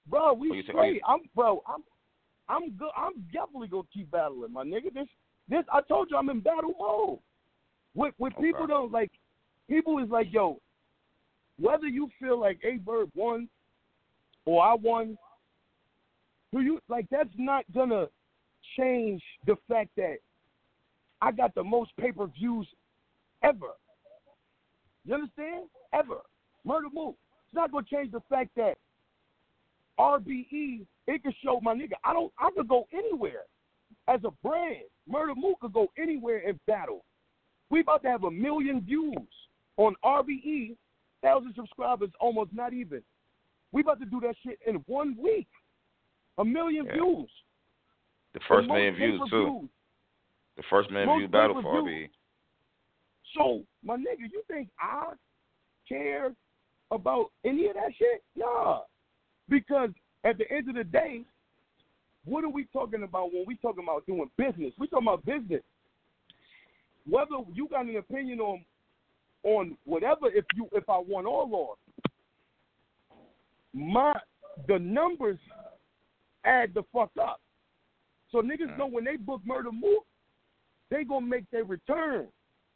[0.08, 1.84] Bro, we oh, you- I'm bro, I'm
[2.50, 4.94] I'm good I'm definitely gonna keep battling, my nigga.
[4.94, 5.08] This
[5.48, 7.20] this I told you I'm in battle mode.
[7.94, 8.44] What what Okay.
[8.44, 9.12] people don't like
[9.70, 10.60] people is like, yo,
[11.60, 13.48] whether you feel like A Bird won
[14.46, 15.18] or I won.
[16.52, 18.08] Do you like that's not gonna
[18.78, 20.18] change the fact that
[21.22, 22.68] I got the most pay per views
[23.44, 23.72] ever.
[25.06, 25.70] You understand?
[25.94, 26.18] Ever.
[26.66, 27.16] Murda Mook.
[27.48, 28.78] It's not gonna change the fact that
[30.00, 31.94] RBE it can show my nigga.
[32.04, 33.44] I don't I could go anywhere
[34.08, 34.84] as a brand.
[35.10, 37.04] Murda Mook could go anywhere and battle.
[37.70, 39.18] We about to have a million views
[39.78, 40.76] on RBE,
[41.22, 43.02] thousand subscribers, almost not even.
[43.72, 45.48] We about to do that shit in one week.
[46.38, 46.94] A million Yeah.
[46.94, 47.32] views.
[48.34, 49.70] The first The million views too.
[50.56, 51.82] The first million view battle for.
[51.82, 52.10] RBE.
[53.36, 55.14] So, my nigga, you think I
[55.88, 56.36] care
[56.92, 58.24] about any of that shit?
[58.36, 58.82] Nah.
[59.50, 59.90] Because
[60.24, 61.26] at the end of the day,
[62.26, 64.74] what are we talking about when we talking about doing business?
[64.78, 65.64] We talking about business.
[67.10, 68.66] Whether you got an opinion on
[69.44, 71.80] on whatever, if you if I won or lost,
[73.74, 74.14] my
[74.68, 75.40] the numbers
[76.46, 77.42] add the fuck up.
[78.32, 78.78] So niggas mm.
[78.78, 80.06] know when they book Murda Mook,
[80.90, 82.28] they gonna make their return.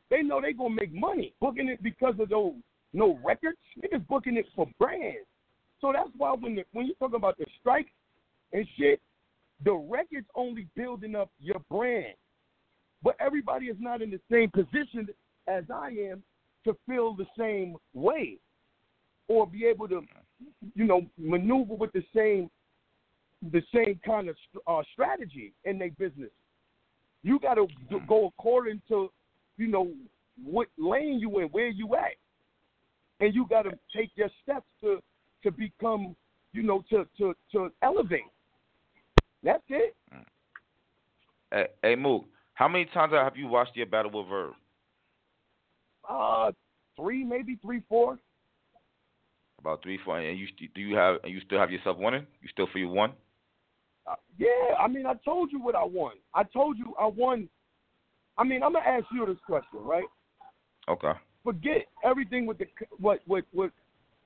[0.09, 2.53] They know they gonna make money booking it because of those
[2.93, 3.57] no records.
[3.77, 5.27] Niggas booking it for brands.
[5.79, 7.87] So that's why when the, when you talk about the strike
[8.53, 8.99] and shit,
[9.63, 12.15] the records only building up your brand.
[13.03, 15.07] But everybody is not in the same position
[15.47, 16.23] as I am
[16.65, 18.37] to feel the same way
[19.27, 20.01] or be able to,
[20.73, 22.49] you know, maneuver with the same
[23.51, 26.31] the same kind of uh, strategy in their business.
[27.21, 27.67] You got to
[28.07, 29.11] go according to,
[29.57, 29.91] you know,
[30.43, 32.15] what lane you in, where you at,
[33.19, 35.01] and you got to take your steps to
[35.43, 36.15] to become,
[36.51, 38.21] you know, to to to elevate.
[39.43, 39.95] That's it.
[41.51, 42.25] Hey, hey Mook,
[42.57, 44.53] how many times have you watched your battle with Verb?
[46.09, 46.51] Uh,
[46.95, 48.17] three, maybe three, four.
[49.59, 52.25] About three, four, and you do you have and you still have yourself winning?
[52.41, 53.11] You still feel you won?
[54.07, 56.13] Uh, yeah, I mean, I told you what I won.
[56.33, 57.47] I told you I won.
[58.39, 60.05] I mean, I'm gonna ask you this question, right?
[60.89, 61.11] Okay.
[61.43, 62.65] Forget everything with the
[62.97, 63.71] what with with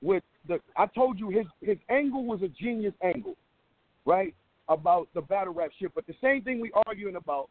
[0.00, 0.58] with the.
[0.78, 3.36] I told you his his angle was a genius angle,
[4.06, 4.34] right?
[4.70, 7.50] About the battle rap shit, but the same thing we arguing about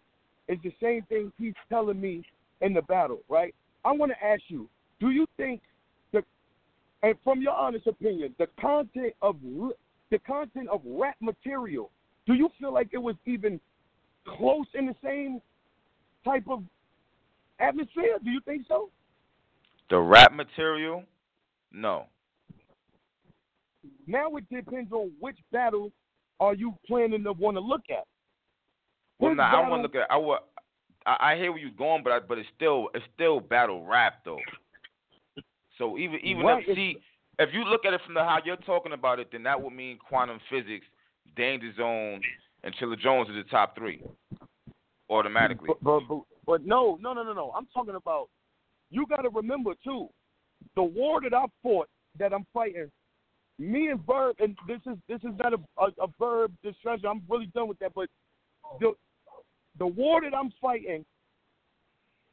[0.51, 2.23] is the same thing he's telling me
[2.61, 3.55] in the battle, right?
[3.85, 4.69] I want to ask you:
[4.99, 5.61] Do you think
[6.11, 6.23] the
[7.03, 9.37] and from your honest opinion, the content of
[10.11, 11.89] the content of rap material,
[12.27, 13.59] do you feel like it was even
[14.27, 15.41] close in the same
[16.23, 16.63] type of
[17.59, 18.17] atmosphere?
[18.23, 18.89] Do you think so?
[19.89, 21.03] The rap material?
[21.71, 22.05] No.
[24.05, 25.91] Now it depends on which battle
[26.39, 28.05] are you planning to want to look at.
[29.21, 30.11] Well, nah, I want to look at.
[30.11, 30.39] I wa-
[31.05, 34.25] I, I hear where you're going, but I, but it's still it's still battle rap
[34.25, 34.39] though.
[35.77, 36.97] So even even Right, if see
[37.39, 39.73] if you look at it from the how you're talking about it, then that would
[39.73, 40.85] mean quantum physics,
[41.35, 42.21] Danger Zone,
[42.63, 44.03] and Chilla Jones is the top three
[45.09, 45.67] automatically.
[45.67, 47.51] But, but, but, but no, no, no, no, no.
[47.55, 48.29] I'm talking about.
[48.89, 50.09] You got to remember too,
[50.75, 51.87] the war that I fought,
[52.19, 52.91] that I'm fighting.
[53.57, 57.07] Me and Verb, and this is this is not a a, a Verb distraction.
[57.07, 57.93] I'm really done with that.
[57.93, 58.09] But
[58.79, 58.93] the
[59.81, 61.03] the war that I'm fighting.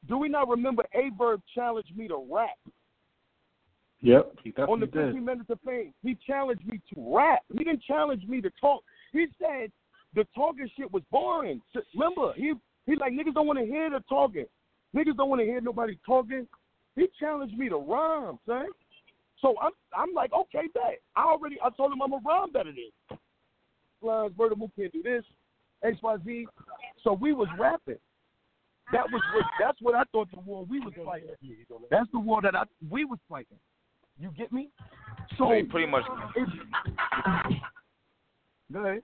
[0.07, 2.59] Do we not remember A Verb challenged me to rap
[4.01, 5.25] Yep, he on the definitely 50 did.
[5.25, 5.95] minutes of fame?
[6.03, 7.41] He challenged me to rap.
[7.51, 8.83] He didn't challenge me to talk.
[9.13, 9.73] He said
[10.15, 11.63] the talking shit was boring.
[11.95, 12.53] Remember, he
[12.85, 14.45] he like niggas don't want to hear the talking.
[14.95, 16.47] Niggas don't want to hear nobody talking.
[16.97, 18.67] He challenged me to rhyme, son.
[19.41, 21.01] So I'm I'm like, okay, bet.
[21.17, 23.19] I already I told him I'm a rhyme better than.
[24.03, 25.25] Lines, Murda Mook can't do this,
[25.83, 26.47] X Y Z.
[27.09, 27.97] So we was rapping.
[28.93, 31.31] That was what that's what I thought the war we was fighting.
[31.91, 33.57] That's the war that I we was fighting.
[34.19, 34.69] You get me?
[35.39, 36.05] So he pretty much.
[38.71, 39.03] go ahead.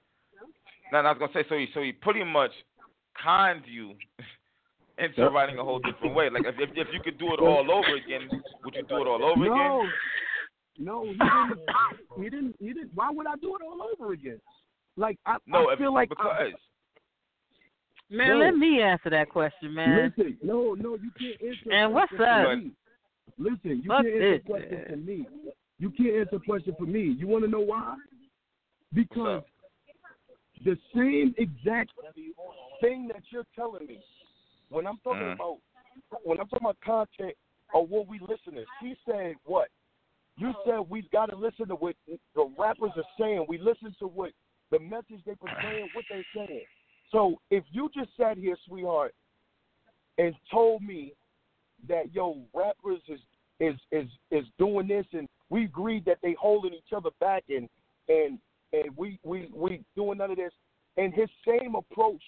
[0.92, 1.56] No, no, I was gonna say so.
[1.56, 2.50] He so he pretty much
[3.22, 3.94] conned you
[4.98, 5.32] into Yep.
[5.32, 6.28] writing a whole different way.
[6.28, 8.28] Like if, if if you could do it all over again,
[8.66, 9.90] would you do it all over No, again?
[10.78, 11.58] no, he didn't.
[12.18, 12.56] he didn't.
[12.60, 12.90] He didn't.
[12.94, 14.40] Why would I do it all over again?
[14.98, 16.52] Like I, No, I if, feel like I- because
[18.10, 18.38] Man, No.
[18.44, 20.12] let me answer that question, man.
[20.16, 21.70] Listen, no, no, you can't answer.
[21.70, 22.58] a And what's question up?
[23.38, 24.86] Listen, you Fuck can't answer a this, question man.
[24.88, 25.26] for me.
[25.78, 27.00] You can't answer a question for me.
[27.18, 27.96] You want to know why?
[28.92, 29.42] Because
[30.64, 31.90] the same exact
[32.80, 33.98] thing that you're telling me
[34.68, 35.34] when I'm talking Mhm.
[35.34, 35.58] about
[36.24, 37.36] when I'm talking about content
[37.72, 38.66] or what we listen to.
[38.80, 39.68] She said what?
[40.36, 41.96] You said we've got to listen to what
[42.34, 43.46] the rappers are saying.
[43.48, 44.32] We listen to what
[44.70, 46.66] the message they're portraying, what they're saying.
[47.14, 49.14] So if you just sat here, sweetheart,
[50.18, 51.12] and told me
[51.88, 53.20] that yo rappers is
[53.60, 57.68] is is is doing this and we agreed that they holding each other back and
[58.08, 58.38] and
[58.72, 60.52] and we we we doing none of this.
[60.96, 62.22] And his same approach.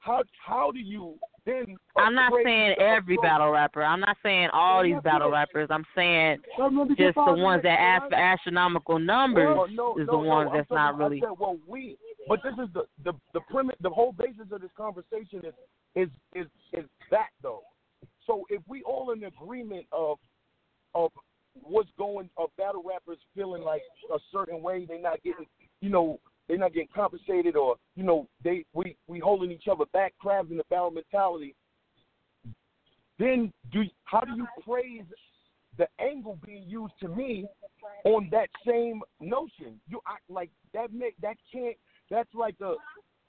[0.00, 1.76] How how do you then?
[1.96, 3.22] I'm not saying every approach?
[3.22, 3.82] battle rapper.
[3.82, 5.68] I'm not saying all these battle rappers.
[5.70, 10.06] I'm saying No, no, just the ones that ask for astronomical numbers Well, no, is
[10.06, 11.20] no, the no, ones I'm that's not really.
[11.20, 11.98] said, well, we,
[12.30, 15.54] but this is the the the premise, the whole basis of this conversation is
[15.96, 17.62] is is is that though.
[18.24, 20.16] So if we all in agreement of
[20.94, 21.10] of
[21.60, 23.82] what's going of battle rappers feeling like
[24.14, 25.46] a certain way, they're not getting,
[25.80, 29.86] you know, they're not getting compensated, or you know, they we we holding each other
[29.92, 31.56] back, crabs in the barrel mentality.
[33.18, 35.02] Then do how do you praise
[35.78, 37.48] the angle being used to me
[38.04, 39.80] on that same notion.
[39.88, 41.76] You like that make that can't
[42.10, 42.74] that's like a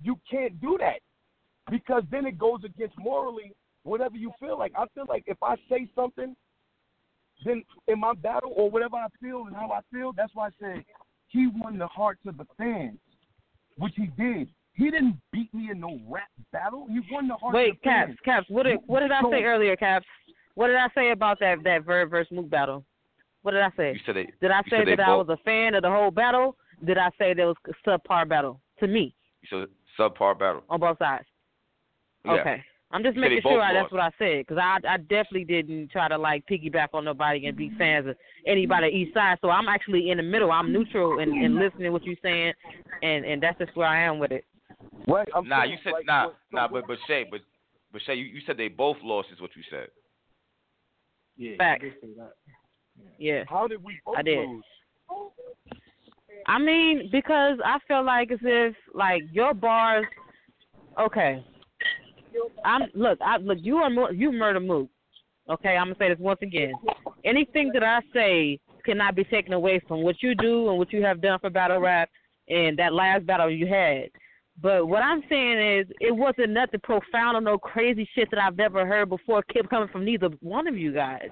[0.02, 1.00] you can't do that
[1.70, 3.54] because then it goes against morally
[3.84, 4.72] whatever you feel like.
[4.78, 6.36] I feel like if I say something,
[7.46, 10.50] then in my battle or whatever I feel and how I feel, that's why I
[10.60, 10.84] said
[11.28, 12.98] he won the hearts of the fans,
[13.78, 14.50] which he did.
[14.74, 16.88] He didn't beat me in no rap battle.
[16.90, 18.18] He won the hearts of Wait, the Caps, fans.
[18.24, 18.46] Caps.
[18.50, 20.06] What did what did I So- say earlier, Caps?
[20.56, 22.86] What did I say about that that Verb versus Mook battle?
[23.42, 23.94] What did I say?
[23.94, 24.30] You said they.
[24.40, 26.56] Did I say that I was a fan of the whole battle?
[26.86, 29.68] Did I say there was a subpar battle to me You said
[29.98, 30.64] subpar battle.
[30.70, 31.26] on both sides?
[32.26, 32.34] Yeah.
[32.34, 32.64] Okay.
[32.94, 35.92] I'm just You making sure I, that's what I said because I I definitely didn't
[35.92, 39.38] try to like piggyback on nobody and be fans of anybody east side.
[39.42, 40.52] So I'm actually in the middle.
[40.52, 42.54] I'm neutral and, and listening to what you're saying,
[43.02, 44.44] and and that's just where I am with it.
[45.06, 45.30] What?
[45.34, 47.40] I'm Nah, saying, you said like, nah, what- nah, what- but but Shay, but
[47.94, 49.88] but Shay, you, you said they both lost is what you said.
[51.38, 51.84] Yeah, Facts.
[51.86, 52.34] you say that.
[53.18, 53.44] Yeah.
[53.48, 54.48] how did we both I did.
[54.50, 54.64] lose?
[56.48, 60.06] I mean, because I feel like as if like your bars.
[61.00, 61.44] Okay.
[62.66, 63.20] I'm look.
[63.22, 63.58] I look.
[63.62, 64.90] You are mo- you Murda Mook.
[65.50, 66.74] Okay, I'm gonna say this once again.
[67.26, 71.04] Anything that I say cannot be taken away from what you do and what you
[71.04, 72.10] have done for battle rap
[72.48, 74.10] and that last battle you had.
[74.62, 78.58] But what I'm saying is, it wasn't nothing profound or no crazy shit that I've
[78.58, 81.30] never heard before kept coming from neither one of you guys.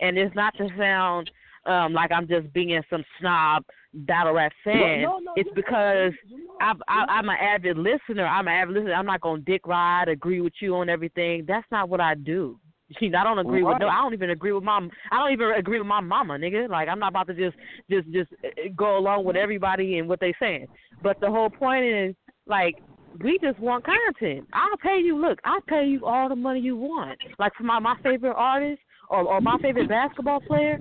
[0.00, 1.30] And it's not to sound
[1.66, 3.64] um like I'm just being some snob
[3.94, 5.02] battle rap fan.
[5.02, 8.26] No, no, it's because know, I've, I, I'm an avid listener.
[8.26, 8.94] I'm an avid listener.
[8.94, 11.44] I'm not gonna dick ride, agree with you on everything.
[11.46, 12.58] That's not what I do.
[13.00, 13.88] See, I don't agree with no.
[13.88, 14.88] I don't even agree with my.
[15.10, 16.68] I don't even agree with my mama, nigga.
[16.68, 17.56] Like I'm not about to just,
[17.90, 20.66] just, just uh, go along with everybody and what they saying.
[21.02, 22.14] But the whole point is,
[22.46, 22.76] like,
[23.22, 24.48] we just want content.
[24.52, 25.20] I'll pay you.
[25.20, 27.18] Look, I'll pay you all the money you want.
[27.38, 28.80] Like for my my favorite artist
[29.10, 30.78] or or my favorite basketball player,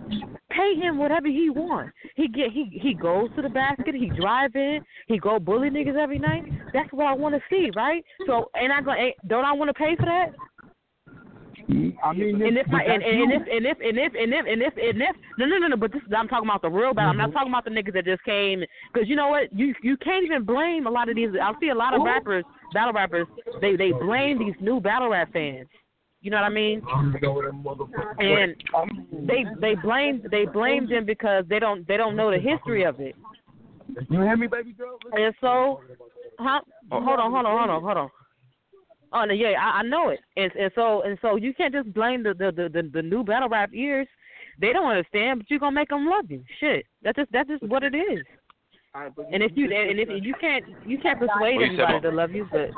[0.50, 1.94] pay him whatever he wants.
[2.16, 3.96] He get he he goes to the basket.
[3.96, 4.80] He drive in.
[5.08, 6.44] He go bully niggas every night.
[6.74, 8.04] That's what I want to see, right?
[8.26, 9.14] So, ain't I going?
[9.28, 10.34] Don't I want to pay for that?
[11.70, 14.46] I mean, And if, my and, and, and if and if and if and if
[14.46, 16.94] and if and if no no no no but this I'm talking about the real
[16.94, 17.12] battle.
[17.12, 18.64] I'm not talking about the niggas that just came
[18.94, 21.30] because you know what you you can't even blame a lot of these.
[21.42, 23.28] I see a lot of rappers battle rappers
[23.60, 25.68] they they blame these new battle rap fans.
[26.22, 26.82] You know what I mean?
[28.20, 28.56] And
[29.28, 33.00] they they blame they blame them because they don't they don't know the history of
[33.00, 33.16] it.
[34.10, 34.98] You hear me, baby girl?
[35.14, 35.82] And so,
[36.40, 36.60] huh?
[36.92, 38.10] Hold on, hold on, hold on, hold on.
[39.14, 40.20] Oh no, yeah, I, I know it.
[40.36, 43.24] And and so and so you can't just blame the the the, the, the new
[43.24, 44.08] battle rap ears.
[44.60, 46.44] They don't understand, but you're gonna make them love you.
[46.60, 48.26] Shit, that's just that's just what it is.
[48.98, 52.48] Right, And if you and if you can't you can't persuade said, to love you,
[52.52, 52.72] but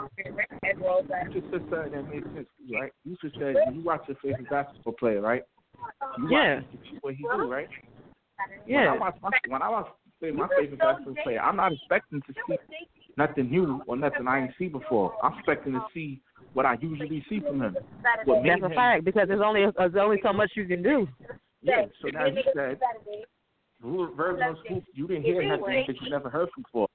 [1.32, 2.92] you just said that makes sense, right?
[3.06, 5.44] You just said you watch your favorite basketball player, right?
[6.18, 6.60] You Yeah.
[7.00, 7.70] what he do, right?
[8.68, 9.88] yeah, When I watch my, when I watch
[10.22, 12.58] say, my favorite basketball player, I'm not expecting to see
[13.16, 15.14] nothing new or nothing I ain't seen before.
[15.24, 16.20] I'm expecting to see
[16.52, 17.78] what I usually see from him.
[18.26, 21.08] What that's a fact because there's only there's only so much you can do.
[21.62, 21.86] Yeah.
[22.02, 22.78] So now you said
[23.82, 26.88] Virgil and Scoop, you didn't hear nothing that you never heard from before.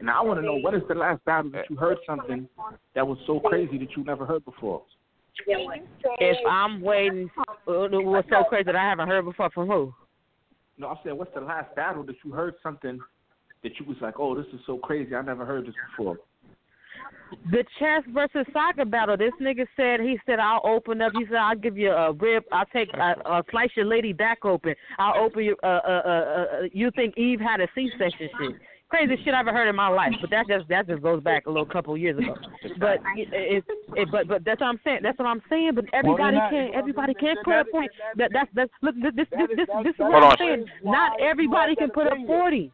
[0.00, 2.48] And I want to know what is the last battle that you heard something
[2.94, 4.82] that was so crazy that you never heard before.
[5.46, 9.94] If I'm waiting, uh, what's so crazy that I haven't heard before from who?
[10.78, 12.98] No, I'm saying what's the last battle that you heard something
[13.62, 16.18] that you was like, oh, this is so crazy, I never heard this before.
[17.50, 19.16] The chess versus soccer battle.
[19.16, 21.12] This nigga said he said I'll open up.
[21.16, 22.44] He said I'll give you a rib.
[22.52, 24.74] I'll take uh, uh, slice your lady back open.
[24.98, 25.56] I'll open you.
[25.62, 28.28] Uh, uh, uh, uh, you think Eve had a C-section?
[28.40, 28.56] Shit.
[28.88, 30.12] Crazy shit I ever heard in my life.
[30.20, 32.36] But that just that just goes back a little couple of years ago.
[32.78, 33.64] But it, it,
[33.96, 35.00] it but but that's what I'm saying.
[35.02, 35.72] That's what I'm saying.
[35.74, 36.74] But everybody that- can't.
[36.74, 37.90] Everybody can't put up point.
[38.16, 38.94] that- That that's that's look.
[39.02, 40.66] This this this is- this, this is what I'm saying.
[40.84, 42.70] Not everybody can put up forty.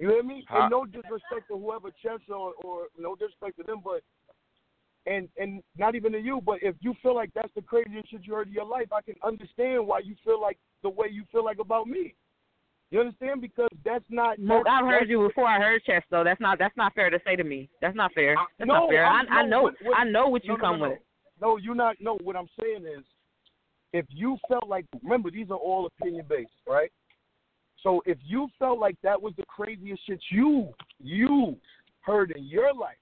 [0.00, 0.44] You hear me?
[0.48, 0.62] Huh?
[0.62, 4.00] And no disrespect to whoever chess or or no disrespect to them, but
[5.06, 8.20] and and not even to you, but if you feel like that's the craziest shit
[8.24, 11.24] you heard in your life, I can understand why you feel like the way you
[11.30, 12.14] feel like about me.
[12.90, 13.40] You understand?
[13.42, 14.38] Because that's not.
[14.38, 16.24] Mook, I've heard that's- you before I heard chess though.
[16.24, 17.68] That's not that's not fair to say to me.
[17.82, 18.36] That's not fair.
[18.38, 19.04] I- That's no, not fair.
[19.06, 20.90] I, I'm- I know what- what- I know what you no, no, come no, no.
[20.92, 20.98] with.
[21.42, 21.96] No, you're not.
[22.00, 23.04] No, what I'm saying is,
[23.92, 26.90] if you felt like, remember, these are all opinion based, right?
[27.82, 31.56] So if you felt like that was the craziest shit you you
[32.00, 32.96] heard in your life,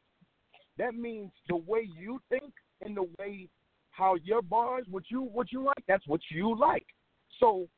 [0.76, 2.52] that means the way you think
[2.84, 3.48] and the way
[3.90, 6.86] how your bars, what you what you like, that's what you like.
[7.40, 7.68] So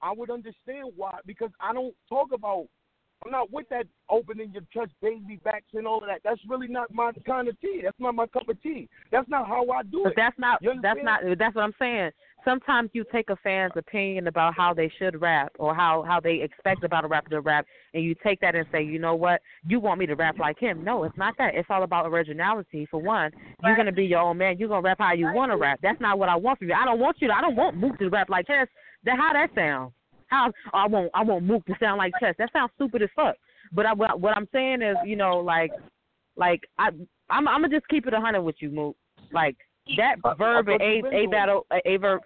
[0.00, 2.66] I would understand why because I don't talk about
[3.24, 6.20] I'm not with that opening your chest baby backs and all of that.
[6.24, 7.80] That's really not my kind of tea.
[7.82, 8.88] That's not my cup of tea.
[9.10, 10.16] That's not how I do But it.
[10.16, 12.10] that's not that's not that's what I'm saying.
[12.44, 16.42] Sometimes you take a fan's opinion about how they should rap or how how they
[16.42, 19.40] expect about a rapper to rap, and you take that and say, you know what,
[19.66, 20.84] you want me to rap like him?
[20.84, 21.54] No, it's not that.
[21.54, 22.86] It's all about originality.
[22.90, 23.30] For one,
[23.62, 24.58] you're gonna be your own man.
[24.58, 25.80] You're gonna rap how you want to rap.
[25.82, 26.74] That's not what I want from you.
[26.74, 27.34] I don't want you to.
[27.34, 28.68] I don't want Mook to rap like Chess.
[29.04, 29.92] That how that sound?
[30.26, 32.34] How oh, I want I want Mook to sound like Chess.
[32.38, 33.36] That sounds stupid as fuck.
[33.72, 35.70] But I, what, what I'm saying is, you know, like
[36.36, 36.88] like I
[37.30, 38.96] I'm I'm gonna just keep it a hundred with you, Mook.
[39.32, 39.56] Like
[39.96, 42.22] that verb and a a battle a verb.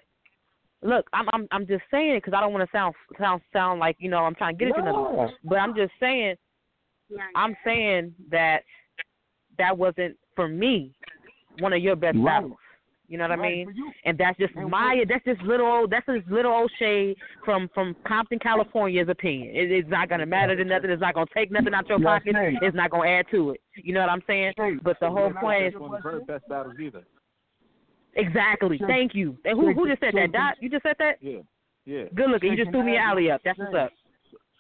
[0.83, 3.81] Look, I'm I'm I'm just saying it because I don't want to sound sound sound
[3.81, 5.03] like you know I'm trying to get at you, nothing.
[5.03, 5.31] No.
[5.45, 6.37] but I'm just saying
[7.35, 8.61] I'm saying that
[9.59, 10.93] that wasn't for me
[11.59, 12.25] one of your best Right.
[12.41, 12.59] battles.
[13.09, 13.75] You know what I mean?
[14.05, 17.69] And that's just And my that's just little old that's just little old shade from
[17.75, 19.57] from Compton, California's opinion.
[19.57, 20.91] It, it's not gonna matter to nothing.
[20.91, 22.37] It's not gonna take nothing out your pocket.
[22.37, 23.63] It's not gonna add to it.
[23.77, 24.53] You know what I'm saying?
[24.83, 26.21] But the whole point is One of question?
[26.21, 27.03] her best battles either.
[28.19, 28.79] Exactly.
[28.79, 28.87] Sure.
[28.89, 29.37] Thank you.
[29.45, 30.27] And who who just said Sure.
[30.27, 30.33] that?
[30.33, 30.55] Dot?
[30.61, 31.17] You just said that?
[31.21, 31.41] Yeah,
[31.85, 32.05] yeah.
[32.15, 32.51] Good looking.
[32.53, 33.41] You just threw me ask alley up.
[33.45, 33.91] That's what's up.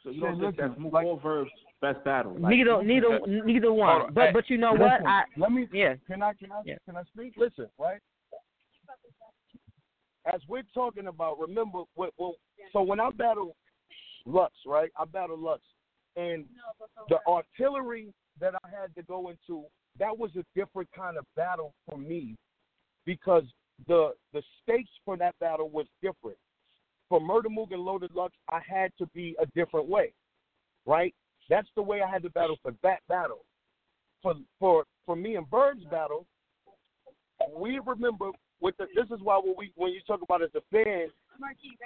[0.04, 2.32] So you don't think listen, that's Mook like- or Verb's best battle?
[2.38, 3.88] Like, neither neither neither one.
[3.88, 4.14] Hold on.
[4.14, 5.04] But but you know what?
[5.06, 5.68] I let me.
[5.72, 5.94] yeah.
[6.06, 6.32] Can I?
[6.34, 6.62] Can I?
[6.64, 6.76] Yeah.
[6.86, 7.34] Can I speak?
[7.36, 8.00] Listen, right?
[10.32, 12.32] As we're talking about, remember, when, when,
[12.72, 13.56] so when I battle
[14.26, 14.90] Lux, right?
[14.98, 15.62] I battle Lux,
[16.16, 16.44] and
[17.08, 19.64] the artillery that I had to go into,
[19.98, 22.36] that was a different kind of battle for me,
[23.08, 23.44] because
[23.86, 26.36] the the stakes for that battle was different.
[27.08, 30.12] For Murda Mook and Loaded Lux, I had to be a different way,
[30.84, 31.14] right?
[31.48, 33.46] That's the way I had to battle for that battle.
[34.22, 36.26] For for for me and Bird's battle,
[37.56, 38.28] we remember
[38.60, 41.08] with the, this is why when we when you talk about as a fan,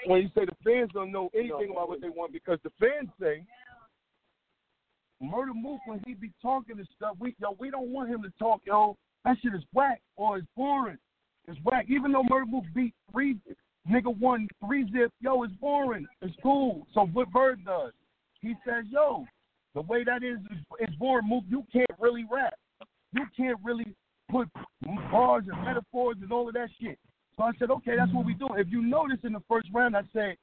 [0.06, 3.10] when you say the fans don't know anything about what they want because the fans
[3.20, 3.44] say
[5.22, 8.32] Murda Mook when he be talking and stuff, we yo we don't want him to
[8.40, 8.96] talk, yo.
[9.24, 10.98] That shit is whack or it's boring.
[11.48, 11.86] It's whack.
[11.88, 13.36] Even though Murda Mook beat three
[13.90, 16.06] nigga won three zip, yo, it's boring.
[16.20, 16.86] It's cool.
[16.94, 17.92] So what Bird does,
[18.40, 19.24] he says, yo,
[19.74, 20.38] the way that is,
[20.78, 21.28] it's boring.
[21.28, 22.54] Mook, you can't really rap.
[23.12, 23.94] You can't really
[24.30, 24.48] put
[25.10, 26.98] bars and metaphors and all of that shit.
[27.36, 28.48] So I said, okay, that's what we do.
[28.56, 30.36] If you notice in the first round, I said,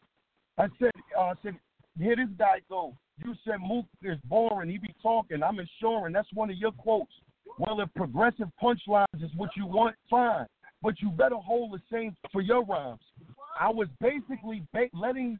[0.57, 1.55] I said, uh, I said,
[1.97, 2.95] here this guy go.
[3.17, 4.69] You said Mook is boring.
[4.69, 5.43] He be talking.
[5.43, 7.11] I'm ensuring that's one of your quotes.
[7.57, 10.45] Well, if progressive punchlines is what you want, fine.
[10.81, 13.01] But you better hold the same for your rhymes.
[13.59, 15.39] I was basically ba- letting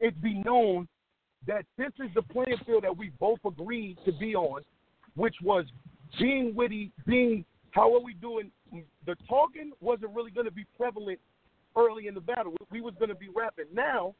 [0.00, 0.88] it be known
[1.46, 4.62] that this is the playing field that we both agreed to be on,
[5.14, 5.66] which was
[6.18, 8.50] being witty, being how are we doing?
[9.06, 11.20] The talking wasn't really going to be prevalent
[11.76, 12.54] early in the battle.
[12.70, 13.66] We was going to be rapping.
[13.72, 14.14] Now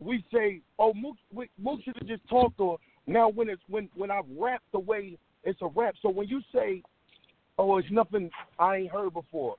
[0.00, 1.16] we say, oh, Mook,
[1.58, 5.18] Mook should have just talked, or now when it's when when I rap the way
[5.44, 5.94] it's a rap.
[6.02, 6.82] So when you say,
[7.58, 9.56] oh, it's nothing I ain't heard before,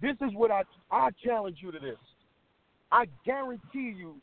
[0.00, 1.98] this is what I I challenge you to this.
[2.92, 4.16] I guarantee you,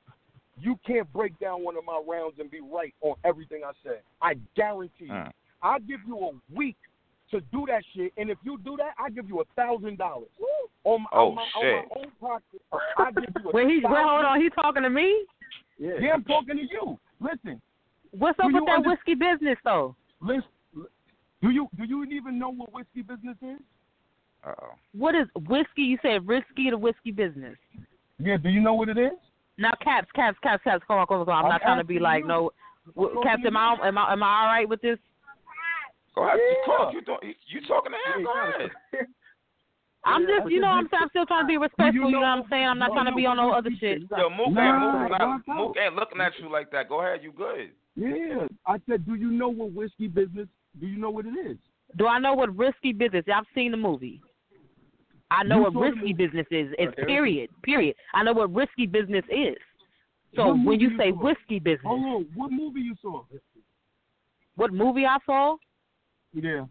[0.59, 3.97] you can't break down one of my rounds and be right on everything I say.
[4.21, 5.11] I guarantee you.
[5.11, 5.31] Mm.
[5.61, 6.75] I'll give you a week
[7.31, 10.29] to do that shit, and if you do that, I give you a thousand dollars
[10.83, 11.75] on my Oh, on my, shit.
[11.75, 12.61] on my own pocket.
[12.97, 14.41] I give you a Wait, he wait, hold on.
[14.41, 15.25] He talking to me?
[15.77, 15.91] yeah.
[15.99, 16.97] Yeah, I'm talking to you.
[17.19, 17.61] Listen,
[18.11, 19.95] What's up with that under- whiskey business though?
[20.21, 20.43] listen.
[21.41, 23.59] Do you do you even know what whiskey business is?
[24.45, 24.69] Uh oh.
[24.93, 25.83] What is whiskey?
[25.83, 27.55] You said risky to whiskey business.
[28.19, 29.11] Yeah, do you know what it is?
[29.57, 30.83] Now, caps, caps, caps, caps.
[30.87, 31.39] Come on, come on, come on.
[31.39, 32.27] I'm I'm not trying to be like you.
[32.27, 32.51] no.
[32.95, 34.97] w- I'm Caps, asking am I, am I am I all right with this?
[36.15, 36.39] Go ahead.
[36.39, 36.65] Yeah.
[36.65, 36.93] talk.
[36.93, 38.25] You, talk, you talking to him?
[38.25, 38.71] Go ahead.
[40.05, 42.05] I'm Yeah, just, you know, I'm, I'm still trying to be respectful.
[42.05, 42.65] You know, what I'm saying?
[42.65, 44.03] I'm not do trying to be on no other shit.
[44.03, 44.09] is?
[44.09, 45.41] Yo, Mook Nah, ain't, Mook, knock.
[45.47, 46.87] Mook ain't looking at you like that.
[46.87, 47.19] Go ahead.
[47.23, 47.71] You good.
[47.95, 50.47] Yeah, I said, do you know what whiskey business?
[50.79, 51.57] Do you know what it is?
[51.97, 53.25] Do I know what risky business?
[53.33, 54.21] I've seen the movie.
[55.31, 56.73] I know You what risky business is.
[56.77, 57.05] It's Okay.
[57.05, 57.49] period.
[57.63, 57.95] Period.
[58.13, 59.57] I know what risky business is.
[60.35, 61.23] So What when you you say saw?
[61.23, 63.23] whiskey business, Hold on, what movie you saw?
[64.55, 65.55] what movie I saw
[66.33, 66.65] Yeah.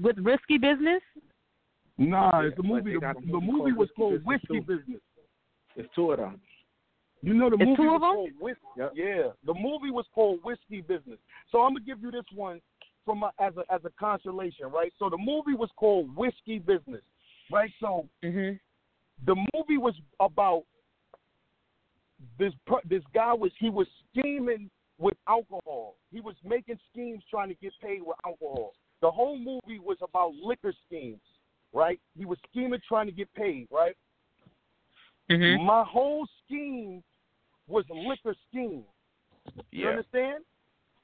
[0.00, 1.02] with risky business?
[1.98, 2.94] Nah, Yeah, it's the movie.
[2.94, 4.60] The, the movie movie was called Business, Whiskey.
[4.60, 5.00] Business.
[5.76, 6.40] It's two of them.
[7.22, 8.14] You know the It's movie two was them?
[8.14, 8.60] called Whiskey.
[8.76, 8.92] Yep.
[8.94, 11.18] Yeah, the movie was called Whiskey Business.
[11.50, 12.60] So I'm gonna give you this one
[13.04, 14.92] from my, as a as a consolation, right?
[14.98, 17.02] So the movie was called Whiskey Business,
[17.50, 17.70] right?
[17.80, 18.58] So Mhm.
[19.24, 20.64] the movie was about
[22.38, 22.52] this
[22.88, 24.68] this guy was he was scheming
[24.98, 25.96] with alcohol.
[26.10, 28.74] He was making schemes trying to get paid with alcohol.
[29.00, 31.20] The whole movie was about liquor schemes,
[31.72, 32.00] right?
[32.16, 33.96] He was scheming trying to get paid, right?
[35.28, 35.64] Mhm.
[35.64, 37.02] My whole scheme
[37.68, 38.84] was liquor scheme.
[39.70, 39.90] You Yeah.
[39.90, 40.44] understand?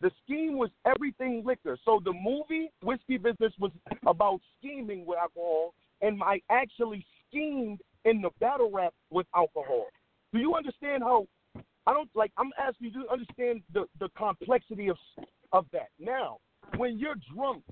[0.01, 1.77] The scheme was everything liquor.
[1.85, 3.73] So the movie Whiskey Business was
[4.07, 9.87] about scheming with alcohol, and I actually schemed in the battle rap with alcohol.
[10.33, 11.27] Do you understand how?
[11.87, 12.33] I don't like.
[12.37, 12.93] I'm asking you.
[12.93, 14.99] Do you understand the the complexity of
[15.53, 15.89] of that?
[15.99, 16.39] Now,
[16.77, 17.65] when you're drunk,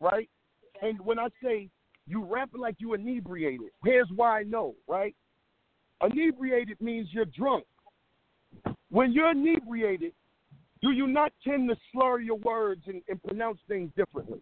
[0.00, 0.28] right?
[0.82, 1.70] And when I say
[2.06, 5.14] you rapping like you inebriated, here's why I know, right?
[6.02, 7.64] Inebriated means you're drunk.
[8.92, 10.12] When you're inebriated,
[10.82, 14.40] do you not tend to slur your words and, and pronounce things differently?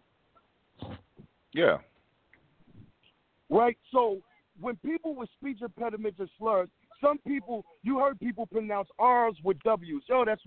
[1.53, 1.77] Yeah.
[3.49, 3.77] Right?
[3.93, 4.19] So
[4.59, 6.67] when people with speech impediments and slurs,
[6.99, 10.03] some people you heard people pronounce R's with W's.
[10.09, 10.41] Yo, that's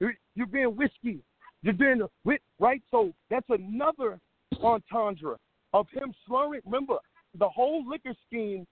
[0.00, 1.20] you're being whiskey.
[1.62, 2.82] You're being a wit, right?
[2.90, 4.18] So that's another
[4.62, 5.36] entendre
[5.74, 6.62] of him slurring.
[6.64, 6.96] Remember,
[7.38, 8.66] the whole liquor scheme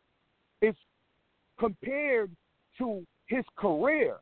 [0.62, 0.74] is
[1.60, 2.30] compared
[2.78, 4.16] to his career.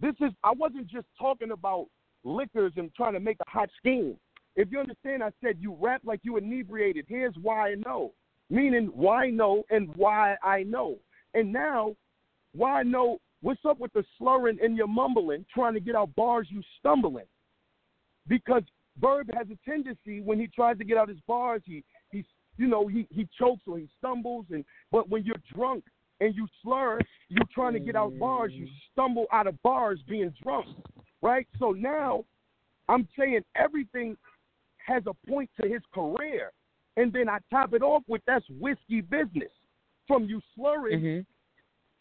[0.00, 1.86] This is I wasn't just talking about
[2.24, 4.16] liquors and trying to make a hot scheme.
[4.56, 7.06] If you understand, I said you rap like you inebriated.
[7.08, 8.12] Here's why I know.
[8.48, 10.96] Meaning why know and why I know.
[11.34, 11.94] And now,
[12.52, 16.48] why know what's up with the slurring and your mumbling, trying to get out bars
[16.50, 17.26] you stumbling.
[18.26, 18.62] Because
[19.00, 22.24] Verb has a tendency when he tries to get out his bars, he he
[22.56, 25.84] you know, he, he chokes or he stumbles and but when you're drunk
[26.20, 30.32] and you slur, you're trying to get out bars, you stumble out of bars being
[30.42, 30.66] drunk.
[31.22, 31.46] Right?
[31.58, 32.24] So now
[32.88, 34.16] I'm saying everything
[34.86, 36.52] has a point to his career.
[36.96, 39.50] And then I top it off with that's whiskey business.
[40.06, 41.26] From you slurring Mhm.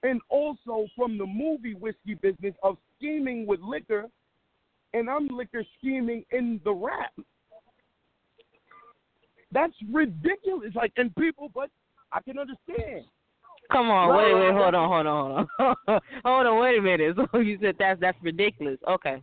[0.01, 4.09] and also from the movie whiskey business of scheming with liquor,
[4.93, 7.13] and I'm liquor scheming in the rap.
[9.51, 10.73] That's ridiculous.
[10.73, 11.69] Like, and people, but
[12.11, 13.05] I can understand.
[13.71, 17.15] Come on, wait, wait, hold on, hold on, hold on, hold on, wait a minute.
[17.31, 18.79] So you said that's that's ridiculous.
[18.89, 19.21] Okay.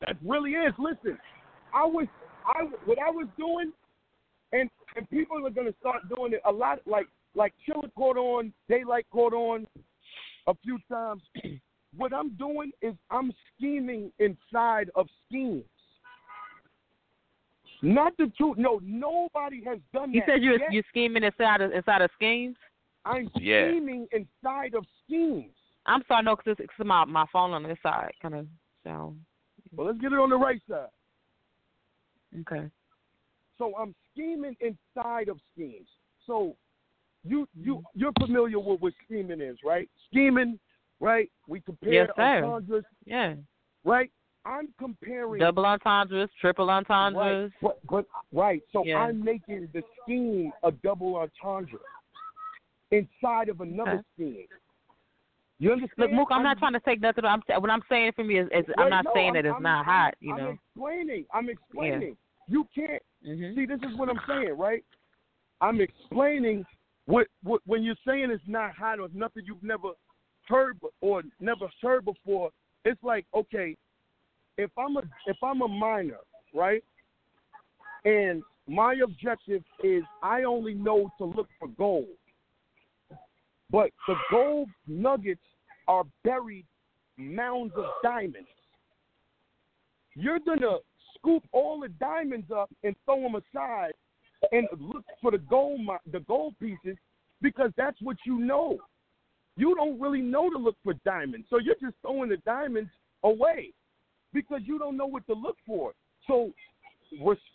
[0.00, 0.72] That really is.
[0.78, 1.18] Listen,
[1.74, 2.06] I was,
[2.46, 3.72] I what I was doing,
[4.52, 6.78] and and people are gonna start doing it a lot.
[6.86, 9.66] Like like Chiller caught on, Daylight caught on,
[10.46, 11.22] a few times.
[11.96, 15.64] what I'm doing is I'm scheming inside of schemes.
[17.82, 18.56] Not the truth.
[18.56, 20.28] No, nobody has done You that.
[20.28, 20.72] You said you yet.
[20.72, 22.56] you scheming inside of inside of schemes.
[23.08, 23.68] I'm Yeah.
[23.68, 25.54] scheming inside of schemes.
[25.86, 28.46] I'm sorry, no, because it's, my my phone on this side kind of
[28.84, 29.24] sound.
[29.74, 30.88] Well, let's get it on the right side.
[32.40, 32.70] Okay.
[33.56, 35.88] So I'm scheming inside of schemes.
[36.26, 36.56] So
[37.24, 39.88] you you you're familiar with what scheming is, right?
[40.10, 40.58] Scheming,
[41.00, 41.30] right?
[41.46, 42.44] We compare Yes, sir.
[42.44, 43.34] entendres, Yeah.
[43.84, 44.10] right?
[44.44, 47.50] I'm comparing Double entendres, triple entendres.
[47.62, 48.62] right, but, but right.
[48.72, 48.98] So Yeah.
[48.98, 51.80] I'm making the scheme a double entendre
[52.90, 54.02] inside of another Okay.
[54.14, 54.46] scheme.
[55.60, 56.10] You understand?
[56.10, 56.12] Look.
[56.12, 57.24] Mook, I'm not trying to take nothing.
[57.24, 59.52] I'm what I'm saying for me is, is I'm not no, saying I'm- that it's
[59.54, 60.14] I'm- not hot.
[60.20, 60.50] You I'm know.
[60.50, 61.26] explaining.
[61.32, 62.16] I'm explaining.
[62.46, 63.54] You can't Mhm.
[63.56, 64.84] See, this is what I'm saying, right?
[65.60, 66.64] I'm explaining
[67.06, 69.90] what, what when you're saying it's not hot or nothing you've never
[70.46, 72.50] heard or never heard before.
[72.84, 73.76] It's like okay,
[74.56, 76.20] if I'm a if I'm a miner,
[76.54, 76.84] right,
[78.04, 82.16] and my objective is I only know to look for gold,
[83.70, 85.40] but the gold nuggets
[85.86, 86.66] are buried
[87.16, 88.48] mounds of diamonds.
[90.14, 90.78] You're gonna
[91.14, 93.92] scoop all the diamonds up and throw them aside
[94.52, 95.80] and look for the gold
[96.12, 96.96] the gold pieces
[97.42, 98.78] because that's what you know.
[99.56, 102.90] You don't really know to look for diamonds, so you're just throwing the diamonds
[103.24, 103.72] away
[104.32, 105.92] because you don't know what to look for.
[106.26, 106.52] So,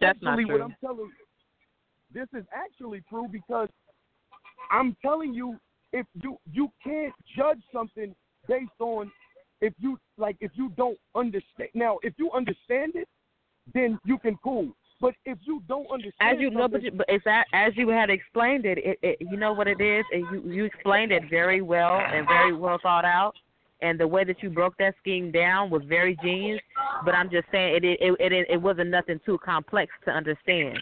[0.02, 0.62] That's not respectfully, what.
[0.62, 1.24] I'm telling you
[2.14, 3.70] this is actually true because
[4.72, 5.58] I'm telling you,
[5.94, 8.14] if you you can't judge something
[8.48, 9.12] based on
[9.62, 11.70] if you like if you don't understand.
[11.74, 13.08] Now, if you understand it,
[13.74, 14.74] then you can cool.
[15.00, 17.90] But if you don't understand, As you know, but, you, but it's that, as you
[17.90, 21.24] had explained it, it, it, you know what it is, and you you explained it
[21.30, 23.34] very well and very well thought out,
[23.82, 26.62] and the way that you broke that scheme down was very genius.
[27.04, 30.80] But I'm just saying, it it it it, it wasn't nothing too complex to understand.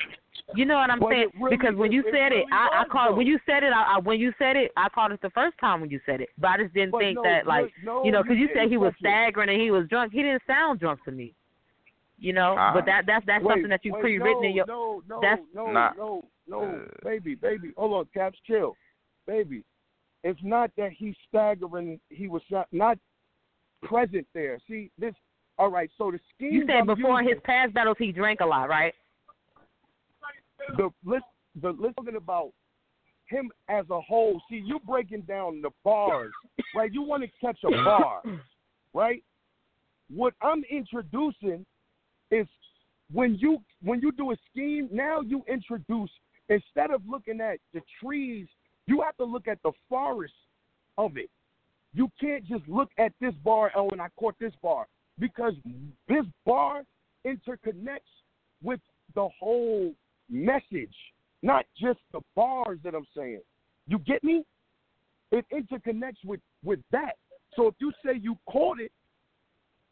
[0.55, 1.29] You know what I'm But saying?
[1.39, 3.63] really- because when you it- it said it, really I, I called when you said
[3.63, 3.71] it.
[3.73, 6.19] I, I when you said it, I called it the first time when you said
[6.21, 6.29] it.
[6.37, 8.69] But I just didn't But think no, that like no, you know because you, said
[8.69, 9.03] he was touch it.
[9.07, 10.11] staggering and he was drunk.
[10.13, 11.33] He didn't sound drunk to me.
[12.19, 12.71] You know, Ah.
[12.73, 14.65] but that that's that's Wait, something that you wait, pre-written no, in your.
[14.67, 15.91] No, no, that's- no, Nah.
[15.97, 17.71] no, no, Uh, baby, baby.
[17.77, 18.75] Hold on, Caps, chill,
[19.25, 19.63] baby.
[20.23, 21.99] It's not that he's staggering.
[22.09, 22.99] He was not, not
[23.81, 24.59] present there.
[24.67, 25.15] See this.
[25.57, 25.89] All right.
[25.97, 26.53] So the scheme.
[26.53, 28.93] You said before using, his past battles he drank a lot, right?
[30.77, 31.25] The list
[31.61, 32.51] the list talking about
[33.27, 34.41] him as a whole.
[34.49, 36.31] See, you breaking down the bars,
[36.75, 36.91] right?
[36.91, 38.21] You want to catch a bar,
[38.93, 39.23] right?
[40.13, 41.65] What I'm introducing
[42.29, 42.47] is
[43.11, 46.09] when you when you do a scheme, now you introduce
[46.49, 48.47] instead of looking at the trees,
[48.87, 50.33] you have to look at the forest
[50.97, 51.29] of it.
[51.93, 54.87] You can't just look at this bar, oh, and I caught this bar,
[55.19, 55.53] because
[56.07, 56.83] this bar
[57.25, 57.99] interconnects
[58.63, 58.79] with
[59.15, 59.93] the whole
[60.31, 60.95] message,
[61.43, 63.41] not just the bars that I'm saying.
[63.87, 64.43] You get me?
[65.31, 67.15] It interconnects with with that.
[67.55, 68.91] So if you say you caught it,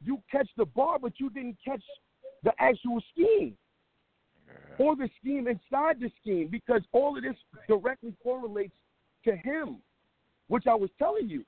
[0.03, 1.84] you catch the bar, but you didn't catch
[2.44, 3.57] the actual scheme
[4.78, 7.36] or the scheme inside the scheme because all of this
[7.68, 8.76] directly correlates
[9.26, 9.78] to him,
[10.48, 11.44] which I was telling you.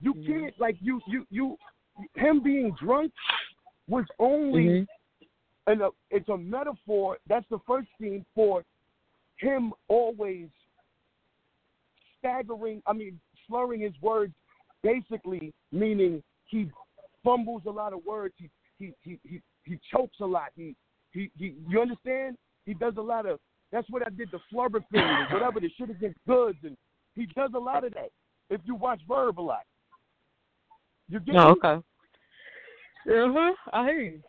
[0.00, 1.56] You can't like you you you
[2.14, 3.12] him being drunk
[3.88, 4.84] was only Mm-hmm.
[5.66, 7.18] And a, it's a metaphor.
[7.28, 8.64] That's the first scheme for
[9.36, 10.48] him always
[12.18, 12.82] staggering.
[12.86, 14.32] I mean, slurring his words,
[14.82, 16.70] basically meaning he
[17.24, 18.34] fumbles a lot of words.
[18.38, 20.50] He he he he, he chokes a lot.
[20.56, 20.74] He,
[21.12, 22.36] he he you understand?
[22.66, 23.38] He does a lot of.
[23.70, 26.76] That's what I did the flubber thing, and whatever the shit against Goodz, and
[27.14, 28.10] he does a lot of that.
[28.50, 29.64] If you watch Verb a lot,
[31.08, 31.40] you get me?
[31.40, 31.82] okay.
[33.08, 33.54] Uh huh.
[33.72, 34.20] I hear you.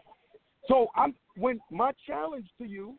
[0.68, 2.96] So I'm when my challenge to you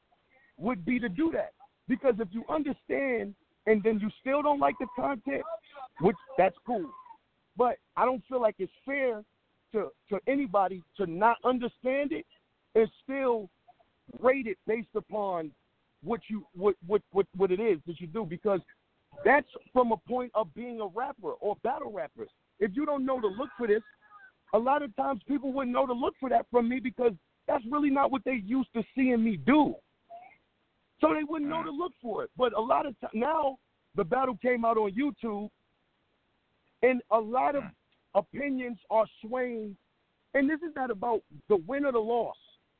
[0.58, 1.52] would be to do that.
[1.88, 3.34] Because if you understand
[3.66, 5.42] and then you still don't like the content,
[6.00, 6.90] which that's cool,
[7.56, 9.22] but I don't feel like it's fair
[9.72, 12.26] to to anybody to not understand it
[12.74, 13.48] and still
[14.20, 15.50] rate it based upon
[16.02, 18.24] what you what what what, what it is that you do.
[18.24, 18.60] Because
[19.24, 22.30] that's from a point of being a rapper or battle rappers.
[22.60, 23.82] If you don't know to look for this,
[24.52, 27.12] a lot of times people wouldn't know to look for that from me because
[27.46, 29.74] that's really not what they used to seeing me do.
[31.00, 32.30] So they wouldn't know to look for it.
[32.36, 33.58] But a lot of times now
[33.94, 35.50] the battle came out on YouTube,
[36.82, 37.64] and a lot of
[38.14, 39.76] opinions are swaying.
[40.34, 42.36] And this is not about the win or the loss.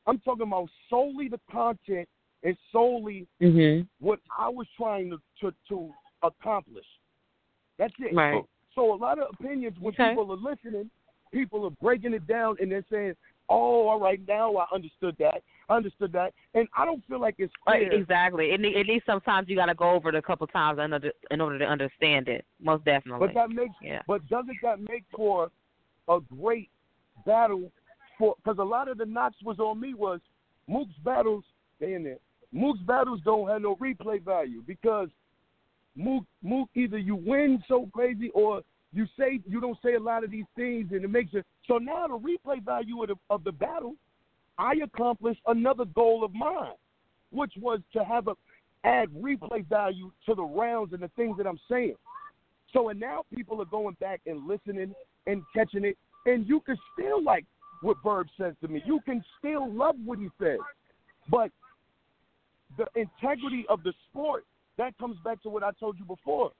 [0.07, 2.07] I'm talking about solely the content
[2.43, 3.87] and solely Mhm.
[3.99, 6.85] what I was trying to to, to accomplish.
[7.77, 8.13] That's it.
[8.13, 8.43] Right.
[8.73, 10.09] So a lot of opinions when Okay.
[10.09, 10.89] people are listening,
[11.31, 13.15] people are breaking it down and they're saying,
[13.49, 15.41] "Oh, all right, now I understood that.
[15.69, 18.51] I understood that." And I don't feel like it's Right, exactly.
[18.51, 20.93] It, need- at least sometimes you got to go over it a couple times in
[20.93, 22.45] order, in order to understand it.
[22.59, 23.27] Most definitely.
[23.27, 24.01] But that makes Yeah.
[24.07, 25.49] but doesn't that make for
[26.07, 26.69] a great
[27.25, 27.71] battle
[28.17, 30.19] for because a lot of the knocks was on me was
[30.67, 31.43] Mook's battles
[31.79, 32.17] they in there.
[32.51, 35.09] Mook's battles don't have no replay value because
[35.95, 38.61] Mook Mook either you win so crazy or
[38.93, 41.77] you say you don't say a lot of these things and it makes it so
[41.77, 43.95] now the replay value of the of the battle,
[44.57, 46.73] I accomplished another goal of mine,
[47.31, 48.35] which was to have a
[48.83, 51.95] add replay value to the rounds and the things that I'm saying.
[52.71, 54.93] So and now people are going back and listening
[55.25, 57.45] and catching it, and you can still like
[57.81, 58.81] what Verb says to me.
[58.85, 60.59] You can still love what he says,
[61.29, 61.51] but
[62.77, 64.45] the integrity of the sport
[64.77, 66.51] that comes back to what I told you before,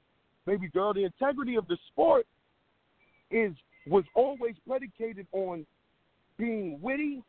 [0.46, 0.94] baby girl.
[0.94, 2.26] The integrity of the sport
[3.30, 3.54] is
[3.88, 5.66] was always predicated on
[6.38, 7.24] being witty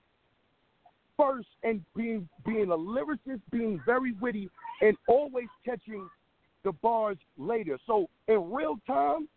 [1.17, 4.49] first and being being a lyricist, being very witty,
[4.81, 6.09] and always catching
[6.65, 7.79] the bars later.
[7.87, 9.29] So in real time,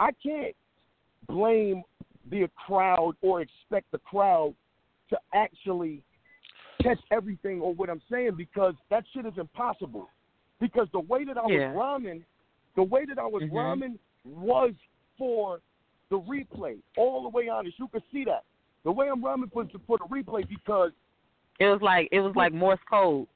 [0.00, 0.54] I can't
[1.28, 1.82] blame
[2.30, 4.54] the crowd or expect the crowd
[5.10, 6.02] to actually
[6.82, 10.08] catch everything or what I'm saying because that shit is impossible.
[10.60, 11.72] Because the way that I Yeah.
[11.72, 12.24] was rhyming,
[12.74, 13.54] the way that I was Mhm.
[13.54, 14.74] rhyming was
[15.18, 15.60] for
[16.10, 16.76] the replay.
[16.96, 17.74] All the way on it.
[17.78, 18.44] You can see that.
[18.84, 20.92] The way I'm rhyming was for the replay because
[21.60, 23.26] It was like it was like Morse code.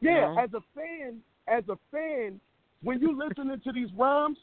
[0.00, 0.42] Yeah, Yeah.
[0.42, 2.40] as a fan, as a fan,
[2.82, 4.38] when you listening to these rhymes,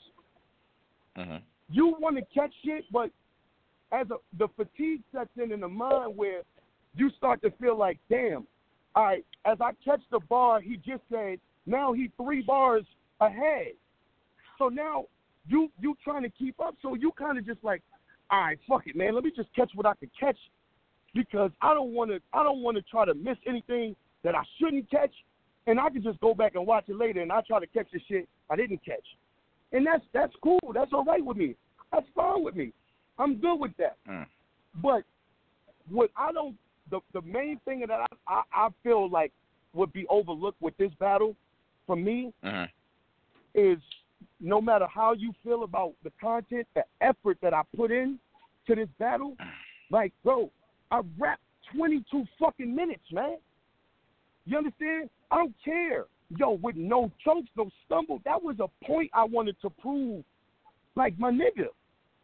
[1.18, 1.41] Mhm.
[1.69, 3.11] you want to catch shit, but
[3.91, 6.43] as a the fatigue sets in in the mind where
[6.95, 8.47] you start to feel like, damn,
[8.95, 12.85] all right, as I catch the bar, he just said, now he three bars
[13.19, 13.73] ahead.
[14.57, 15.06] So now
[15.48, 17.82] you you trying to keep up, so you kind of just like,
[18.32, 20.38] all right, fuck it, man, let me just catch what I can catch
[21.16, 24.44] because I don't want to I don't want to try to miss anything that I
[24.60, 25.14] shouldn't catch
[25.68, 27.88] and I can just go back and watch it later, and I try to catch
[27.91, 29.06] the shit I didn't catch,
[29.72, 30.60] and that's that's cool.
[30.74, 31.56] That's all right with me.
[31.91, 32.72] That's fine with me.
[33.18, 33.98] I'm good with that.
[34.07, 34.26] Mm.
[34.82, 35.03] But
[35.90, 36.56] what I don't,
[36.91, 39.32] the the main thing that I, I I feel like
[39.74, 41.36] would be overlooked with this battle,
[41.86, 42.68] for me, Mhm.
[43.53, 43.80] is
[44.40, 48.20] no matter how you feel about the content, the effort that I put in
[48.68, 49.36] to this battle,
[49.91, 50.50] like, bro,
[50.91, 51.41] I rapped
[51.76, 53.38] 22 fucking minutes, man.
[54.46, 55.10] You understand?
[55.32, 56.06] I don't care.
[56.38, 60.24] Yo, with no chokes, no stumble, that was a point I wanted to prove.
[60.96, 61.68] Like, my nigga,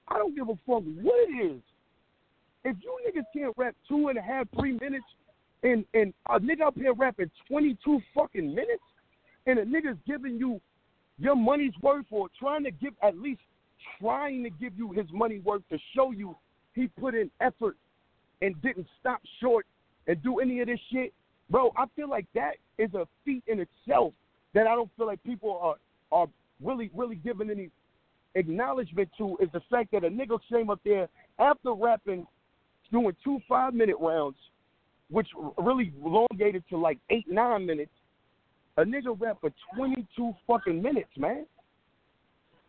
[0.07, 1.61] I don't give a fuck what it is.
[2.63, 5.05] If you niggas can't rap two and a half, three minutes,
[5.63, 8.83] and, and a nigga up here rapping 22 fucking minutes,
[9.47, 10.59] and a nigga's giving you
[11.17, 13.41] your money's worth or trying to give at least
[13.99, 16.35] trying to give you his money worth to show you
[16.73, 17.77] he put in effort
[18.41, 19.65] and didn't stop short
[20.07, 21.13] and do any of this shit,
[21.49, 24.13] bro, I feel like that is a feat in itself
[24.53, 25.75] that I don't feel like people are
[26.11, 26.27] are
[26.63, 27.69] really really giving any
[28.35, 31.07] acknowledgement to is the fact that a nigga came up there
[31.39, 32.27] after rapping
[32.91, 34.37] doing two five minute rounds,
[35.09, 35.27] which
[35.57, 37.91] really elongated to like eight nine minutes.
[38.77, 41.45] A nigga rap for twenty two fucking minutes, man.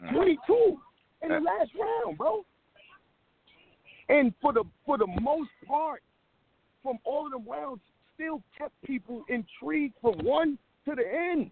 [0.02, 0.12] Mm.
[0.12, 0.78] Twenty two
[1.22, 2.44] in the last round, bro.
[4.08, 6.02] And for the for the most part,
[6.82, 7.80] from all of the rounds,
[8.14, 11.50] still kept people intrigued from one to the end.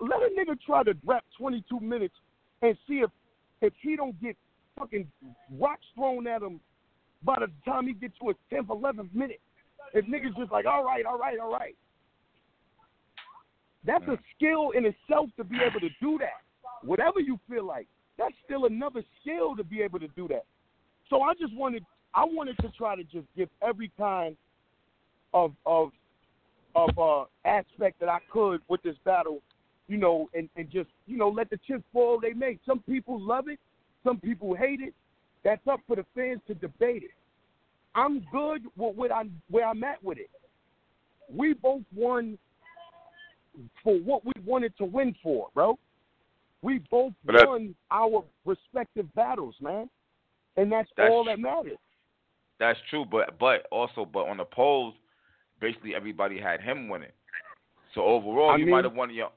[0.00, 2.14] Let a nigga try to rap 22 minutes
[2.62, 3.10] and see if
[3.62, 4.36] if he don't get
[4.78, 5.10] fucking
[5.58, 6.60] rocks thrown at him
[7.24, 9.40] by the time he gets to his 10th, 11th minute.
[9.92, 11.74] If niggas just like, all right, all right, all right.
[13.88, 16.42] That's a skill in itself to be able to do that.
[16.82, 17.86] Whatever you feel like,
[18.18, 20.44] that's still another skill to be able to do that.
[21.08, 24.36] So I just wanted, I wanted to try to just give every kind
[25.32, 25.92] of of
[26.76, 29.40] of uh, aspect that I could with this battle,
[29.88, 32.58] you know, and, and just you know let the chips fall they may.
[32.66, 33.58] Some people love it,
[34.04, 34.92] some people hate it.
[35.44, 37.14] That's up for the fans to debate it.
[37.94, 40.28] I'm good with what I where I'm at with it.
[41.34, 42.36] We both won
[43.82, 45.78] for what we wanted to win for, bro.
[46.62, 49.88] We both that- won our respective battles, man,
[50.56, 51.78] and that's, That's all that matters.
[52.58, 54.94] That's true, but but also but on the polls,
[55.60, 57.12] basically everybody had him winning.
[57.94, 59.30] So overall, I you mean- might have won your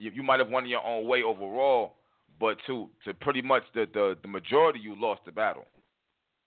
[0.00, 1.96] you, you might have won your own way overall,
[2.38, 5.66] but to to pretty much the the, the majority you lost the battle.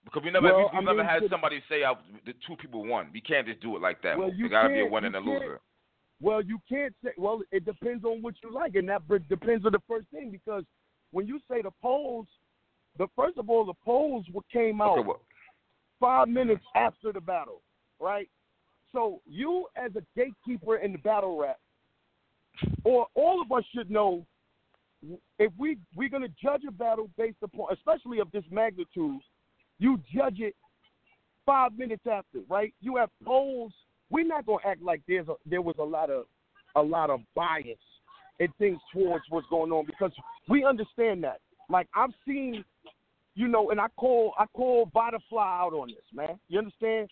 [0.04, 1.92] Because we never Well, we, I have never mean, had somebody say I,
[2.26, 3.10] the two people won.
[3.12, 4.18] We can't just do it like that.
[4.18, 5.60] Well, you there gotta be a winner and a loser.
[6.22, 7.10] Well, you can't say.
[7.18, 10.30] Well, it depends on what you like, and that depends on the first thing.
[10.30, 10.62] Because
[11.10, 12.26] when you say the polls,
[12.96, 15.20] the first of all, the polls came out Okay, well,
[15.98, 17.60] five minutes after the battle,
[18.00, 18.28] right?
[18.92, 21.58] So you, as a gatekeeper in the battle rap,
[22.84, 24.24] or all of us should know,
[25.40, 29.20] if we we're gonna judge a battle based upon, especially of this magnitude,
[29.80, 30.54] you judge it
[31.44, 32.72] five minutes after, right?
[32.80, 33.72] You have polls.
[34.12, 36.26] We're not gonna act like there's a, there was a lot of
[36.76, 37.78] a lot of bias
[38.38, 40.12] and things towards what's going on because
[40.48, 41.40] we understand that.
[41.70, 42.62] Like I've seen,
[43.34, 46.38] you know, and I call I call Butterfly out on this, man.
[46.48, 47.08] You understand?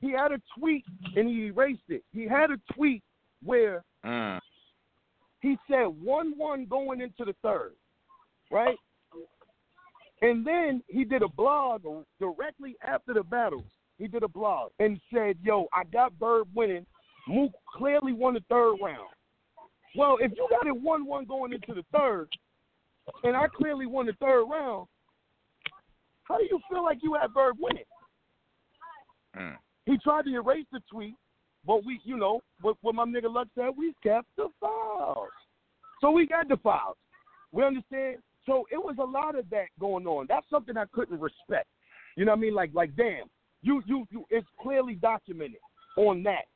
[0.00, 0.84] He had a tweet
[1.16, 2.02] and he erased it.
[2.12, 3.02] He had a tweet
[3.44, 4.40] where mm,
[5.40, 7.74] he said one one going into the third,
[8.50, 8.76] right?
[10.20, 11.82] And then he did a blog
[12.18, 13.62] directly after the battle.
[13.98, 16.86] He did a blog and said, "Yo, I got Bird winning.
[17.26, 19.08] Mook clearly won the third round.
[19.96, 22.28] Well, if you got it one one going into the third,
[23.24, 24.86] and I clearly won the third round,
[26.24, 27.84] how do you feel like you had Bird winning?"
[29.36, 29.56] mm.
[29.86, 31.14] He tried to erase the tweet,
[31.66, 35.28] but we, you know, what, what my nigga Luck said, we kept the files.
[36.00, 36.96] So we got the files.
[37.52, 38.18] We understand?
[38.44, 40.26] So it was a lot of that going on.
[40.28, 41.68] That's something I couldn't respect.
[42.16, 42.54] You know what I mean?
[42.54, 43.28] Like, like, damn,
[43.62, 44.24] you, you, you.
[44.30, 45.60] It's clearly documented
[45.96, 46.46] on that.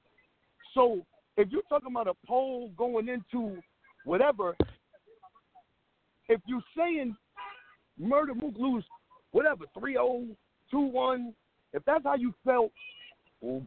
[0.74, 1.02] So
[1.36, 3.58] if you're talking about a poll going into
[4.04, 4.56] whatever,
[6.28, 7.16] if you're saying
[8.00, 8.84] Murda Mook lose
[9.32, 10.28] whatever 3-0,
[10.72, 11.32] 2-1,
[11.72, 12.70] if that's how you felt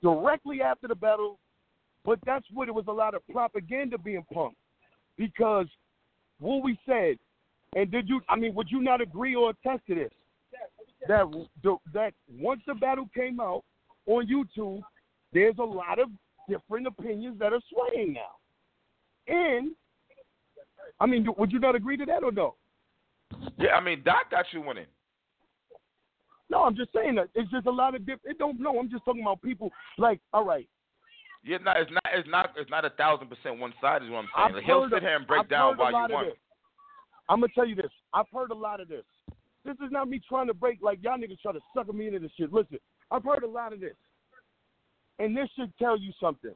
[0.02, 1.40] directly after the battle,
[2.04, 4.58] but that's what it was a lot of propaganda being pumped
[5.18, 5.68] because
[6.40, 7.18] what we said,
[7.76, 8.22] and did you?
[8.30, 10.12] I mean, would you not agree or attest to this?
[11.08, 11.48] That
[11.94, 13.64] that once the battle came out
[14.08, 14.82] on YouTube,
[15.34, 16.10] there's a lot of
[16.50, 18.32] different opinions that are swaying now,
[19.28, 19.72] and
[21.00, 22.56] I mean, would you not agree to that or no?
[23.58, 24.86] Yeah, I mean Doc got you winning.
[26.50, 28.36] No, I'm just saying that it's just a lot of different.
[28.36, 28.80] It don't know.
[28.80, 30.68] I'm just talking about people like, all right,
[31.44, 34.04] Yeah, not it's not it's not it's not a thousand percent one side.
[34.04, 34.56] Is what I'm saying.
[34.56, 36.34] Like, he'll sit here and break I've down why you want.
[37.30, 37.92] I'm gonna tell you this.
[38.14, 39.04] I've heard a lot of this.
[39.66, 42.20] This is not me trying to break like y'all niggas try to sucker me into
[42.20, 42.54] this shit.
[42.54, 42.78] Listen,
[43.10, 43.96] I've heard a lot of this,
[45.18, 46.54] and this should tell you something.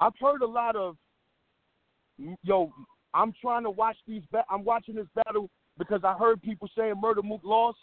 [0.00, 0.96] I've heard a lot of,
[2.42, 2.72] yo,
[3.12, 4.22] I'm trying to watch these.
[4.32, 7.78] Ba- I'm watching this battle because I heard people saying Murda Mook lost,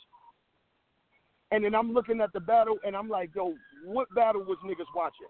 [1.52, 3.54] and then I'm looking at the battle and I'm like, yo,
[3.86, 5.28] what battle was niggas watching?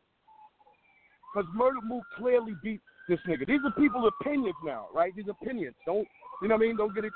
[1.34, 3.46] Because Murda Mook clearly beat this nigga.
[3.46, 5.14] These are people's opinions now, right?
[5.16, 5.76] These opinions.
[5.86, 6.08] Don't
[6.42, 6.78] you know what I mean?
[6.78, 7.14] Don't get it.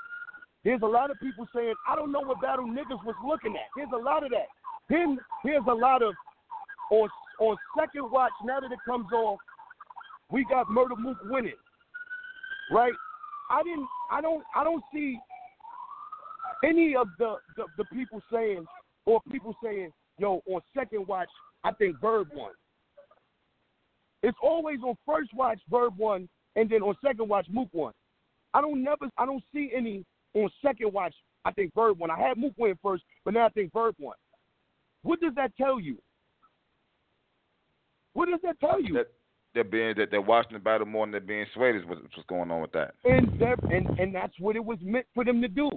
[0.63, 3.69] There's a lot of people saying, I don't know what battle niggas was looking at.
[3.75, 4.47] There's a lot of that.
[4.89, 6.13] Then here's a lot of
[6.91, 7.09] on
[7.39, 9.39] on second watch, now that it comes off,
[10.31, 11.53] we got Murda Mook winning.
[12.71, 12.93] Right?
[13.49, 15.17] I didn't I don't I don't see
[16.63, 18.65] any of the, the, the people saying
[19.05, 21.29] or people saying, yo, on second watch,
[21.63, 22.51] I think Verb won.
[24.21, 27.93] It's always on first watch Verb won, and then on second watch Mook won.
[28.53, 31.13] I don't never I don't see any on second watch.
[31.45, 32.11] I think Verb won.
[32.11, 34.15] I had Mook win first, but now I think Verb won.
[35.03, 35.97] What does that tell you?
[38.13, 38.93] What does that tell you?
[38.95, 39.07] That
[39.53, 42.27] they're being that they're watching the battle more than they're being swayed is what's what's
[42.27, 42.93] going on with that.
[43.05, 45.69] and they're- and and that's what it was meant for them to do.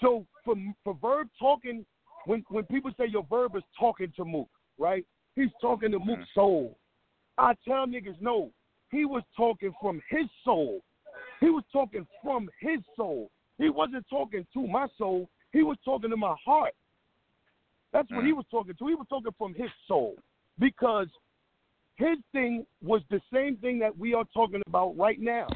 [0.00, 1.86] So for for Verb talking,
[2.26, 4.48] when when people say your Verb is talking to Mook,
[4.78, 5.06] right?
[5.36, 6.40] He's talking to Mook's mm-hmm.
[6.40, 6.78] soul.
[7.38, 8.52] I tell niggas no,
[8.90, 10.82] he was talking from his soul.
[11.40, 13.30] He was talking from his soul.
[13.58, 15.28] He wasn't talking to my soul.
[15.52, 16.74] He was talking to my heart.
[17.92, 18.86] That's what he was talking to.
[18.88, 20.16] He was talking from his soul
[20.58, 21.06] because
[21.96, 25.46] his thing was the same thing that we are talking about right now.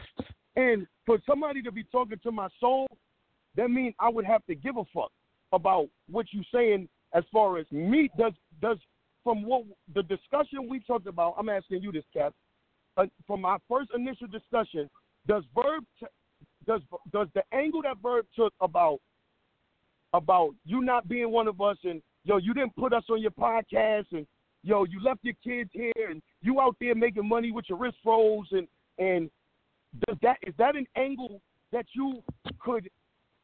[0.55, 2.87] And for somebody to be talking to my soul,
[3.57, 5.11] that means I would have to give a fuck
[5.53, 8.79] about what you're saying as far as me does does
[9.25, 9.65] from what
[9.95, 11.35] the discussion we talked about.
[11.39, 12.35] I'm asking you this, Cap.
[12.97, 14.89] Uh, from my first initial discussion,
[15.27, 16.07] does verb t-
[16.69, 16.83] does
[17.13, 19.01] does the angle that verb took about
[20.13, 23.33] about you not being one of us and yo you didn't put us on your
[23.33, 24.27] podcast and
[24.63, 27.97] yo you left your kids here and you out there making money with your wrist
[28.05, 28.69] rolls and
[28.99, 29.31] and
[30.07, 31.41] does that is that an angle
[31.73, 32.23] that you
[32.61, 32.89] could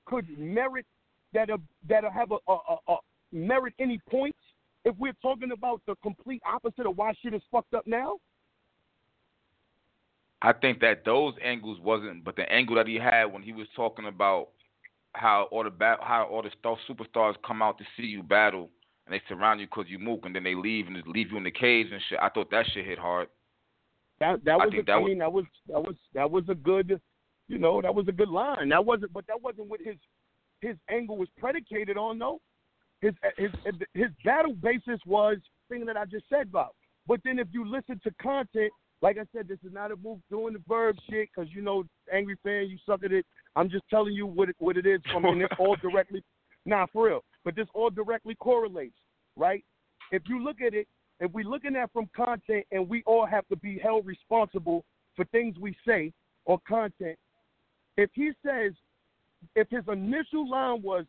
[0.04, 0.86] could merit
[1.32, 1.56] that a,
[1.88, 2.96] that have a, a, a, a
[3.32, 4.38] merit any points
[4.84, 8.16] if we're talking about the complete opposite of why shit is fucked up now?
[10.44, 13.66] I think that those angles wasn't, but the angle that he had when he was
[13.74, 14.48] talking about
[15.14, 18.68] how all the bat, how all the star, superstars come out to see you battle
[19.06, 21.38] and they surround you because you mook and then they leave and just leave you
[21.38, 22.18] in the cage and shit.
[22.20, 23.28] I thought that shit hit hard.
[24.20, 26.30] That that I was think a, that I was- mean that was that was that
[26.30, 27.00] was a good
[27.48, 28.68] you know that was a good line.
[28.68, 29.96] That wasn't but that wasn't what his
[30.60, 32.40] his angle was predicated on though.
[33.00, 33.50] His his
[33.94, 35.38] his battle basis was
[35.70, 36.74] thing that I just said about.
[37.06, 38.72] But then if you listen to content,
[39.02, 41.84] like I said, this is not a move doing the verb shit because you know
[42.12, 43.26] angry fan you suck at it.
[43.56, 46.22] I'm just telling you what it, what it is from and it all directly.
[46.66, 47.24] Nah, for real.
[47.44, 48.96] But this all directly correlates,
[49.36, 49.62] right?
[50.10, 50.86] If you look at it,
[51.20, 54.84] if we're looking at from content and we all have to be held responsible
[55.16, 56.12] for things we say
[56.44, 57.16] or content,
[57.96, 58.72] if he says,
[59.54, 61.04] if his initial line was,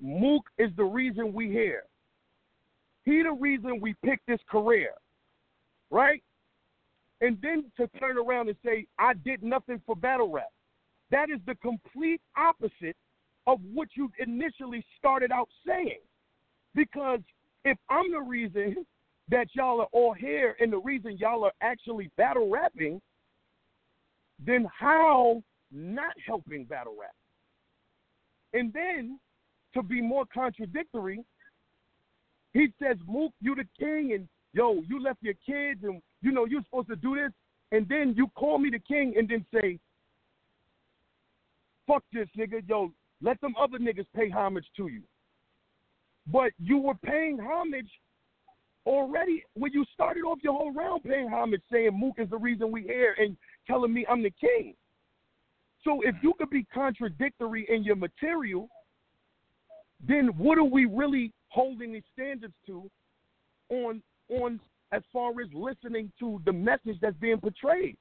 [0.00, 1.84] Mook is the reason we here,
[3.04, 4.90] he the reason we picked this career,
[5.90, 6.22] right?
[7.24, 10.50] And then to turn around and say, I did nothing for battle rap.
[11.10, 12.96] That is the complete opposite
[13.46, 16.00] of what you initially started out saying.
[16.74, 17.20] Because
[17.64, 18.84] if I'm the reason
[19.30, 23.00] that y'all are all here and the reason y'all are actually battle rapping,
[24.44, 25.42] then how
[25.72, 27.14] not helping battle rap?
[28.52, 29.18] And then
[29.72, 31.24] to be more contradictory,
[32.52, 36.46] he says, Mook, you the king, and yo, you left your kids, and you know
[36.46, 37.32] you're supposed to do this,
[37.72, 39.78] and then you call me the king, and then say,
[41.86, 42.90] fuck this nigga, yo,
[43.20, 45.02] let them other niggas pay homage to you.
[46.26, 47.90] But you were paying homage
[48.86, 52.70] already when you started off your whole round paying homage, saying Mook is the reason
[52.70, 53.36] we here, and
[53.66, 54.74] telling me I'm the king.
[55.82, 58.68] So if you could be contradictory in your material,
[60.06, 62.90] then what are we really holding these standards to
[63.70, 64.60] on on
[64.92, 67.96] as far as listening to the message that's being portrayed?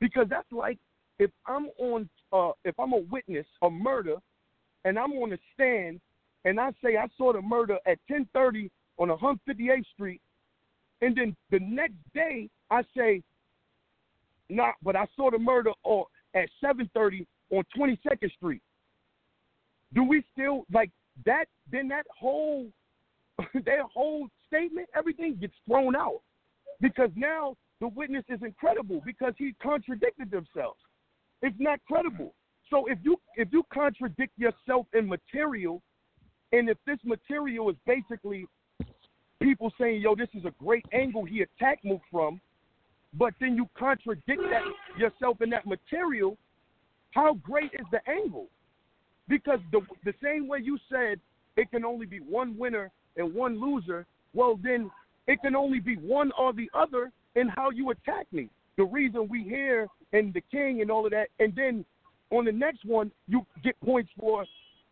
[0.00, 0.78] Because that's like
[1.18, 4.16] if I'm on uh, if I'm a witness of murder
[4.84, 6.00] and I'm on the stand
[6.44, 10.20] and I say I saw the murder at 10:30 on 158th Street,
[11.00, 13.22] and then the next day I say,
[14.48, 18.62] nah, but I saw the murder or at 7:30 on 22nd Street.
[19.94, 20.90] Do we still like
[21.26, 21.46] that?
[21.70, 22.66] Then that whole
[23.54, 26.20] that whole statement, everything gets thrown out
[26.80, 30.78] because now the witness is incredible because he contradicted themselves.
[31.40, 32.34] It's not credible.
[32.70, 35.82] So if you if you contradict yourself in material,
[36.52, 38.46] and if this material is basically
[39.40, 42.40] people saying, "Yo, this is a great angle he attacked me from,"
[43.14, 44.62] but then you contradict that
[44.98, 46.38] yourself in that material,
[47.10, 48.48] how great is the angle?
[49.28, 51.20] Because the the same way you said
[51.56, 54.90] it can only be one winner and one loser, well then
[55.26, 58.48] it can only be one or the other in how you attack me.
[58.76, 61.84] The reason we here and the king and all of that, and then
[62.30, 64.44] on the next one you get points for,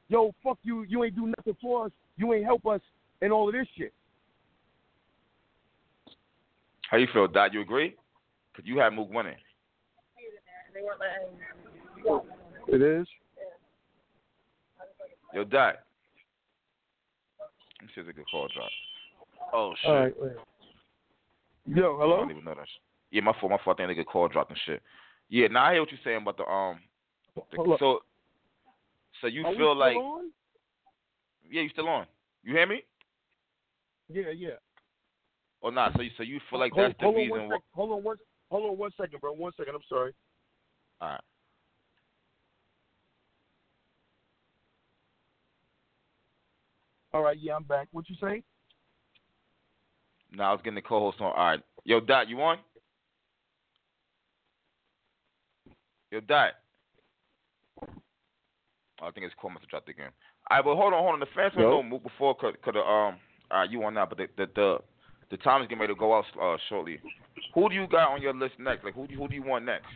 [0.09, 2.81] yo, fuck you, you ain't do nothing for us, you ain't help us,
[3.23, 3.93] and all of this shit.
[6.91, 7.53] How you feel, Dot?
[7.53, 7.95] You agree?
[8.55, 9.37] Cause you had Mook winning.
[12.69, 13.07] It is.
[15.33, 15.77] Yo, Dot.
[17.81, 18.69] Let me see if it's a good call drop.
[19.53, 19.91] Oh shit.
[19.91, 20.15] All right.
[20.19, 20.33] wait.
[21.67, 22.17] Yo, I hello.
[22.19, 22.67] don't even know that.
[22.67, 22.83] Shit.
[23.11, 23.51] Yeah, my fault.
[23.53, 23.79] My fault.
[23.79, 24.83] I think they get call dropped and shit.
[25.29, 26.81] Yeah, now I hear what you're saying about the um.
[27.53, 28.01] The, so,
[29.21, 30.31] so you Are feel like on?
[31.51, 32.07] yeah, you still on?
[32.43, 32.83] You hear me
[34.09, 34.51] Yeah, yeah.
[35.61, 35.93] or not?
[35.95, 37.55] So you so you feel like hold, that's the hold on reason why?
[37.57, 38.17] sec- hold on one.
[38.51, 39.33] Hold on one second, bro.
[39.33, 39.75] One second.
[39.75, 40.13] I'm sorry.
[41.01, 41.21] All right.
[47.13, 47.39] All right.
[47.41, 47.89] Yeah, I'm back.
[47.93, 48.43] What you say?
[50.33, 51.33] No, I was getting the co-host on.
[51.33, 51.61] All right.
[51.85, 52.59] Yo, Dot, you on?
[56.11, 56.53] Yo, Dot.
[59.03, 60.11] Oh, I think it's call must have dropped again.
[60.51, 61.21] All right, but hold on, hold on.
[61.21, 61.63] The fans Yo.
[61.63, 63.17] know move before could could um.
[63.51, 64.79] All right, you on now, but the the the,
[65.31, 67.01] the time is getting ready to go out uh, shortly.
[67.55, 68.85] Who do you got on your list next?
[68.85, 69.87] Like who do you, who do you want next?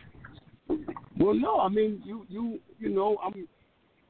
[1.17, 1.59] Well, no.
[1.59, 3.47] I mean, you you you know, I'm.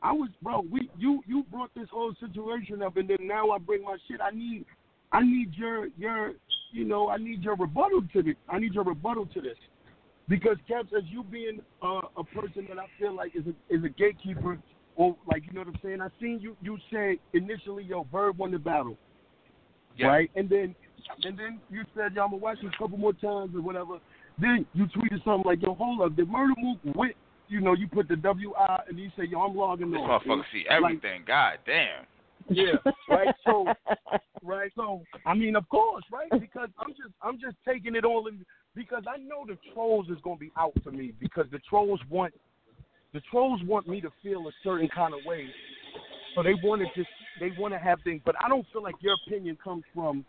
[0.01, 0.63] I was, bro.
[0.71, 4.21] We you you brought this whole situation up, and then now I bring my shit.
[4.21, 4.65] I need,
[5.11, 6.33] I need your your,
[6.71, 8.35] you know, I need your rebuttal to this.
[8.49, 9.57] I need your rebuttal to this,
[10.27, 13.83] because Caps, as you being uh, a person that I feel like is a is
[13.83, 14.57] a gatekeeper,
[14.95, 16.01] or like you know what I'm saying.
[16.01, 18.97] I seen you you say initially, your verb won the battle,
[19.97, 20.07] Yeah.
[20.07, 20.31] right?
[20.35, 20.75] And then
[21.23, 23.99] and then you said, I'm gonna watch it a couple more times or whatever.
[24.39, 27.11] Then you tweeted something like, yo, hold up, the Murda Mook win?
[27.47, 30.09] You know, you put the WI and you say, yo, I'm logging This on.
[30.19, 31.21] motherfucker see Like, everything.
[31.27, 32.05] God damn.
[32.49, 32.75] Yeah,
[33.09, 33.33] right.
[33.45, 33.73] So,
[34.43, 34.71] right.
[34.75, 36.29] So, I mean, of course, right?
[36.39, 38.45] Because I'm just, I'm just taking it all in
[38.75, 42.33] because I know the trolls is gonna be out for me because the trolls want,
[43.13, 45.47] the trolls want me to feel a certain kind of way.
[46.35, 47.09] So they want to just,
[47.39, 50.25] they want to have things, but I don't feel like your opinion comes from,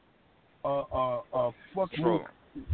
[0.65, 1.91] uh, uh, uh, fuck.
[1.99, 2.23] Mook.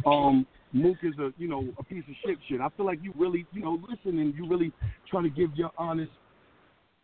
[0.06, 2.38] Um, Mook is a, you know, a piece of shit.
[2.48, 2.60] Shit.
[2.60, 4.72] I feel like you really, you know, listen and you really
[5.10, 6.12] trying to give your honest,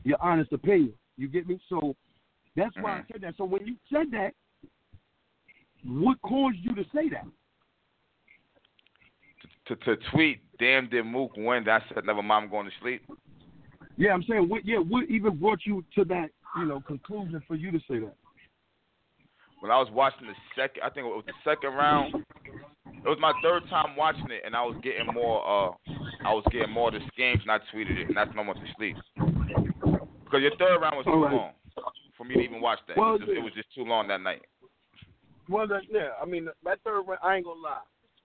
[0.04, 0.92] your honest opinion.
[1.16, 1.58] You get me?
[1.68, 1.96] So
[2.56, 3.12] that's why I Mhm.
[3.12, 3.36] said that.
[3.36, 4.34] So when you said that,
[5.84, 7.26] what caused you to say that?
[9.66, 11.68] To to tweet, damn did Mook win?
[11.68, 13.02] I said never mind, I'm going to sleep.
[13.96, 14.64] Yeah, I'm saying what.
[14.64, 18.16] Yeah, what even brought you to that, you know, conclusion for you to say that?
[19.60, 22.14] when I was watching the second, I think it was the second round.
[22.14, 25.42] It was my third time watching it, and I was getting more.
[25.42, 25.72] Uh,
[26.24, 28.48] I was getting more of the schemes, and I tweeted it, and that's when I
[28.48, 28.96] went to sleep.
[29.16, 31.32] Because your third round was too right.
[31.32, 31.52] long
[32.18, 32.96] for me to even watch that.
[32.98, 34.42] Well, it, was just, it was just too long that night.
[35.48, 37.20] Well, that, yeah, I mean that third round.
[37.22, 37.78] I ain't gonna lie.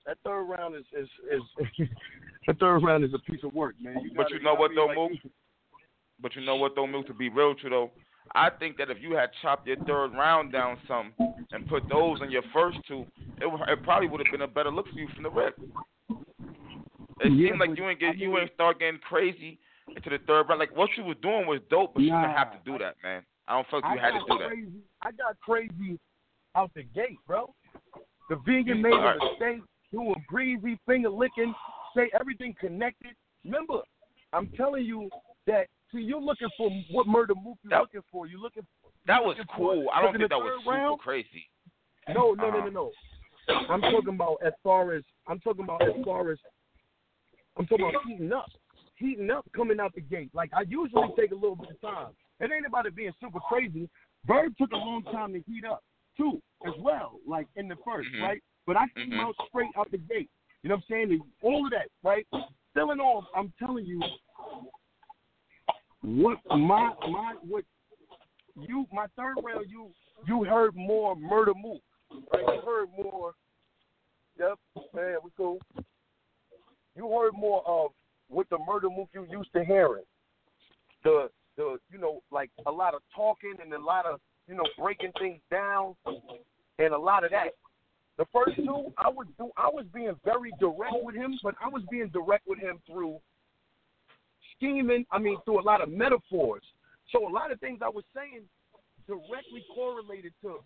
[0.05, 1.87] That third round is is is.
[2.47, 3.99] the third round is a piece of work, man.
[4.03, 5.11] You But gotta- you know what though, like, Mook?
[6.21, 7.07] But you know what though, Mook?
[7.07, 7.91] To be real true though,
[8.35, 11.13] I think that if you had chopped your third round down some
[11.51, 13.05] and put those in your first two,
[13.41, 15.55] it, would- it probably would have been a better look for you from the rip.
[17.21, 19.59] It Yeah, seemed like you ain't I get you mean- ain't start getting crazy
[19.95, 20.59] into the third round.
[20.59, 23.23] Like what you was doing was dope, but you didn't have to do that, man.
[23.47, 24.47] I don't like you I had to do that.
[24.49, 24.71] crazy.
[25.01, 25.99] I got crazy
[26.55, 27.53] out the gate, bro.
[28.29, 29.17] The vegan made Alright.
[29.21, 31.53] a mistake, doing breezy, finger licking,
[31.95, 33.11] say everything connected.
[33.43, 33.79] Remember,
[34.31, 35.09] I'm telling you
[35.47, 35.67] that.
[35.91, 38.25] See, you're looking for what Murda Mook you That- looking for.
[38.25, 39.89] You looking For, That was looking cool.
[39.93, 40.99] I don't think that was super round?
[41.01, 41.47] crazy.
[42.09, 42.69] No, no, no, Uh-huh.
[42.69, 42.91] no,
[43.49, 43.55] no.
[43.69, 46.39] I'm talking about as far as I'm talking about as far as
[47.57, 48.49] I'm talking about heating up,
[48.95, 50.31] heating up, coming out the gate.
[50.33, 52.13] Like I usually take a little bit of time.
[52.39, 53.89] It ain't about it being super crazy.
[54.26, 55.84] Bird took a long time to heat up
[56.18, 57.19] too, as well.
[57.27, 58.22] Like in the 1st Mhm.
[58.22, 58.43] right?
[58.65, 59.19] But I came Mhm.
[59.19, 60.30] out straight out the gate.
[60.61, 61.11] You know what I'm saying?
[61.11, 62.26] And all of that, right?
[62.72, 64.01] Still in all, I'm telling you,
[66.01, 67.65] what my my what
[68.55, 69.93] you my third round you
[70.26, 71.81] you heard more Murda Mook.
[72.34, 72.55] Right?
[72.55, 73.34] You heard more
[74.39, 74.60] Yep,
[74.93, 75.60] man, we cool.
[76.95, 77.91] You heard more of
[78.30, 80.03] what the Murda Mook you used to hearing.
[81.03, 84.65] The the you know, like a lot of talking and a lot of, you know,
[84.77, 85.95] breaking things down
[86.80, 87.49] and a lot of that.
[88.17, 91.67] The first two, I was do, I was being very direct with him, but I
[91.67, 93.17] was being direct with him through
[94.55, 95.05] scheming.
[95.11, 96.63] I mean, through a lot of metaphors.
[97.11, 98.43] So a lot of things I was saying
[99.07, 100.59] directly correlated to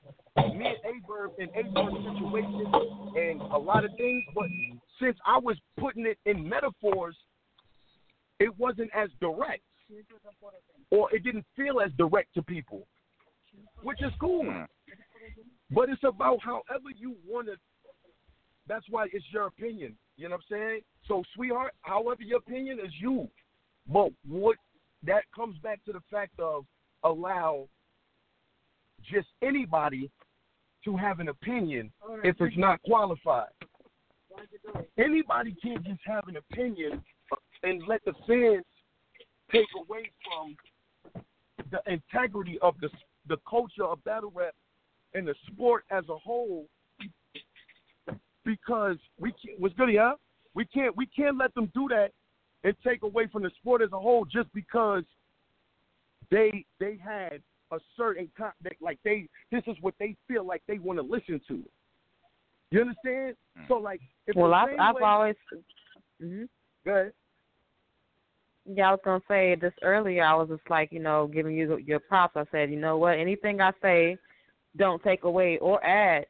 [0.54, 2.72] me and Aye Verb and Aye Verb's situation
[3.16, 4.24] and a lot of things.
[4.36, 4.46] But
[5.02, 7.16] since I was putting it in metaphors,
[8.40, 9.64] it wasn't as direct,
[10.92, 12.88] or it didn't feel as direct to people,
[13.84, 14.46] which is cool.
[15.72, 17.56] But it's about however you want to.
[18.68, 19.96] That's why it's your opinion.
[20.18, 20.82] You know what I'm saying?
[21.08, 23.30] So, sweetheart, however your opinion is you.
[23.88, 24.58] But what
[25.04, 26.66] that comes back to the fact of
[27.04, 27.68] allow
[29.10, 30.10] just anybody
[30.84, 31.92] to have an opinion
[32.24, 33.50] if it's not qualified.
[34.98, 37.02] Anybody can't just have an opinion
[37.64, 38.66] and let the fans
[39.52, 40.56] take away from
[41.72, 42.90] the integrity of the
[43.28, 44.54] the culture of battle rap
[45.14, 46.66] and the sport as a whole
[48.46, 50.14] because we can't, what's good, yeah?
[50.54, 52.12] We can't we can't let them do that
[52.64, 55.04] and take away from the sport as a whole just because
[56.32, 57.42] they they had
[57.72, 61.42] a certain con- like they this is what they feel like they want to listen
[61.48, 61.64] to.
[62.72, 63.36] You understand?
[63.68, 65.36] So like, if Well, I've, same I've way, always.
[66.22, 66.44] hmm
[66.86, 67.14] Go ahead.
[68.70, 70.24] Yeah, I was gonna say this earlier.
[70.24, 72.36] I was just like, you know, giving you your props.
[72.36, 73.18] I said, you know what?
[73.18, 74.18] Anything I say,
[74.76, 76.26] don't take away or add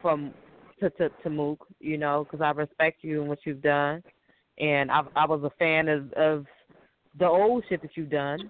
[0.00, 0.32] from
[0.80, 1.66] to to, to Mook.
[1.80, 4.02] You know, because I respect you and what you've done,
[4.58, 6.46] and I I was a fan of of
[7.18, 8.48] the old shit that you've done.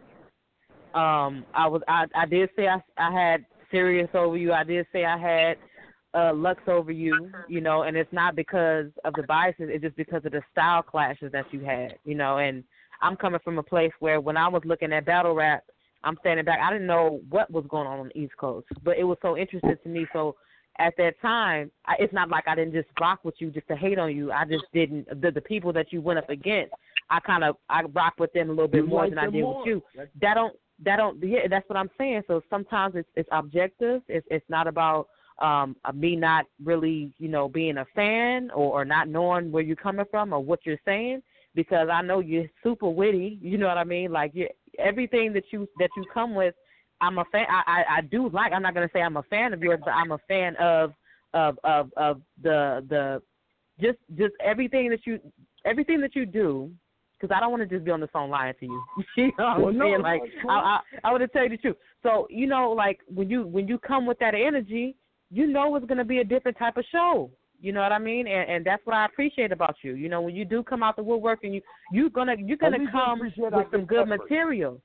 [0.95, 4.53] Um, I was I I did say I I had Serius over you.
[4.53, 5.57] I did say I had
[6.13, 9.97] uh Lux over you, you know, and it's not because of the biases, it's just
[9.97, 12.65] because of the style clashes that you had, you know, and
[13.01, 15.65] I'm coming from a place where when I was looking at battle rap,
[16.05, 16.61] I'm standing back.
[16.63, 19.37] I didn't know what was going on on the East Coast, but it was so
[19.37, 20.07] interesting to me.
[20.13, 20.37] So
[20.79, 23.77] at that time, I, it's not like I didn't just rock with you just to
[23.77, 24.31] hate on you.
[24.31, 25.09] I just didn't.
[25.21, 26.73] The, the people that you went up against,
[27.11, 29.29] I kind of I rock with them a little bit You more like than I
[29.31, 29.59] did more.
[29.59, 29.83] with you.
[29.95, 31.49] That's- That don't that don't yeah.
[31.51, 32.23] That's what I'm saying.
[32.29, 34.03] So sometimes it's it's objective.
[34.09, 35.09] It's it's not about
[35.43, 39.77] um me not really you know being a fan or, or not knowing where you're
[39.77, 41.23] coming from or what you're saying
[41.59, 43.37] because I know you're super witty.
[43.43, 44.13] You know what I mean?
[44.13, 44.47] Like you
[44.79, 46.55] everything that you that you come with,
[47.01, 47.47] I'm a fan.
[47.51, 48.53] I, I I do like.
[48.53, 50.93] I'm not gonna say I'm a fan of yours, but I'm a fan of
[51.35, 53.21] of of of the the
[53.81, 55.19] just just everything that you
[55.65, 56.71] everything that you do.
[57.21, 58.85] Because I don't want to just be on the phone lying to you.
[59.17, 59.97] you know what Well, I'm no, saying?
[59.97, 60.51] no, Like cool.
[60.53, 61.77] I I, I want to tell you the truth.
[62.05, 64.95] So you know, like when you when you come with that energy,
[65.29, 67.33] you know it's gonna be a different type of show.
[67.61, 68.27] You know what I mean?
[68.29, 69.95] And and that's what I appreciate about you.
[69.95, 71.61] You know, when you do come out the woodwork and you
[71.93, 73.33] you're gonna you're gonna come with
[73.73, 74.21] some good effort.
[74.21, 74.81] material.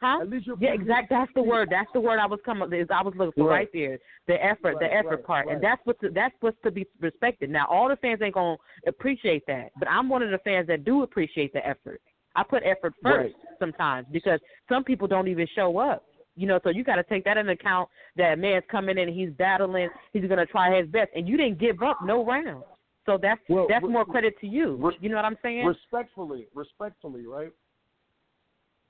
[0.00, 0.18] Huh?
[0.22, 1.10] At least you Yeah, appreciate- exact.
[1.10, 1.68] That's the word.
[1.70, 2.72] That's the word I was coming.
[2.72, 3.58] Is I was looking for Right.
[3.58, 3.98] right, there.
[4.26, 5.54] The effort, the effort right, part, right.
[5.54, 7.50] and that's what to, that's what's to be respected.
[7.50, 8.56] Now, all the fans ain't gonna
[8.88, 12.00] appreciate that, but I'm one of the fans that do appreciate the effort.
[12.34, 13.58] I put effort first Right.
[13.60, 16.02] sometimes because some people don't even show up.
[16.34, 17.88] You know, so you got to take that into account.
[18.16, 21.58] That man's coming in, and he's battling, he's gonna try his best, and you didn't
[21.58, 22.64] give up no round.
[23.04, 24.76] So that's Well, that's re- more credit to you.
[24.76, 25.66] re- you know what I'm saying?
[25.66, 27.52] respectfully, respectfully, right?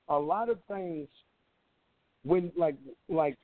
[0.09, 1.09] A lot of things
[2.25, 2.77] when like
[3.09, 3.37] like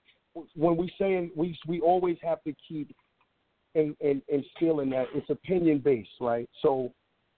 [0.55, 2.95] when we saying we we always have to keep
[3.75, 6.49] and and instilling that it's opinion based, right?
[6.63, 6.93] So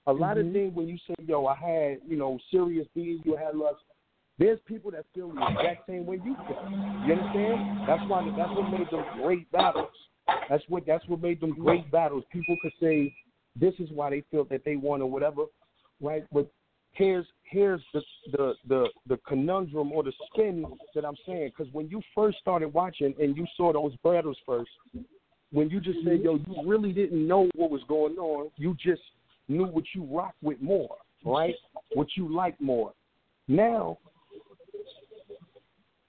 [0.06, 0.46] a lot Mhm.
[0.46, 3.80] of things when you say, yo, I had, you know, Serius being, you had Lux,
[4.40, 6.68] there's people that feel the exact same way you feel.
[7.06, 7.86] You understand?
[7.86, 9.90] That's why that's what made them great battles.
[10.48, 12.24] That's what that's what made them great battles.
[12.32, 13.14] People could say
[13.54, 15.44] this is why they feel that they won or whatever,
[16.00, 16.24] right?
[16.32, 16.50] But
[16.92, 18.00] here's here's the
[18.32, 20.64] the the, the conundrum or the spin
[20.94, 21.52] that I'm saying.
[21.56, 24.70] Because when you first started watching and you saw those battles first,
[25.52, 28.50] when you just said, yo, you really didn't know what was going on.
[28.56, 29.02] You just
[29.48, 30.96] knew what you rock with more,
[31.26, 31.54] right?
[31.92, 32.94] What you like more.
[33.46, 33.98] Now,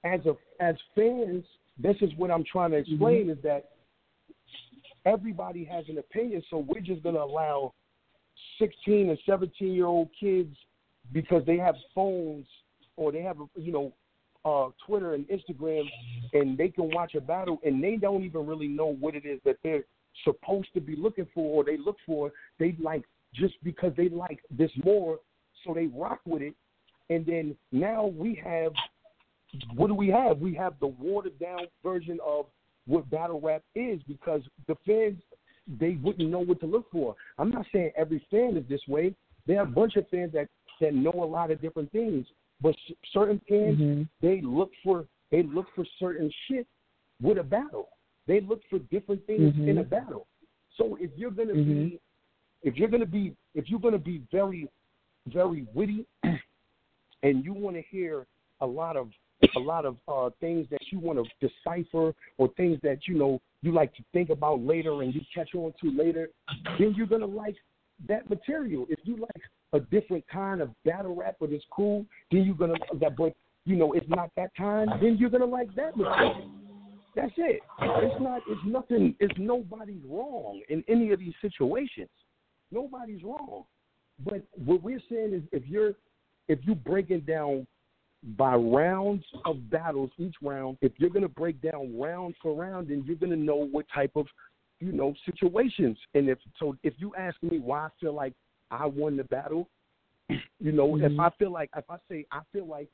[0.04, 1.44] as a as fans,
[1.78, 3.72] this is what I'm trying to explain is that
[5.06, 7.74] everybody has an opinion, so we're just gonna allow
[8.60, 10.56] 16 and 17 year old kids
[11.12, 12.46] because they have phones
[12.98, 13.94] or they have you know
[14.44, 15.84] uh, Twitter and Instagram,
[16.34, 19.40] and they can watch a battle and they don't even really know what it is
[19.46, 19.84] that they're
[20.24, 22.32] supposed to be looking for or they look for.
[22.60, 23.04] They like
[23.34, 25.20] just because they like this more,
[25.64, 26.56] so they rock with it.
[27.10, 28.72] And then now we have
[29.76, 30.40] what do we have?
[30.40, 32.46] We have the watered down version of
[32.88, 35.22] what battle rap is because the fans
[35.80, 37.16] they wouldn't know what to look for.
[37.38, 39.14] I'm not saying every fan is this way.
[39.46, 40.48] There are a bunch of fans that
[40.80, 42.26] that know a lot of different things,
[42.62, 42.76] but
[43.14, 44.10] certain fans Mhm.
[44.22, 46.68] they look for they look for certain shit
[47.22, 47.90] with a battle.
[48.28, 50.28] They look for different things in a battle.
[50.78, 51.92] So if you're gonna Mhm.
[51.92, 52.00] be,
[52.64, 54.68] if you're gonna be, if you're gonna be very,
[55.28, 56.06] very witty,
[57.24, 58.26] and you want to hear
[58.62, 59.12] a lot of
[59.56, 63.42] a lot of uh, things that you want to decipher or things that you know
[63.62, 66.30] you like to think about later and you catch on to later,
[66.80, 67.56] then you're gonna like
[68.08, 68.86] that material.
[68.90, 69.42] If you like
[69.74, 73.16] a different kind of battle rap, but it's cool, then you're gonna that.
[73.16, 73.34] But
[73.66, 76.52] you know, it's not that kind, then you're gonna like that material.
[77.16, 77.62] That's it.
[77.82, 78.42] It's not.
[78.48, 79.16] It's nothing.
[79.20, 82.10] It's nobody's wrong in any of these situations.
[82.72, 83.66] Nobody's wrong.
[84.24, 85.94] But what we're saying is, if you're
[86.48, 87.68] if you break it down
[88.38, 93.04] by rounds of battles, each round, if you're gonna break down round for round, then
[93.06, 94.28] you're gonna know what type of
[94.80, 95.98] you know situations.
[96.14, 98.34] And if so, if you ask me why I feel like
[98.70, 99.68] I won the battle,
[100.30, 101.20] you know, if mm-hmm.
[101.20, 102.90] I feel like if I say I feel like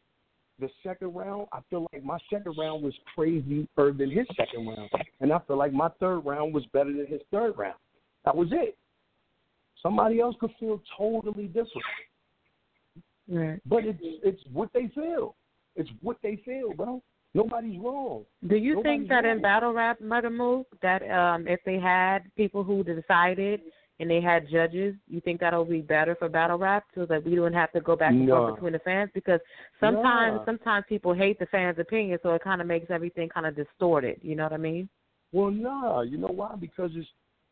[0.59, 4.89] the second round, I feel like my second round was crazier than his second round,
[5.19, 7.77] and I feel like my third round was better than his third round.
[8.25, 8.77] That was it.
[9.83, 11.83] Somebody else could feel totally different,
[13.29, 13.59] Right.
[13.65, 15.35] but it's it's what they feel.
[15.75, 17.01] It's what they feel, bro.
[17.33, 18.25] Nobody's wrong.
[18.47, 22.19] Do you Nobody's think that in battle rap, Murda Mook, that um, if they had
[22.35, 23.61] people who decided
[23.99, 27.35] and they had judges, you think that'll be better for battle rap so that we
[27.35, 28.37] don't have to go back and No.
[28.37, 29.09] forth between the fans?
[29.13, 29.39] Because
[29.79, 30.45] sometimes, No.
[30.45, 34.19] sometimes people hate the fans' opinion, so it kind of makes everything kind of distorted.
[34.21, 34.87] You know what I mean?
[35.31, 36.55] Well, nah, you know why?
[36.55, 37.09] Because it's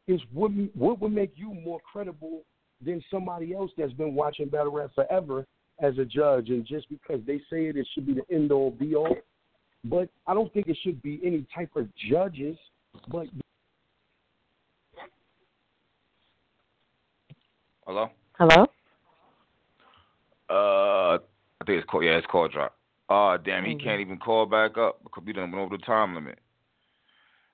[0.08, 2.44] it's what what would make you more credible
[2.80, 5.46] than somebody else that's been watching battle rap forever
[5.80, 8.72] as a judge, and just because they say it, it should be the end all
[8.72, 9.16] be all.
[9.84, 12.58] But I don't think it should be any type of judges.
[13.10, 13.28] But
[17.86, 18.10] Hello.
[18.40, 18.66] Hello.
[20.50, 21.18] Uh,
[21.62, 22.04] I think it's called.
[22.04, 22.76] Yeah, it's called drop.
[23.10, 23.84] Oh damn, he Mhm.
[23.84, 26.40] can't even call back up because we done went over the time limit.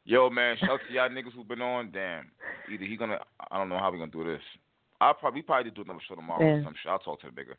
[0.06, 1.91] Yo, man, shout out to y'all niggas who been on.
[1.91, 2.31] Damn,
[2.69, 3.19] either he gonna.
[3.52, 4.41] I don't know how we gonna do this.
[5.02, 6.41] I'll probably we probably do another show tomorrow.
[6.41, 6.64] or Yeah.
[6.64, 6.91] Some shit.
[6.91, 7.57] I'll talk to the bigger.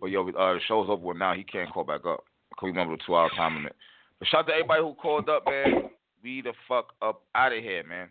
[0.00, 1.34] But yo, uh, the show's over with now.
[1.34, 3.76] He can't call back up because we over the two hour time limit.
[4.18, 5.90] But shout out to everybody who called up, man.
[6.22, 8.08] We the fuck up out of here, man.